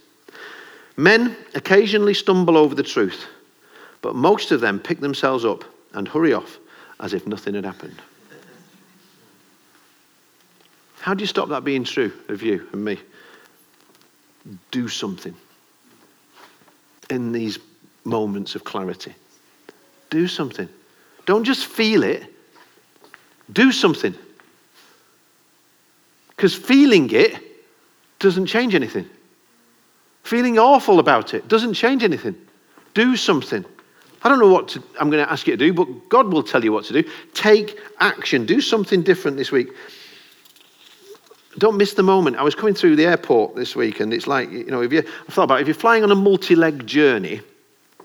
Men 0.98 1.36
occasionally 1.56 2.14
stumble 2.14 2.58
over 2.58 2.76
the 2.76 2.84
truth, 2.84 3.26
but 4.02 4.16
most 4.16 4.52
of 4.52 4.62
them 4.62 4.80
pick 4.80 5.00
themselves 5.00 5.46
up 5.46 5.64
and 5.94 6.08
hurry 6.08 6.34
off 6.34 6.60
as 7.00 7.14
if 7.14 7.26
nothing 7.26 7.56
had 7.56 7.66
happened. 7.66 8.02
How 11.00 11.16
do 11.16 11.22
you 11.22 11.28
stop 11.28 11.50
that 11.50 11.64
being 11.64 11.84
true 11.84 12.12
of 12.30 12.44
you 12.44 12.68
and 12.74 12.86
me? 12.86 13.00
Do 14.70 14.88
something 14.88 15.36
in 17.10 17.32
these 17.32 17.58
moments 18.04 18.56
of 18.56 18.64
clarity. 18.64 19.14
Do 20.10 20.28
something. 20.28 20.70
Don't 21.26 21.44
just 21.44 21.66
feel 21.66 22.04
it, 22.04 22.26
do 23.52 23.72
something. 23.72 24.16
Because 26.30 26.56
feeling 26.56 27.10
it 27.12 27.36
doesn't 28.20 28.48
change 28.48 28.74
anything. 28.74 29.08
Feeling 30.24 30.58
awful 30.58 31.00
about 31.00 31.34
it 31.34 31.48
doesn't 31.48 31.74
change 31.74 32.04
anything. 32.04 32.36
Do 32.94 33.16
something. 33.16 33.66
I 34.24 34.30
don't 34.30 34.40
know 34.40 34.52
what 34.52 34.68
to, 34.70 34.84
I'm 35.00 35.10
going 35.10 35.24
to 35.24 35.32
ask 35.32 35.48
you 35.48 35.58
to 35.58 35.58
do, 35.58 35.74
but 35.74 36.10
God 36.10 36.32
will 36.32 36.44
tell 36.44 36.64
you 36.64 36.72
what 36.72 36.86
to 36.86 36.94
do. 36.94 37.10
Take 37.34 37.80
action. 38.00 38.46
Do 38.46 38.62
something 38.62 39.02
different 39.02 39.38
this 39.38 39.52
week. 39.52 39.70
Don't 41.58 41.76
miss 41.76 41.96
the 41.96 42.04
moment. 42.04 42.38
I 42.38 42.44
was 42.44 42.56
coming 42.56 42.74
through 42.74 42.96
the 42.96 43.06
airport 43.06 43.56
this 43.56 43.76
week, 43.76 44.00
and 44.00 44.14
it's 44.14 44.28
like, 44.28 44.52
you 44.52 44.66
know, 44.66 44.82
if 44.82 44.94
you, 44.94 45.00
I 45.00 45.32
thought 45.32 45.44
about 45.44 45.60
it, 45.60 45.62
if 45.62 45.68
you're 45.68 45.76
flying 45.76 46.04
on 46.04 46.12
a 46.12 46.16
multi 46.16 46.56
leg 46.56 46.86
journey, 46.86 47.42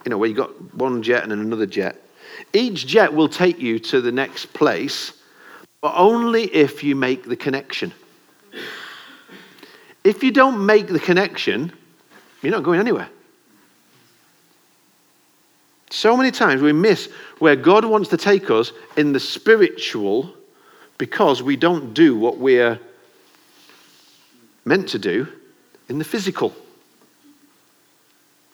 you 0.05 0.11
know, 0.11 0.19
where 0.19 0.29
you've 0.29 0.39
got 0.39 0.75
one 0.75 1.03
jet 1.03 1.23
and 1.23 1.33
another 1.33 1.67
jet, 1.67 2.03
each 2.53 2.87
jet 2.87 3.13
will 3.13 3.29
take 3.29 3.59
you 3.59 3.79
to 3.81 4.01
the 4.01 4.13
next 4.13 4.53
place, 4.53 5.13
but 5.81 5.95
only 5.97 6.45
if 6.45 6.83
you 6.83 6.97
make 6.97 7.25
the 7.25 7.37
connection. 7.37 7.93
If 10.05 10.23
you 10.23 10.31
don't 10.31 10.65
make 10.65 10.87
the 10.87 11.01
connection, 11.01 11.73
you're 12.43 12.53
not 12.53 12.63
going 12.63 12.81
anywhere. 12.81 13.09
So 15.91 16.17
many 16.17 16.31
times 16.31 16.63
we 16.63 16.73
miss 16.73 17.09
where 17.39 17.57
God 17.57 17.85
wants 17.85 18.09
to 18.11 18.17
take 18.17 18.51
us 18.51 18.73
in 18.97 19.13
the 19.13 19.21
spiritual 19.21 20.33
because 20.99 21.43
we 21.43 21.57
don't 21.57 21.95
do 21.95 22.17
what 22.17 22.39
we're 22.39 22.79
meant 24.65 24.89
to 24.91 24.99
do 24.99 25.29
in 25.89 25.99
the 25.99 26.05
physical. 26.05 26.51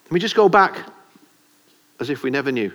And 0.05 0.11
we 0.11 0.21
just 0.21 0.35
go 0.35 0.49
back 0.49 0.79
as 2.01 2.11
if 2.11 2.23
we 2.23 2.31
never 2.31 2.53
knew. 2.53 2.73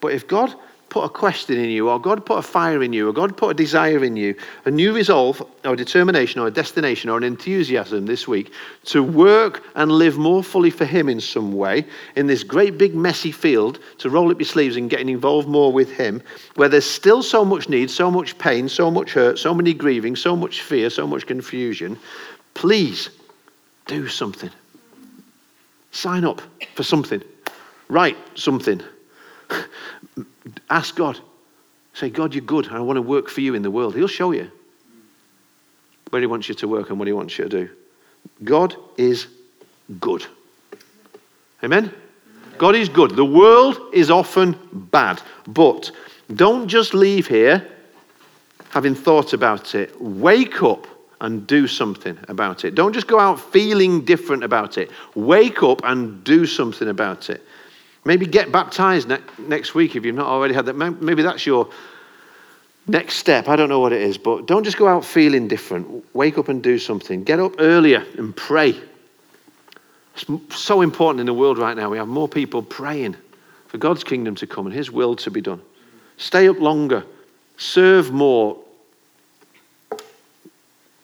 But 0.00 0.12
if 0.12 0.26
God 0.26 0.54
put 0.88 1.04
a 1.04 1.08
question 1.08 1.58
in 1.58 1.68
you, 1.68 1.90
or 1.90 2.00
God 2.00 2.24
put 2.24 2.38
a 2.38 2.42
fire 2.42 2.82
in 2.82 2.92
you, 2.92 3.08
or 3.08 3.12
God 3.12 3.36
put 3.36 3.50
a 3.50 3.54
desire 3.54 4.04
in 4.04 4.16
you, 4.16 4.34
a 4.64 4.70
new 4.70 4.94
resolve, 4.94 5.42
or 5.64 5.74
determination, 5.74 6.40
or 6.40 6.46
a 6.46 6.50
destination, 6.50 7.10
or 7.10 7.18
an 7.18 7.24
enthusiasm 7.24 8.06
this 8.06 8.28
week 8.28 8.52
to 8.84 9.02
work 9.02 9.64
and 9.74 9.90
live 9.90 10.16
more 10.16 10.42
fully 10.42 10.70
for 10.70 10.84
Him 10.84 11.08
in 11.08 11.20
some 11.20 11.52
way, 11.52 11.84
in 12.14 12.26
this 12.26 12.44
great 12.44 12.78
big 12.78 12.94
messy 12.94 13.32
field, 13.32 13.80
to 13.98 14.08
roll 14.08 14.30
up 14.30 14.38
your 14.38 14.46
sleeves 14.46 14.76
and 14.76 14.88
getting 14.88 15.08
involved 15.08 15.48
more 15.48 15.72
with 15.72 15.90
Him, 15.90 16.22
where 16.54 16.68
there's 16.68 16.88
still 16.88 17.22
so 17.22 17.44
much 17.44 17.68
need, 17.68 17.90
so 17.90 18.10
much 18.10 18.38
pain, 18.38 18.68
so 18.68 18.90
much 18.90 19.12
hurt, 19.12 19.38
so 19.38 19.52
many 19.52 19.74
grieving, 19.74 20.14
so 20.14 20.36
much 20.36 20.62
fear, 20.62 20.88
so 20.88 21.06
much 21.06 21.26
confusion, 21.26 21.98
please 22.54 23.10
do 23.86 24.08
something. 24.08 24.50
Sign 25.90 26.24
up 26.24 26.40
for 26.74 26.84
something. 26.84 27.22
Write 27.88 28.16
something. 28.34 28.82
Ask 30.70 30.96
God. 30.96 31.20
Say, 31.94 32.10
God, 32.10 32.34
you're 32.34 32.44
good. 32.44 32.68
I 32.68 32.80
want 32.80 32.96
to 32.96 33.02
work 33.02 33.28
for 33.28 33.40
you 33.40 33.54
in 33.54 33.62
the 33.62 33.70
world. 33.70 33.94
He'll 33.94 34.08
show 34.08 34.32
you 34.32 34.50
where 36.10 36.20
He 36.20 36.26
wants 36.26 36.48
you 36.48 36.54
to 36.56 36.68
work 36.68 36.90
and 36.90 36.98
what 36.98 37.08
He 37.08 37.12
wants 37.12 37.38
you 37.38 37.44
to 37.44 37.50
do. 37.50 37.70
God 38.44 38.76
is 38.96 39.26
good. 40.00 40.26
Amen? 41.64 41.92
God 42.58 42.74
is 42.74 42.88
good. 42.88 43.16
The 43.16 43.24
world 43.24 43.78
is 43.92 44.10
often 44.10 44.56
bad. 44.72 45.22
But 45.46 45.90
don't 46.34 46.68
just 46.68 46.94
leave 46.94 47.26
here 47.26 47.66
having 48.70 48.94
thought 48.94 49.32
about 49.32 49.74
it. 49.74 50.00
Wake 50.00 50.62
up 50.62 50.86
and 51.20 51.46
do 51.46 51.66
something 51.66 52.18
about 52.28 52.64
it. 52.64 52.74
Don't 52.74 52.92
just 52.92 53.06
go 53.06 53.18
out 53.18 53.40
feeling 53.40 54.04
different 54.04 54.44
about 54.44 54.76
it. 54.76 54.90
Wake 55.14 55.62
up 55.62 55.80
and 55.84 56.22
do 56.24 56.46
something 56.46 56.88
about 56.88 57.30
it. 57.30 57.42
Maybe 58.06 58.24
get 58.24 58.52
baptized 58.52 59.08
ne- 59.08 59.18
next 59.36 59.74
week 59.74 59.96
if 59.96 60.04
you've 60.04 60.14
not 60.14 60.28
already 60.28 60.54
had 60.54 60.64
that. 60.66 60.74
Maybe 60.74 61.22
that's 61.24 61.44
your 61.44 61.68
next 62.86 63.16
step. 63.16 63.48
I 63.48 63.56
don't 63.56 63.68
know 63.68 63.80
what 63.80 63.92
it 63.92 64.00
is, 64.00 64.16
but 64.16 64.46
don't 64.46 64.62
just 64.62 64.76
go 64.76 64.86
out 64.86 65.04
feeling 65.04 65.48
different. 65.48 66.04
Wake 66.14 66.38
up 66.38 66.48
and 66.48 66.62
do 66.62 66.78
something. 66.78 67.24
Get 67.24 67.40
up 67.40 67.56
earlier 67.58 68.06
and 68.16 68.34
pray. 68.34 68.80
It's 70.14 70.24
so 70.56 70.82
important 70.82 71.18
in 71.18 71.26
the 71.26 71.34
world 71.34 71.58
right 71.58 71.76
now. 71.76 71.90
We 71.90 71.98
have 71.98 72.06
more 72.06 72.28
people 72.28 72.62
praying 72.62 73.16
for 73.66 73.78
God's 73.78 74.04
kingdom 74.04 74.36
to 74.36 74.46
come 74.46 74.66
and 74.66 74.74
His 74.74 74.88
will 74.88 75.16
to 75.16 75.30
be 75.32 75.40
done. 75.40 75.60
Stay 76.16 76.48
up 76.48 76.60
longer. 76.60 77.04
Serve 77.56 78.12
more. 78.12 78.56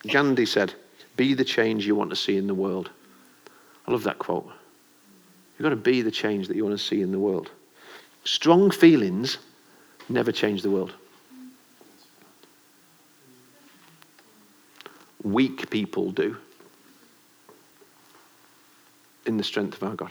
Gandhi 0.06 0.46
said, 0.46 0.72
Be 1.16 1.34
the 1.34 1.44
change 1.44 1.84
you 1.84 1.96
want 1.96 2.10
to 2.10 2.16
see 2.16 2.36
in 2.36 2.46
the 2.46 2.54
world. 2.54 2.90
I 3.88 3.90
love 3.90 4.04
that 4.04 4.20
quote. 4.20 4.48
You've 5.62 5.70
got 5.70 5.76
to 5.76 5.90
be 5.90 6.02
the 6.02 6.10
change 6.10 6.48
that 6.48 6.56
you 6.56 6.64
want 6.64 6.76
to 6.76 6.84
see 6.84 7.02
in 7.02 7.12
the 7.12 7.20
world. 7.20 7.48
Strong 8.24 8.72
feelings 8.72 9.38
never 10.08 10.32
change 10.32 10.60
the 10.60 10.70
world. 10.70 10.92
Weak 15.22 15.70
people 15.70 16.10
do 16.10 16.36
in 19.24 19.36
the 19.36 19.44
strength 19.44 19.76
of 19.76 19.84
our 19.88 19.94
God. 19.94 20.10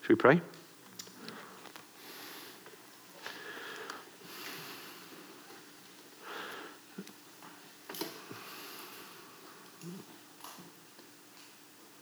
Should 0.00 0.08
we 0.08 0.16
pray? 0.16 0.40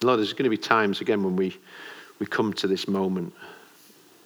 Lord, 0.07 0.21
there's 0.21 0.33
going 0.33 0.45
to 0.45 0.51
be 0.51 0.57
times 0.57 1.01
again 1.01 1.25
when 1.25 1.35
we, 1.35 1.57
we 2.21 2.27
come 2.27 2.53
to 2.55 2.69
this 2.69 2.87
moment, 2.87 3.33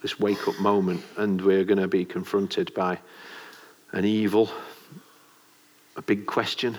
this 0.02 0.20
wake 0.20 0.46
up 0.46 0.60
moment, 0.60 1.02
and 1.16 1.40
we're 1.40 1.64
going 1.64 1.78
to 1.78 1.88
be 1.88 2.04
confronted 2.04 2.74
by 2.74 2.98
an 3.92 4.04
evil, 4.04 4.50
a 5.96 6.02
big 6.02 6.26
question. 6.26 6.74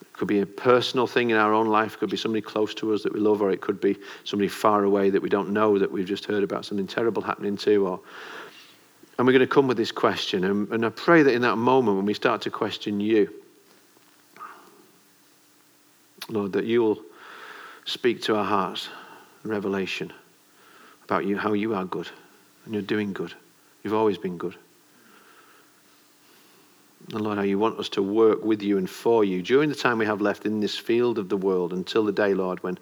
It 0.00 0.12
could 0.12 0.28
be 0.28 0.42
a 0.42 0.46
personal 0.46 1.08
thing 1.08 1.30
in 1.30 1.36
our 1.36 1.52
own 1.52 1.66
life, 1.66 1.94
it 1.94 1.98
could 1.98 2.08
be 2.10 2.16
somebody 2.16 2.40
close 2.40 2.72
to 2.74 2.94
us 2.94 3.02
that 3.02 3.12
we 3.12 3.18
love, 3.18 3.42
or 3.42 3.50
it 3.50 3.60
could 3.60 3.80
be 3.80 3.96
somebody 4.22 4.48
far 4.48 4.84
away 4.84 5.10
that 5.10 5.20
we 5.20 5.28
don't 5.28 5.50
know 5.50 5.76
that 5.76 5.90
we've 5.90 6.06
just 6.06 6.24
heard 6.24 6.44
about 6.44 6.64
something 6.64 6.86
terrible 6.86 7.20
happening 7.20 7.56
to. 7.56 7.84
Or, 7.84 8.00
and 9.18 9.26
we're 9.26 9.32
going 9.32 9.40
to 9.40 9.52
come 9.52 9.66
with 9.66 9.76
this 9.76 9.90
question. 9.90 10.44
And, 10.44 10.68
and 10.70 10.86
I 10.86 10.90
pray 10.90 11.24
that 11.24 11.34
in 11.34 11.42
that 11.42 11.56
moment 11.56 11.96
when 11.96 12.06
we 12.06 12.14
start 12.14 12.42
to 12.42 12.50
question 12.50 13.00
you, 13.00 13.28
Lord, 16.28 16.52
that 16.52 16.64
you 16.64 16.80
will 16.82 17.02
speak 17.86 18.20
to 18.22 18.36
our 18.36 18.44
hearts 18.44 18.88
revelation 19.44 20.12
about 21.04 21.24
you, 21.24 21.38
how 21.38 21.52
you 21.52 21.74
are 21.74 21.84
good 21.84 22.08
and 22.64 22.74
you're 22.74 22.82
doing 22.82 23.12
good. 23.12 23.32
You've 23.82 23.94
always 23.94 24.18
been 24.18 24.36
good. 24.36 24.56
And 27.12 27.20
Lord, 27.20 27.38
how 27.38 27.44
you 27.44 27.58
want 27.58 27.78
us 27.78 27.88
to 27.90 28.02
work 28.02 28.44
with 28.44 28.60
you 28.60 28.78
and 28.78 28.90
for 28.90 29.24
you 29.24 29.40
during 29.40 29.68
the 29.68 29.76
time 29.76 29.98
we 29.98 30.06
have 30.06 30.20
left 30.20 30.44
in 30.44 30.58
this 30.58 30.76
field 30.76 31.18
of 31.18 31.28
the 31.28 31.36
world 31.36 31.72
until 31.72 32.04
the 32.04 32.12
day, 32.12 32.34
Lord, 32.34 32.60
when, 32.64 32.76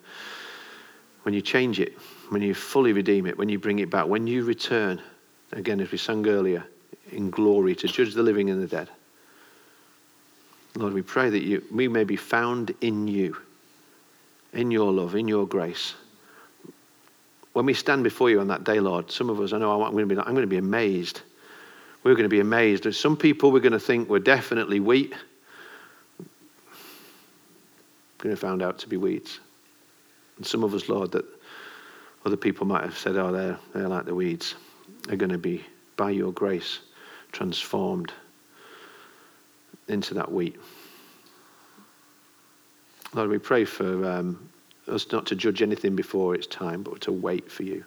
when 1.22 1.34
you 1.34 1.42
change 1.42 1.78
it, 1.78 1.92
when 2.30 2.40
you 2.40 2.54
fully 2.54 2.94
redeem 2.94 3.26
it, 3.26 3.36
when 3.36 3.50
you 3.50 3.58
bring 3.58 3.80
it 3.80 3.90
back, 3.90 4.06
when 4.06 4.26
you 4.26 4.44
return, 4.44 5.02
again, 5.52 5.80
as 5.80 5.92
we 5.92 5.98
sang 5.98 6.26
earlier, 6.26 6.64
in 7.12 7.28
glory 7.28 7.74
to 7.74 7.86
judge 7.86 8.14
the 8.14 8.22
living 8.22 8.48
and 8.48 8.62
the 8.62 8.66
dead. 8.66 8.88
Lord, 10.76 10.94
we 10.94 11.02
pray 11.02 11.28
that 11.28 11.42
you, 11.42 11.62
we 11.70 11.86
may 11.86 12.04
be 12.04 12.16
found 12.16 12.74
in 12.80 13.06
you 13.06 13.36
in 14.54 14.70
your 14.70 14.92
love, 14.92 15.14
in 15.14 15.28
your 15.28 15.46
grace. 15.46 15.94
When 17.52 17.66
we 17.66 17.74
stand 17.74 18.02
before 18.02 18.30
you 18.30 18.40
on 18.40 18.48
that 18.48 18.64
day, 18.64 18.80
Lord, 18.80 19.10
some 19.10 19.30
of 19.30 19.40
us, 19.40 19.52
I 19.52 19.58
know 19.58 19.82
I'm 19.82 19.92
going 19.92 20.08
to 20.08 20.14
be, 20.14 20.20
I'm 20.20 20.34
going 20.34 20.42
to 20.42 20.46
be 20.46 20.56
amazed. 20.56 21.20
We're 22.02 22.14
going 22.14 22.24
to 22.24 22.28
be 22.28 22.40
amazed. 22.40 22.84
There's 22.84 22.98
some 22.98 23.16
people 23.16 23.52
we're 23.52 23.60
going 23.60 23.72
to 23.72 23.80
think 23.80 24.08
we're 24.08 24.18
definitely 24.18 24.80
wheat. 24.80 25.14
We're 26.18 26.26
going 28.18 28.34
to 28.34 28.40
find 28.40 28.62
out 28.62 28.78
to 28.80 28.88
be 28.88 28.96
weeds. 28.96 29.40
And 30.36 30.46
some 30.46 30.64
of 30.64 30.74
us, 30.74 30.88
Lord, 30.88 31.12
that 31.12 31.24
other 32.24 32.36
people 32.36 32.66
might 32.66 32.82
have 32.82 32.96
said, 32.96 33.16
oh, 33.16 33.30
they're, 33.30 33.58
they're 33.74 33.88
like 33.88 34.06
the 34.06 34.14
weeds, 34.14 34.54
are 35.08 35.16
going 35.16 35.30
to 35.30 35.38
be, 35.38 35.64
by 35.96 36.10
your 36.10 36.32
grace, 36.32 36.80
transformed 37.32 38.12
into 39.88 40.14
that 40.14 40.30
wheat. 40.30 40.56
Lord, 43.14 43.30
we 43.30 43.38
pray 43.38 43.64
for 43.64 44.04
um, 44.10 44.50
us 44.88 45.10
not 45.12 45.26
to 45.26 45.36
judge 45.36 45.62
anything 45.62 45.94
before 45.94 46.34
it's 46.34 46.46
time, 46.46 46.82
but 46.82 47.00
to 47.02 47.12
wait 47.12 47.50
for 47.50 47.62
you. 47.62 47.84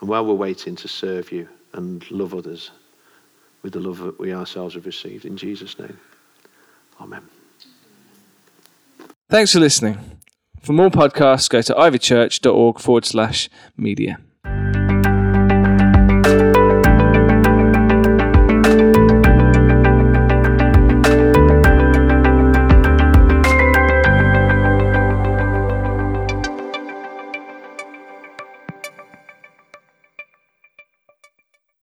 And 0.00 0.08
while 0.08 0.24
we're 0.24 0.34
waiting, 0.34 0.76
to 0.76 0.88
serve 0.88 1.32
you 1.32 1.48
and 1.72 2.08
love 2.10 2.34
others 2.34 2.70
with 3.62 3.72
the 3.72 3.80
love 3.80 3.98
that 3.98 4.18
we 4.18 4.32
ourselves 4.32 4.74
have 4.74 4.86
received. 4.86 5.24
In 5.24 5.36
Jesus' 5.36 5.78
name. 5.78 5.98
Amen. 7.00 7.22
Thanks 9.28 9.52
for 9.52 9.60
listening. 9.60 9.98
For 10.62 10.72
more 10.72 10.90
podcasts, 10.90 11.48
go 11.48 11.62
to 11.62 11.74
ivychurch.org 11.74 12.78
forward 12.78 13.04
slash 13.04 13.48
media. 13.76 14.20